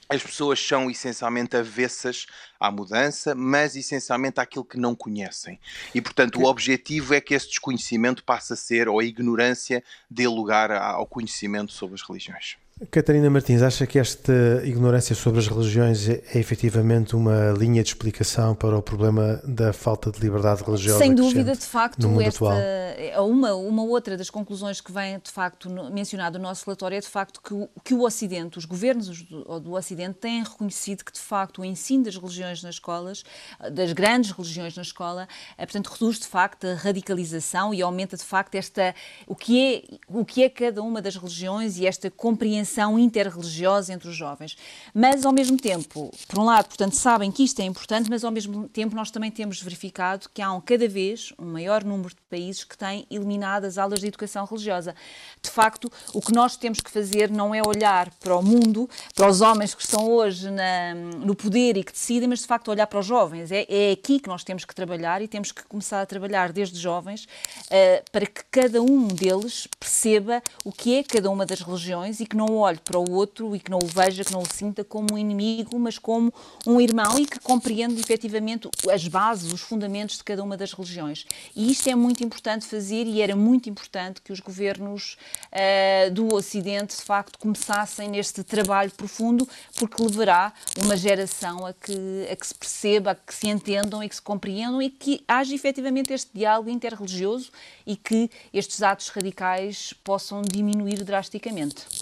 as 0.10 0.22
pessoas 0.22 0.60
são 0.60 0.90
essencialmente 0.90 1.56
avessas 1.56 2.26
à 2.60 2.70
mudança, 2.70 3.34
mas 3.34 3.78
essencialmente 3.78 4.42
àquilo 4.42 4.66
que 4.66 4.78
não 4.78 4.94
conhecem. 4.94 5.58
E, 5.96 6.02
portanto, 6.02 6.42
o 6.42 6.46
objetivo 6.46 7.14
é 7.14 7.22
que 7.22 7.34
esse 7.34 7.48
desconhecimento 7.48 8.24
passe 8.24 8.52
a 8.52 8.58
ser, 8.58 8.90
ou 8.90 9.00
a 9.00 9.04
ignorância, 9.06 9.82
dê 10.10 10.28
lugar 10.28 10.72
ao 10.72 11.06
conhecimento 11.06 11.72
sobre 11.72 11.96
as 11.96 12.02
religiões. 12.02 12.58
Catarina 12.90 13.30
Martins, 13.30 13.62
acha 13.62 13.86
que 13.86 14.00
esta 14.00 14.62
ignorância 14.64 15.14
sobre 15.14 15.40
as 15.40 15.48
religiões 15.48 16.08
é, 16.08 16.24
é 16.34 16.40
efetivamente 16.40 17.14
uma 17.14 17.52
linha 17.52 17.84
de 17.84 17.90
explicação 17.90 18.56
para 18.56 18.78
o 18.78 18.82
problema 18.82 19.42
da 19.44 19.74
falta 19.74 20.10
de 20.10 20.20
liberdade 20.22 20.64
religiosa? 20.64 20.98
Sem 20.98 21.14
dúvida, 21.14 21.54
de 21.54 21.66
facto, 21.66 22.22
esta 22.22 22.56
é 22.98 23.20
uma, 23.20 23.54
uma 23.54 23.84
outra 23.84 24.16
das 24.16 24.30
conclusões 24.30 24.80
que 24.80 24.94
vem 24.94 25.20
de 25.20 25.30
facto 25.30 25.70
mencionado 25.92 26.38
no 26.40 26.44
nosso 26.44 26.66
relatório 26.66 26.96
é 26.96 27.02
de 27.02 27.08
facto 27.08 27.42
que 27.42 27.54
o, 27.54 27.70
que 27.84 27.94
o 27.94 28.02
Ocidente, 28.02 28.58
os 28.58 28.64
governos 28.64 29.24
do, 29.24 29.60
do 29.60 29.74
Ocidente 29.74 30.16
têm 30.20 30.42
reconhecido 30.42 31.04
que 31.04 31.12
de 31.12 31.20
facto 31.20 31.62
o 31.62 31.66
ensino 31.66 32.06
das 32.06 32.16
religiões 32.16 32.64
nas 32.64 32.76
escolas, 32.76 33.24
das 33.72 33.92
grandes 33.92 34.32
religiões 34.32 34.76
na 34.78 34.84
escola, 34.84 35.28
é, 35.58 35.66
portanto 35.66 35.88
reduz 35.88 36.18
de 36.18 36.28
facto 36.28 36.66
a 36.66 36.76
radicalização 36.76 37.74
e 37.74 37.82
aumenta 37.82 38.16
de 38.16 38.24
facto 38.24 38.56
esta 38.56 38.96
o 39.28 39.36
que 39.36 39.60
é 39.60 39.98
o 40.08 40.24
que 40.24 40.44
é 40.44 40.50
cada 40.50 40.82
uma 40.82 41.02
das 41.02 41.18
religiões 41.18 41.78
e 41.78 41.86
esta 41.86 42.10
compreensão 42.10 42.69
dimensão 42.70 43.00
interreligiosa 43.00 43.94
entre 43.94 44.08
os 44.08 44.16
jovens. 44.16 44.56
Mas, 44.94 45.26
ao 45.26 45.34
mesmo 45.34 45.58
tempo, 45.58 46.12
por 46.28 46.40
um 46.40 46.46
lado, 46.46 46.68
portanto, 46.68 46.94
sabem 46.94 47.32
que 47.32 47.44
isto 47.44 47.60
é 47.60 47.66
importante, 47.66 48.10
mas, 48.10 48.24
ao 48.24 48.32
mesmo 48.32 48.68
tempo, 48.70 48.96
nós 48.96 49.10
também 49.10 49.32
temos 49.32 49.62
verificado 49.62 50.30
que 50.34 50.42
há 50.42 50.52
um, 50.52 50.62
cada 50.62 50.88
vez 50.88 51.34
um 51.40 51.46
maior 51.46 51.84
número 51.84 52.10
de 52.10 52.22
países 52.30 52.64
que 52.64 52.78
têm 52.78 53.06
eliminado 53.10 53.66
as 53.66 53.78
aulas 53.78 54.00
de 54.00 54.08
educação 54.08 54.46
religiosa. 54.46 54.96
De 55.42 55.50
facto, 55.50 55.92
o 56.14 56.22
que 56.22 56.32
nós 56.32 56.56
temos 56.56 56.80
que 56.80 56.92
fazer 56.92 57.30
não 57.30 57.54
é 57.54 57.62
olhar 57.66 58.12
para 58.20 58.36
o 58.36 58.44
mundo, 58.44 58.90
para 59.16 59.28
os 59.28 59.42
homens 59.42 59.74
que 59.74 59.82
estão 59.82 60.10
hoje 60.10 60.50
na, 60.52 60.94
no 60.94 61.36
poder 61.36 61.78
e 61.78 61.84
que 61.84 61.92
decidem, 61.92 62.30
mas, 62.30 62.40
de 62.40 62.48
facto, 62.48 62.70
olhar 62.70 62.88
para 62.88 63.00
os 63.00 63.06
jovens. 63.06 63.52
É, 63.52 63.66
é 63.68 63.92
aqui 63.92 64.20
que 64.20 64.30
nós 64.30 64.44
temos 64.44 64.64
que 64.64 64.76
trabalhar 64.76 65.22
e 65.22 65.28
temos 65.28 65.52
que 65.52 65.64
começar 65.64 66.02
a 66.02 66.06
trabalhar 66.06 66.52
desde 66.52 66.80
jovens 66.80 67.26
uh, 67.26 68.12
para 68.12 68.26
que 68.26 68.44
cada 68.52 68.82
um 68.82 69.08
deles 69.08 69.68
perceba 69.80 70.42
o 70.64 70.72
que 70.72 70.96
é 70.96 71.04
cada 71.04 71.30
uma 71.30 71.46
das 71.46 71.62
religiões 71.62 72.20
e 72.20 72.26
que 72.26 72.36
não 72.36 72.59
olhe 72.60 72.80
para 72.80 73.00
o 73.00 73.12
outro 73.12 73.56
e 73.56 73.60
que 73.60 73.72
não 73.72 73.80
o 73.80 73.88
veja, 73.88 74.24
que 74.24 74.32
não 74.32 74.42
o 74.42 74.54
sinta 74.54 74.84
como 74.84 75.14
um 75.14 75.18
inimigo, 75.18 75.78
mas 75.80 75.98
como 75.98 76.34
um 76.66 76.80
irmão 76.80 77.18
e 77.18 77.26
que 77.26 77.40
compreende 77.40 78.00
efetivamente 78.00 78.70
as 78.92 79.08
bases, 79.08 79.52
os 79.52 79.62
fundamentos 79.62 80.18
de 80.18 80.24
cada 80.24 80.44
uma 80.44 80.56
das 80.56 80.74
religiões. 80.74 81.26
E 81.56 81.72
isto 81.72 81.90
é 81.90 81.96
muito 81.96 82.24
importante 82.24 82.66
fazer 82.66 83.06
e 83.06 83.22
era 83.22 83.36
muito 83.36 83.70
importante 83.70 84.22
que 84.22 84.32
os 84.32 84.40
governos 84.40 85.18
uh, 85.52 86.12
do 86.12 86.34
Ocidente, 86.34 86.96
de 86.96 87.02
facto, 87.02 87.38
começassem 87.40 88.10
neste 88.10 88.44
trabalho 88.44 88.92
profundo, 88.92 89.48
porque 89.78 90.02
levará 90.02 90.54
uma 90.84 90.96
geração 90.96 91.66
a 91.66 91.74
que, 91.74 92.28
a 92.32 92.36
que 92.36 92.48
se 92.48 92.56
perceba, 92.56 93.12
a 93.12 93.16
que 93.16 93.34
se 93.34 93.48
entendam 93.48 94.04
e 94.04 94.10
que 94.10 94.16
se 94.16 94.22
compreendam 94.22 94.82
e 94.82 94.90
que 94.90 95.24
haja 95.28 95.54
efetivamente 95.54 96.14
este 96.14 96.30
diálogo 96.34 96.70
interreligioso 96.70 97.52
e 97.86 97.96
que 97.96 98.30
estes 98.54 98.82
atos 98.82 99.10
radicais 99.10 99.94
possam 100.04 100.42
diminuir 100.42 101.04
drasticamente. 101.04 101.99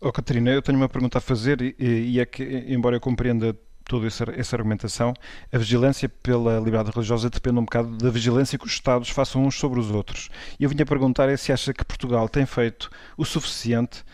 Oh, 0.00 0.12
Catarina, 0.12 0.50
eu 0.50 0.62
tenho 0.62 0.78
uma 0.78 0.88
pergunta 0.88 1.18
a 1.18 1.20
fazer 1.20 1.60
e, 1.60 1.74
e 1.78 2.20
é 2.20 2.26
que, 2.26 2.42
embora 2.68 2.96
eu 2.96 3.00
compreenda 3.00 3.56
toda 3.88 4.06
essa, 4.06 4.54
argumentação, 4.54 5.14
a 5.50 5.58
vigilância 5.58 6.08
pela 6.08 6.58
liberdade 6.58 6.90
religiosa 6.90 7.30
depende 7.30 7.58
um 7.58 7.64
bocado 7.64 7.96
da 7.96 8.10
vigilância 8.10 8.58
que 8.58 8.66
os 8.66 8.72
Estados 8.72 9.08
façam 9.08 9.44
uns 9.44 9.58
sobre 9.58 9.80
os 9.80 9.90
outros. 9.90 10.28
E 10.60 10.64
eu 10.64 10.70
vinha 10.70 10.84
perguntar 10.84 11.28
é 11.28 11.36
se 11.36 11.50
acha 11.50 11.72
que 11.72 11.84
Portugal 11.84 12.28
tem 12.28 12.44
feito 12.44 12.90
o 13.16 13.24
suficiente 13.24 14.04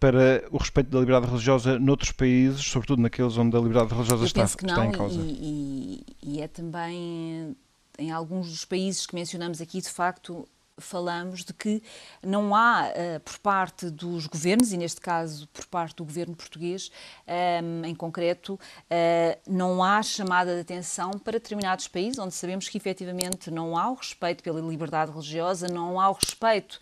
para 0.00 0.44
o 0.50 0.58
respeito 0.58 0.90
da 0.90 0.98
liberdade 0.98 1.26
religiosa 1.26 1.78
noutros 1.78 2.10
países, 2.10 2.60
sobretudo 2.64 3.00
naqueles 3.00 3.38
onde 3.38 3.56
a 3.56 3.60
liberdade 3.60 3.94
religiosa 3.94 4.24
está, 4.24 4.40
não, 4.40 4.46
está, 4.46 4.86
em 4.86 4.92
causa. 4.92 5.20
E, 5.20 6.04
e, 6.20 6.34
e 6.34 6.40
é 6.42 6.48
também 6.48 7.56
em 7.96 8.10
alguns 8.10 8.50
dos 8.50 8.64
países 8.64 9.06
que 9.06 9.14
mencionamos 9.14 9.60
aqui, 9.60 9.80
de 9.80 9.88
facto, 9.88 10.48
falamos 10.78 11.44
de 11.44 11.52
que 11.52 11.82
não 12.22 12.54
há, 12.54 12.88
uh, 12.88 13.20
por 13.20 13.38
parte 13.38 13.90
dos 13.90 14.26
governos, 14.26 14.72
e 14.72 14.76
neste 14.76 15.00
caso 15.00 15.48
por 15.48 15.66
parte 15.66 15.96
do 15.96 16.04
governo 16.04 16.34
português, 16.34 16.90
ehm, 17.26 17.84
em 17.84 17.94
concreto, 17.94 18.54
uh, 18.54 19.40
não 19.46 19.82
há 19.82 20.02
chamada 20.02 20.54
de 20.54 20.60
atenção 20.60 21.12
para 21.12 21.34
determinados 21.34 21.88
países 21.88 22.18
onde 22.18 22.34
sabemos 22.34 22.68
que 22.68 22.76
efetivamente 22.76 23.50
não 23.50 23.76
há 23.76 23.90
o 23.90 23.94
respeito 23.94 24.42
pela 24.42 24.60
liberdade 24.60 25.10
religiosa, 25.10 25.68
não 25.68 26.00
há 26.00 26.08
o 26.08 26.14
respeito 26.14 26.80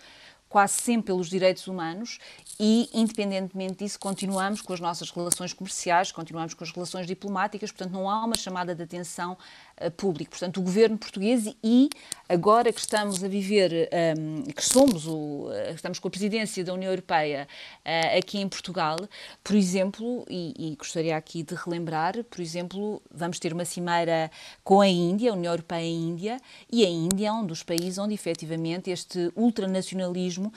quase 0.50 0.74
sempre 0.74 1.06
pelos 1.06 1.30
direitos 1.30 1.68
humanos 1.68 2.18
e, 2.58 2.90
independentemente 2.92 3.84
disso, 3.84 3.98
continuamos 4.00 4.60
com 4.60 4.72
as 4.72 4.80
nossas 4.80 5.08
relações 5.10 5.52
comerciais, 5.52 6.10
continuamos 6.10 6.54
com 6.54 6.64
as 6.64 6.72
relações 6.72 7.06
diplomáticas, 7.06 7.70
portanto, 7.70 7.92
não 7.92 8.10
há 8.10 8.24
uma 8.24 8.36
chamada 8.36 8.74
de 8.74 8.82
atenção 8.82 9.38
uh, 9.80 9.90
pública. 9.90 10.30
Portanto, 10.30 10.58
o 10.58 10.62
governo 10.62 10.98
português 10.98 11.52
e, 11.62 11.88
agora 12.28 12.72
que 12.72 12.80
estamos 12.80 13.22
a 13.22 13.28
viver, 13.28 13.72
um, 13.72 13.96
ehm, 13.96 14.42
que 14.54 14.64
somos, 14.64 15.06
o, 15.06 15.48
uh, 15.48 15.74
estamos 15.74 15.98
com 15.98 16.08
a 16.08 16.10
presidência 16.10 16.64
da 16.64 16.72
União 16.72 16.90
Europeia 16.90 17.46
uh, 17.84 18.18
aqui 18.18 18.38
em 18.38 18.48
Portugal, 18.48 18.96
por 19.42 19.56
exemplo, 19.56 20.24
e, 20.28 20.54
e, 20.58 20.76
gostaria 20.76 21.16
aqui 21.16 21.42
de 21.42 21.54
relembrar, 21.54 22.22
por 22.24 22.40
exemplo, 22.40 23.02
vamos 23.10 23.38
ter 23.38 23.52
uma 23.52 23.64
cimeira 23.64 24.30
com 24.62 24.80
a 24.80 24.88
Índia, 24.88 25.30
a 25.30 25.34
União 25.34 25.52
Europeia 25.52 25.82
e 25.82 25.88
a 25.88 25.90
Índia, 25.90 26.40
e 26.70 26.84
a 26.84 26.88
Índia 26.88 27.28
é 27.28 27.32
um 27.32 27.46
dos 27.46 27.62
países 27.62 27.98
onde, 27.98 28.14
efetivamente, 28.14 28.90
este 28.90 29.32
ultranacionalismo 29.36 30.52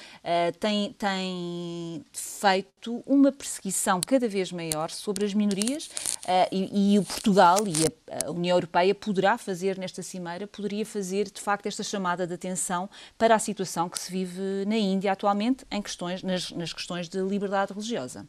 tem, 0.60 0.94
tem 0.94 2.04
feito 2.12 3.04
uma 3.06 3.32
perseguição 3.32 4.02
cada 4.02 4.28
vez 4.28 4.52
maior 4.52 4.90
sobre 4.90 5.26
as 5.26 5.34
minorias 5.34 5.88
uh, 5.88 6.48
e, 6.52 6.94
e, 6.94 7.00
o 7.00 7.04
Portugal 7.04 7.58
e 7.68 7.86
a, 7.86 7.92
a, 8.26 8.32
União 8.32 8.56
Europeia 8.56 8.94
poderá 8.94 9.38
fazer 9.38 9.78
nesta 9.78 10.02
cimeira, 10.02 10.48
poderia 10.48 10.86
fazer 10.86 11.30
de 11.32 11.42
facto 11.42 11.68
esta 11.68 11.84
chamada 11.84 12.28
de 12.28 12.34
atenção 12.34 12.90
para 13.18 13.36
a 13.36 13.40
situação 13.40 13.90
que 13.90 14.00
se 14.00 14.12
vive 14.12 14.66
na 14.68 14.78
Índia 14.78 15.12
atualmente 15.12 15.66
em 15.72 15.82
questões, 15.82 16.24
nas, 16.24 16.52
nas 16.52 16.74
questões 16.74 17.08
de 17.10 17.20
liberdade 17.22 17.74
religiosa. 17.74 18.28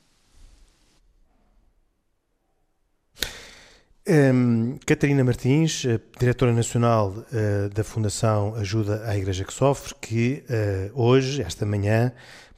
Um, 4.06 4.76
Catarina 4.84 5.24
Martins, 5.24 5.86
diretora 6.20 6.52
nacional 6.52 7.08
uh, 7.08 7.70
da 7.70 7.82
Fundação 7.82 8.54
Ajuda 8.54 9.02
à 9.06 9.16
Igreja 9.16 9.44
que 9.44 9.52
Sofre, 9.52 9.94
que 9.98 10.44
uh, 10.44 11.02
hoje, 11.02 11.40
esta 11.40 11.64
manhã, 11.64 12.12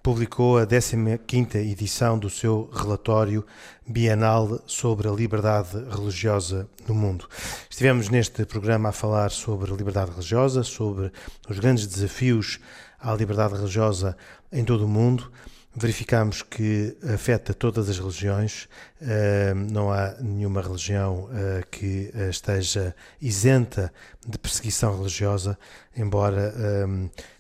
publicou 0.07 0.57
a 0.57 0.65
15ª 0.65 1.57
edição 1.57 2.17
do 2.17 2.31
seu 2.31 2.71
relatório 2.73 3.45
bienal 3.85 4.63
sobre 4.65 5.09
a 5.09 5.11
liberdade 5.11 5.77
religiosa 5.91 6.69
no 6.87 6.95
mundo. 6.95 7.29
Estivemos 7.69 8.09
neste 8.09 8.45
programa 8.45 8.91
a 8.91 8.93
falar 8.93 9.33
sobre 9.33 9.73
a 9.73 9.75
liberdade 9.75 10.13
religiosa, 10.13 10.63
sobre 10.63 11.11
os 11.49 11.59
grandes 11.59 11.89
desafios 11.89 12.61
à 13.01 13.13
liberdade 13.15 13.55
religiosa 13.55 14.17
em 14.53 14.65
todo 14.65 14.85
o 14.85 14.89
mundo. 14.89 15.29
Verificamos 15.75 16.41
que 16.41 16.97
afeta 17.13 17.53
todas 17.53 17.89
as 17.89 17.99
religiões, 17.99 18.69
eh, 19.03 19.53
não 19.55 19.91
há 19.93 20.15
nenhuma 20.21 20.63
religião 20.63 21.29
eh, 21.33 21.65
que 21.69 22.13
eh, 22.15 22.31
esteja 22.31 22.95
isenta 23.21 23.93
de 24.25 24.39
perseguição 24.39 24.97
religiosa, 24.97 25.59
embora 25.97 26.55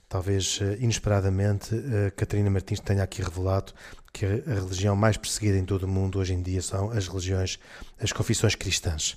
talvez 0.08 0.60
eh, 0.62 0.76
inesperadamente, 0.80 1.74
eh, 1.74 2.10
Catarina 2.10 2.50
Martins 2.50 2.80
tenha 2.80 3.02
aqui 3.02 3.22
revelado 3.22 3.72
que 4.12 4.24
a 4.24 4.54
religião 4.54 4.96
mais 4.96 5.16
perseguida 5.16 5.58
em 5.58 5.64
todo 5.64 5.82
o 5.82 5.88
mundo 5.88 6.18
hoje 6.18 6.32
em 6.32 6.40
dia 6.40 6.62
são 6.62 6.90
as 6.90 7.06
religiões, 7.06 7.58
as 8.00 8.12
confissões 8.12 8.54
cristãs. 8.54 9.16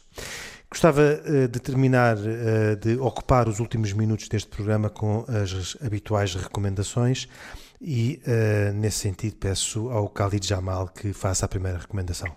Gostava 0.70 1.02
eh, 1.02 1.48
de 1.48 1.60
terminar, 1.60 2.18
de 2.80 2.98
ocupar 3.00 3.48
os 3.48 3.60
últimos 3.60 3.94
minutos 3.94 4.28
deste 4.28 4.50
programa 4.50 4.90
com 4.90 5.26
as 5.28 5.78
habituais 5.82 6.36
recomendações 6.36 7.28
e, 7.82 8.21
nesse 8.75 8.99
sentido, 8.99 9.36
peço 9.38 9.89
ao 9.89 10.07
Khalid 10.07 10.45
Jamal 10.45 10.88
que 10.89 11.13
faça 11.13 11.45
a 11.45 11.49
primeira 11.49 11.77
recomendação. 11.77 12.36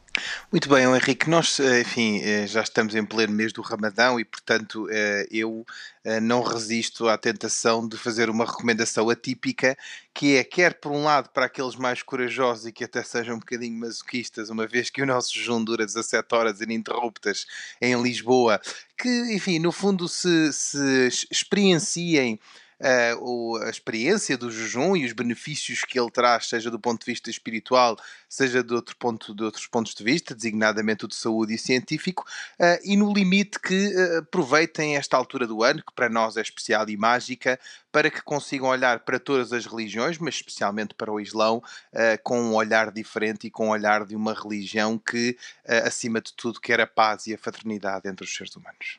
Muito 0.50 0.68
bem, 0.68 0.84
Henrique, 0.84 1.28
nós, 1.28 1.58
eh, 1.58 1.80
enfim, 1.80 2.20
eh, 2.22 2.46
já 2.46 2.60
estamos 2.60 2.94
em 2.94 3.04
pleno 3.04 3.32
mês 3.32 3.52
do 3.52 3.62
Ramadão 3.62 4.20
e, 4.20 4.24
portanto, 4.24 4.86
eu 5.30 5.64
não 6.20 6.42
resisto 6.42 7.08
à 7.08 7.16
tentação 7.16 7.86
de 7.86 7.96
fazer 7.96 8.28
uma 8.28 8.44
recomendação 8.44 9.08
atípica, 9.08 9.76
que 10.12 10.36
é, 10.36 10.44
quer 10.44 10.74
por 10.74 10.90
um 10.90 11.04
lado, 11.04 11.30
para 11.30 11.46
aqueles 11.46 11.76
mais 11.76 12.02
corajosos 12.02 12.66
e 12.66 12.72
que 12.72 12.84
até 12.84 13.02
sejam 13.04 13.36
um 13.36 13.38
bocadinho 13.38 13.78
masoquistas, 13.78 14.50
uma 14.50 14.66
vez 14.66 14.90
que 14.90 15.00
o 15.00 15.06
nosso 15.06 15.32
jejum 15.32 15.64
dura 15.64 15.86
17 15.86 16.34
horas 16.34 16.60
ininterruptas 16.60 17.46
em 17.80 18.00
Lisboa, 18.02 18.60
que, 18.98 19.08
enfim, 19.32 19.60
no 19.60 19.70
fundo 19.70 20.08
se, 20.08 20.52
se 20.52 21.08
experienciem 21.30 22.38
uh, 22.82 23.56
a 23.62 23.70
experiência 23.70 24.36
do 24.36 24.50
jejum 24.50 24.96
e 24.96 25.04
os 25.04 25.12
benefícios 25.12 25.84
que 25.84 25.98
ele 25.98 26.10
traz, 26.10 26.48
seja 26.48 26.70
do 26.70 26.78
ponto 26.78 27.00
de 27.00 27.06
vista 27.06 27.30
espiritual, 27.30 27.96
seja 28.28 28.62
de, 28.62 28.74
outro 28.74 28.96
ponto, 28.96 29.34
de 29.34 29.44
outros 29.44 29.66
pontos 29.66 29.94
de 29.94 30.02
vista, 30.02 30.34
designadamente 30.34 31.04
o 31.04 31.08
de 31.08 31.14
saúde 31.14 31.54
e 31.54 31.58
científico, 31.58 32.24
uh, 32.58 32.78
e 32.84 32.96
no 32.96 33.12
limite 33.12 33.58
que 33.60 33.94
uh, 33.94 34.18
aproveitem 34.18 34.96
esta 34.96 35.16
altura 35.16 35.46
do 35.46 35.62
ano, 35.62 35.82
que 35.82 35.92
para 35.94 36.08
nós 36.08 36.36
é 36.36 36.40
especial 36.40 36.88
e 36.88 36.96
mágica, 36.96 37.58
para 37.90 38.10
que 38.10 38.22
consigam 38.22 38.68
olhar 38.68 39.00
para 39.00 39.18
todas 39.18 39.52
as 39.52 39.66
religiões, 39.66 40.18
mas 40.18 40.36
especialmente 40.36 40.94
para 40.94 41.12
o 41.12 41.20
Islão, 41.20 41.62
com 42.22 42.40
um 42.40 42.54
olhar 42.54 42.90
diferente 42.90 43.46
e 43.46 43.50
com 43.50 43.66
um 43.66 43.70
olhar 43.70 44.06
de 44.06 44.16
uma 44.16 44.32
religião 44.32 44.96
que, 44.96 45.36
acima 45.84 46.18
de 46.18 46.32
tudo, 46.32 46.58
quer 46.58 46.80
a 46.80 46.86
paz 46.86 47.26
e 47.26 47.34
a 47.34 47.38
fraternidade 47.38 48.08
entre 48.08 48.24
os 48.24 48.34
seres 48.34 48.56
humanos. 48.56 48.98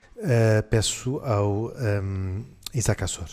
Peço 0.69 1.17
ao 1.21 1.73
um, 1.75 2.45
Isaac 2.71 3.03
Assor. 3.03 3.29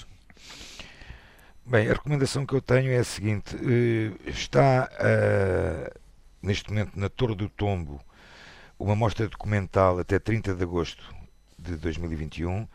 Bem, 1.70 1.88
a 1.88 1.92
recomendação 1.92 2.44
que 2.44 2.52
eu 2.52 2.60
tenho 2.60 2.90
é 2.90 2.96
a 2.96 3.04
seguinte: 3.04 3.54
eh, 3.54 4.28
está 4.28 4.90
uh, 4.90 6.00
neste 6.42 6.68
momento 6.68 6.98
na 6.98 7.08
Torre 7.08 7.36
do 7.36 7.48
Tombo 7.48 8.00
uma 8.76 8.96
mostra 8.96 9.28
documental 9.28 10.00
até 10.00 10.18
30 10.18 10.52
de 10.52 10.64
agosto 10.64 11.14
de 11.56 11.76
2021. 11.76 12.66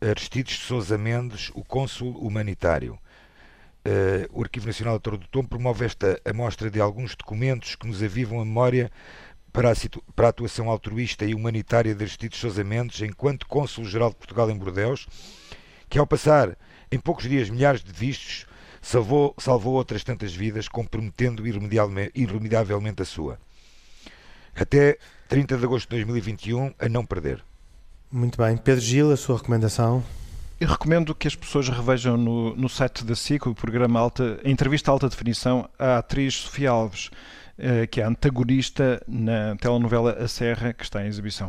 Aristides 0.00 0.56
de 0.56 0.62
Sousa 0.66 0.96
Mendes, 0.96 1.50
o 1.52 1.64
cônsul 1.64 2.16
humanitário. 2.16 2.96
Uh, 3.84 4.30
o 4.30 4.44
Arquivo 4.44 4.68
Nacional 4.68 4.94
da 4.94 5.00
Torre 5.00 5.18
do 5.18 5.26
Tombo 5.26 5.48
promove 5.48 5.84
esta 5.84 6.20
amostra 6.24 6.70
de 6.70 6.80
alguns 6.80 7.16
documentos 7.16 7.74
que 7.74 7.88
nos 7.88 8.00
avivam 8.04 8.40
a 8.40 8.44
memória 8.44 8.88
para 9.52 9.72
a, 9.72 9.74
para 10.14 10.28
a 10.28 10.30
atuação 10.30 10.70
altruísta 10.70 11.24
e 11.24 11.34
humanitária 11.34 11.92
de 11.92 12.04
Aristides 12.04 12.36
de 12.36 12.42
Sousa 12.42 12.62
Mendes 12.62 13.02
enquanto 13.02 13.48
cônsul-geral 13.48 14.10
de 14.10 14.16
Portugal 14.16 14.48
em 14.48 14.56
Bordeus, 14.56 15.08
que 15.88 15.98
ao 15.98 16.06
passar 16.06 16.56
em 16.90 16.98
poucos 16.98 17.28
dias, 17.28 17.50
milhares 17.50 17.82
de 17.82 17.92
vistos, 17.92 18.46
salvou, 18.80 19.34
salvou 19.38 19.74
outras 19.74 20.04
tantas 20.04 20.34
vidas, 20.34 20.68
comprometendo 20.68 21.44
irremediavelmente 21.46 23.02
a 23.02 23.04
sua. 23.04 23.38
Até 24.54 24.98
30 25.28 25.56
de 25.56 25.64
agosto 25.64 25.88
de 25.88 25.96
2021, 25.96 26.74
a 26.78 26.88
não 26.88 27.04
perder. 27.04 27.42
Muito 28.10 28.38
bem. 28.38 28.56
Pedro 28.56 28.80
Gil, 28.80 29.12
a 29.12 29.16
sua 29.16 29.36
recomendação? 29.36 30.02
Eu 30.60 30.66
recomendo 30.66 31.14
que 31.14 31.28
as 31.28 31.36
pessoas 31.36 31.68
revejam 31.68 32.16
no, 32.16 32.56
no 32.56 32.68
site 32.68 33.04
da 33.04 33.14
SIC, 33.14 33.46
o 33.46 33.54
programa 33.54 34.00
Alta, 34.00 34.40
a 34.44 34.48
entrevista 34.48 34.90
Alta 34.90 35.08
Definição 35.08 35.68
à 35.78 35.98
atriz 35.98 36.34
Sofia 36.34 36.70
Alves, 36.70 37.10
eh, 37.56 37.86
que 37.86 38.00
é 38.00 38.04
a 38.04 38.08
antagonista 38.08 39.00
na 39.06 39.54
telenovela 39.56 40.12
A 40.12 40.26
Serra, 40.26 40.72
que 40.72 40.82
está 40.82 41.04
em 41.04 41.08
exibição. 41.08 41.48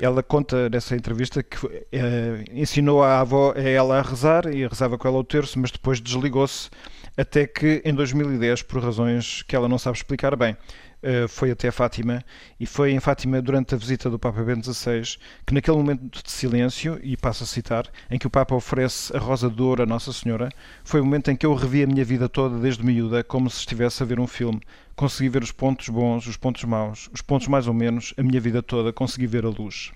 Ela 0.00 0.22
conta 0.22 0.68
nessa 0.68 0.96
entrevista 0.96 1.42
que 1.42 1.56
eh, 1.92 2.44
ensinou 2.52 3.02
a 3.02 3.20
avó 3.20 3.52
a 3.56 3.60
ela 3.60 3.98
a 3.98 4.02
rezar 4.02 4.46
e 4.52 4.66
rezava 4.66 4.98
com 4.98 5.06
ela 5.06 5.18
o 5.18 5.24
terço, 5.24 5.58
mas 5.58 5.70
depois 5.70 6.00
desligou-se 6.00 6.68
até 7.16 7.46
que 7.46 7.80
em 7.84 7.94
2010, 7.94 8.62
por 8.62 8.82
razões 8.82 9.42
que 9.42 9.54
ela 9.54 9.68
não 9.68 9.78
sabe 9.78 9.96
explicar 9.96 10.34
bem, 10.34 10.56
foi 11.28 11.50
até 11.50 11.70
Fátima 11.70 12.24
e 12.58 12.66
foi 12.66 12.92
em 12.92 13.00
Fátima 13.00 13.40
durante 13.42 13.74
a 13.74 13.78
visita 13.78 14.08
do 14.08 14.18
Papa 14.18 14.42
Bento 14.42 14.72
XVI 14.72 15.16
que 15.46 15.54
naquele 15.54 15.76
momento 15.76 16.22
de 16.22 16.30
silêncio, 16.30 16.98
e 17.02 17.16
passo 17.16 17.44
a 17.44 17.46
citar, 17.46 17.86
em 18.10 18.18
que 18.18 18.26
o 18.26 18.30
Papa 18.30 18.54
oferece 18.54 19.14
a 19.16 19.18
rosa 19.18 19.50
de 19.50 19.60
ouro 19.62 19.82
a 19.82 19.86
Nossa 19.86 20.12
Senhora, 20.12 20.48
foi 20.82 21.00
o 21.00 21.04
momento 21.04 21.30
em 21.30 21.36
que 21.36 21.46
eu 21.46 21.54
revi 21.54 21.82
a 21.82 21.86
minha 21.86 22.04
vida 22.04 22.28
toda 22.28 22.58
desde 22.58 22.84
miúda 22.84 23.22
como 23.22 23.50
se 23.50 23.58
estivesse 23.58 24.02
a 24.02 24.06
ver 24.06 24.18
um 24.18 24.26
filme. 24.26 24.60
Consegui 24.96 25.28
ver 25.28 25.42
os 25.42 25.52
pontos 25.52 25.88
bons, 25.88 26.26
os 26.26 26.36
pontos 26.36 26.64
maus, 26.64 27.10
os 27.12 27.20
pontos 27.20 27.48
mais 27.48 27.66
ou 27.66 27.74
menos, 27.74 28.14
a 28.16 28.22
minha 28.22 28.40
vida 28.40 28.62
toda 28.62 28.92
consegui 28.92 29.26
ver 29.26 29.44
a 29.44 29.48
luz. 29.48 29.92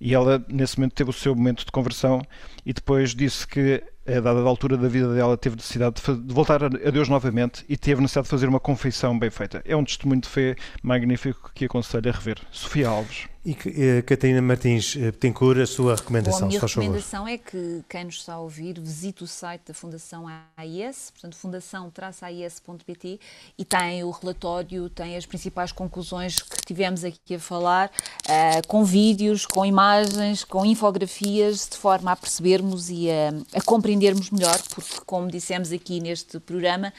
E 0.00 0.14
ela, 0.14 0.44
nesse 0.48 0.78
momento, 0.78 0.94
teve 0.94 1.10
o 1.10 1.12
seu 1.12 1.34
momento 1.34 1.64
de 1.64 1.72
conversão 1.72 2.20
e 2.66 2.72
depois 2.72 3.14
disse 3.14 3.46
que, 3.46 3.82
a 4.06 4.20
dada 4.20 4.40
altura 4.40 4.76
da 4.76 4.88
vida 4.88 5.12
dela, 5.14 5.36
teve 5.36 5.56
necessidade 5.56 5.96
de 5.96 6.34
voltar 6.34 6.62
a 6.64 6.68
Deus 6.68 7.08
novamente 7.08 7.64
e 7.68 7.76
teve 7.76 8.00
necessidade 8.00 8.26
de 8.26 8.30
fazer 8.30 8.48
uma 8.48 8.60
confeição 8.60 9.18
bem 9.18 9.30
feita. 9.30 9.62
É 9.64 9.74
um 9.74 9.84
testemunho 9.84 10.20
de 10.20 10.28
fé 10.28 10.56
magnífico 10.82 11.50
que 11.54 11.64
aconselho 11.64 12.08
a 12.08 12.12
rever. 12.12 12.38
Sofia 12.50 12.88
Alves. 12.88 13.34
E 13.44 13.52
uh, 13.52 14.02
Catarina 14.06 14.40
Martins 14.40 14.96
Betancourt, 14.96 15.60
a 15.60 15.66
sua 15.66 15.96
recomendação, 15.96 16.40
Bom, 16.40 16.46
a 16.46 16.48
minha 16.48 16.60
recomendação 16.60 17.26
favor. 17.26 17.34
é 17.34 17.36
que 17.36 17.84
quem 17.90 18.04
nos 18.04 18.14
está 18.14 18.32
a 18.34 18.38
ouvir 18.38 18.80
visite 18.80 19.22
o 19.22 19.26
site 19.26 19.60
da 19.68 19.74
Fundação 19.74 20.24
AIS, 20.56 21.10
portanto 21.10 21.36
fundação-ais.pt 21.36 23.20
e 23.58 23.64
tem 23.66 24.02
o 24.02 24.10
relatório, 24.10 24.88
tem 24.88 25.14
as 25.14 25.26
principais 25.26 25.72
conclusões 25.72 26.40
que 26.40 26.64
tivemos 26.64 27.04
aqui 27.04 27.34
a 27.34 27.38
falar, 27.38 27.90
uh, 28.24 28.66
com 28.66 28.82
vídeos, 28.82 29.44
com 29.44 29.66
imagens, 29.66 30.42
com 30.42 30.64
infografias, 30.64 31.68
de 31.70 31.76
forma 31.76 32.12
a 32.12 32.16
percebermos 32.16 32.88
e 32.88 33.10
a, 33.10 33.58
a 33.58 33.60
compreendermos 33.94 34.30
melhor, 34.30 34.60
porque 34.74 35.00
como 35.06 35.28
dissemos 35.28 35.72
aqui 35.72 36.00
neste 36.00 36.40
programa, 36.40 36.92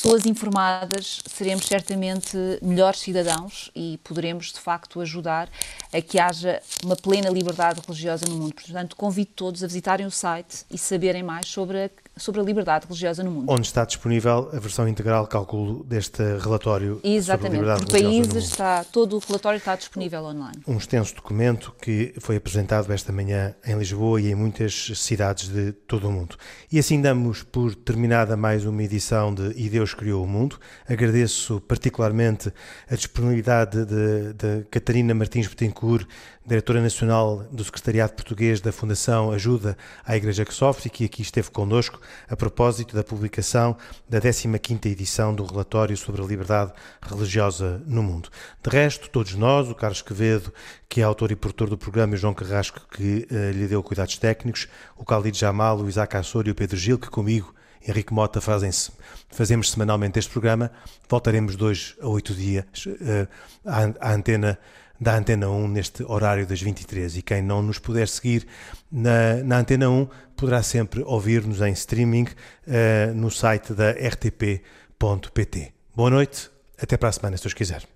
pessoas 0.00 0.24
informadas, 0.24 1.20
seremos 1.26 1.66
certamente 1.66 2.34
melhores 2.62 3.00
cidadãos 3.00 3.70
e 3.76 4.00
poderemos, 4.02 4.50
de 4.50 4.58
facto, 4.58 4.98
ajudar 5.02 5.50
a 5.92 6.00
que 6.00 6.18
haja 6.18 6.62
uma 6.82 6.96
plena 6.96 7.28
liberdade 7.28 7.82
religiosa 7.86 8.24
no 8.26 8.36
mundo. 8.36 8.54
Portanto, 8.54 8.96
convido 8.96 9.30
todos 9.36 9.62
a 9.62 9.66
visitarem 9.66 10.06
o 10.06 10.10
site 10.10 10.64
e 10.70 10.78
saberem 10.78 11.22
mais 11.22 11.46
sobre 11.46 11.84
a 11.84 11.90
sobre 12.20 12.40
a 12.40 12.44
liberdade 12.44 12.86
religiosa 12.86 13.22
no 13.22 13.30
mundo. 13.30 13.50
Onde 13.50 13.66
está 13.66 13.84
disponível 13.84 14.50
a 14.52 14.58
versão 14.58 14.86
integral, 14.86 15.26
calculo, 15.26 15.82
deste 15.84 16.22
relatório 16.38 17.00
Exatamente, 17.02 17.56
sobre 17.56 17.70
a 17.70 17.74
liberdade 17.74 17.86
por 17.86 17.92
países 17.92 18.44
está, 18.44 18.84
todo 18.84 19.16
o 19.16 19.18
relatório 19.18 19.56
está 19.56 19.74
disponível 19.74 20.24
online. 20.24 20.62
Um 20.66 20.76
extenso 20.76 21.14
documento 21.14 21.74
que 21.80 22.14
foi 22.20 22.36
apresentado 22.36 22.92
esta 22.92 23.12
manhã 23.12 23.54
em 23.66 23.76
Lisboa 23.78 24.20
e 24.20 24.30
em 24.30 24.34
muitas 24.34 24.92
cidades 24.96 25.48
de 25.48 25.72
todo 25.72 26.08
o 26.08 26.12
mundo. 26.12 26.36
E 26.70 26.78
assim 26.78 27.00
damos 27.00 27.42
por 27.42 27.74
terminada 27.74 28.36
mais 28.36 28.64
uma 28.64 28.82
edição 28.82 29.34
de 29.34 29.52
E 29.56 29.68
Deus 29.90 29.94
Criou 29.94 30.24
o 30.24 30.26
Mundo. 30.26 30.58
Agradeço 30.88 31.60
particularmente 31.60 32.52
a 32.88 32.94
disponibilidade 32.94 33.84
de, 33.84 34.64
Catarina 34.70 35.14
Martins 35.14 35.48
Betancourt, 35.48 36.06
diretora 36.46 36.80
nacional 36.80 37.44
do 37.50 37.64
Secretariado 37.64 38.12
Português 38.14 38.60
da 38.60 38.72
Fundação 38.72 39.30
Ajuda 39.30 39.76
à 40.04 40.16
Igreja 40.16 40.44
que 40.44 40.54
Sofre, 40.54 40.90
que 40.90 41.04
aqui 41.04 41.22
esteve 41.22 41.50
connosco 41.50 42.00
a 42.28 42.36
propósito 42.36 42.94
da 42.94 43.04
publicação 43.04 43.76
da 44.08 44.20
15ª 44.20 44.86
edição 44.86 45.34
do 45.34 45.44
relatório 45.44 45.96
sobre 45.96 46.22
a 46.22 46.24
liberdade 46.24 46.72
religiosa 47.02 47.82
no 47.86 48.02
mundo. 48.02 48.28
De 48.62 48.70
resto, 48.70 49.10
todos 49.10 49.34
nós, 49.34 49.68
o 49.68 49.74
Carlos 49.74 50.02
Quevedo, 50.02 50.52
que 50.88 51.00
é 51.00 51.04
autor 51.04 51.30
e 51.30 51.36
produtor 51.36 51.68
do 51.68 51.78
programa, 51.78 52.14
e 52.14 52.16
o 52.16 52.18
João 52.18 52.34
Carrasco, 52.34 52.80
que 52.90 53.26
uh, 53.30 53.50
lhe 53.52 53.66
deu 53.66 53.82
cuidados 53.82 54.18
técnicos, 54.18 54.68
o 54.96 55.04
Khalid 55.04 55.38
Jamal, 55.38 55.78
o 55.78 55.88
Isaac 55.88 56.16
Assor 56.16 56.46
e 56.46 56.50
o 56.50 56.54
Pedro 56.54 56.76
Gil, 56.76 56.98
que 56.98 57.08
comigo 57.08 57.54
Henrique 57.86 58.12
Mota 58.12 58.40
fazem 58.40 58.70
-se, 58.70 58.90
fazemos 59.30 59.70
semanalmente 59.70 60.18
este 60.18 60.30
programa. 60.30 60.70
Voltaremos 61.08 61.56
dois 61.56 61.96
a 62.00 62.08
oito 62.08 62.34
dias 62.34 62.64
uh, 62.86 63.28
à, 63.64 64.10
à 64.10 64.14
antena 64.14 64.58
da 65.00 65.16
Antena 65.16 65.48
1 65.48 65.68
neste 65.68 66.02
horário 66.04 66.46
das 66.46 66.60
23 66.60 67.16
e 67.16 67.22
quem 67.22 67.40
não 67.40 67.62
nos 67.62 67.78
puder 67.78 68.06
seguir 68.06 68.46
na, 68.92 69.36
na 69.42 69.58
Antena 69.58 69.88
1 69.88 70.06
poderá 70.36 70.62
sempre 70.62 71.02
ouvir-nos 71.02 71.62
em 71.62 71.72
streaming 71.72 72.24
uh, 72.24 73.14
no 73.14 73.30
site 73.30 73.72
da 73.72 73.92
rtp.pt. 73.92 75.72
Boa 75.96 76.10
noite, 76.10 76.50
até 76.80 76.96
para 76.96 77.08
a 77.08 77.12
semana, 77.12 77.36
se 77.36 77.44
Deus 77.44 77.54
quiser. 77.54 77.86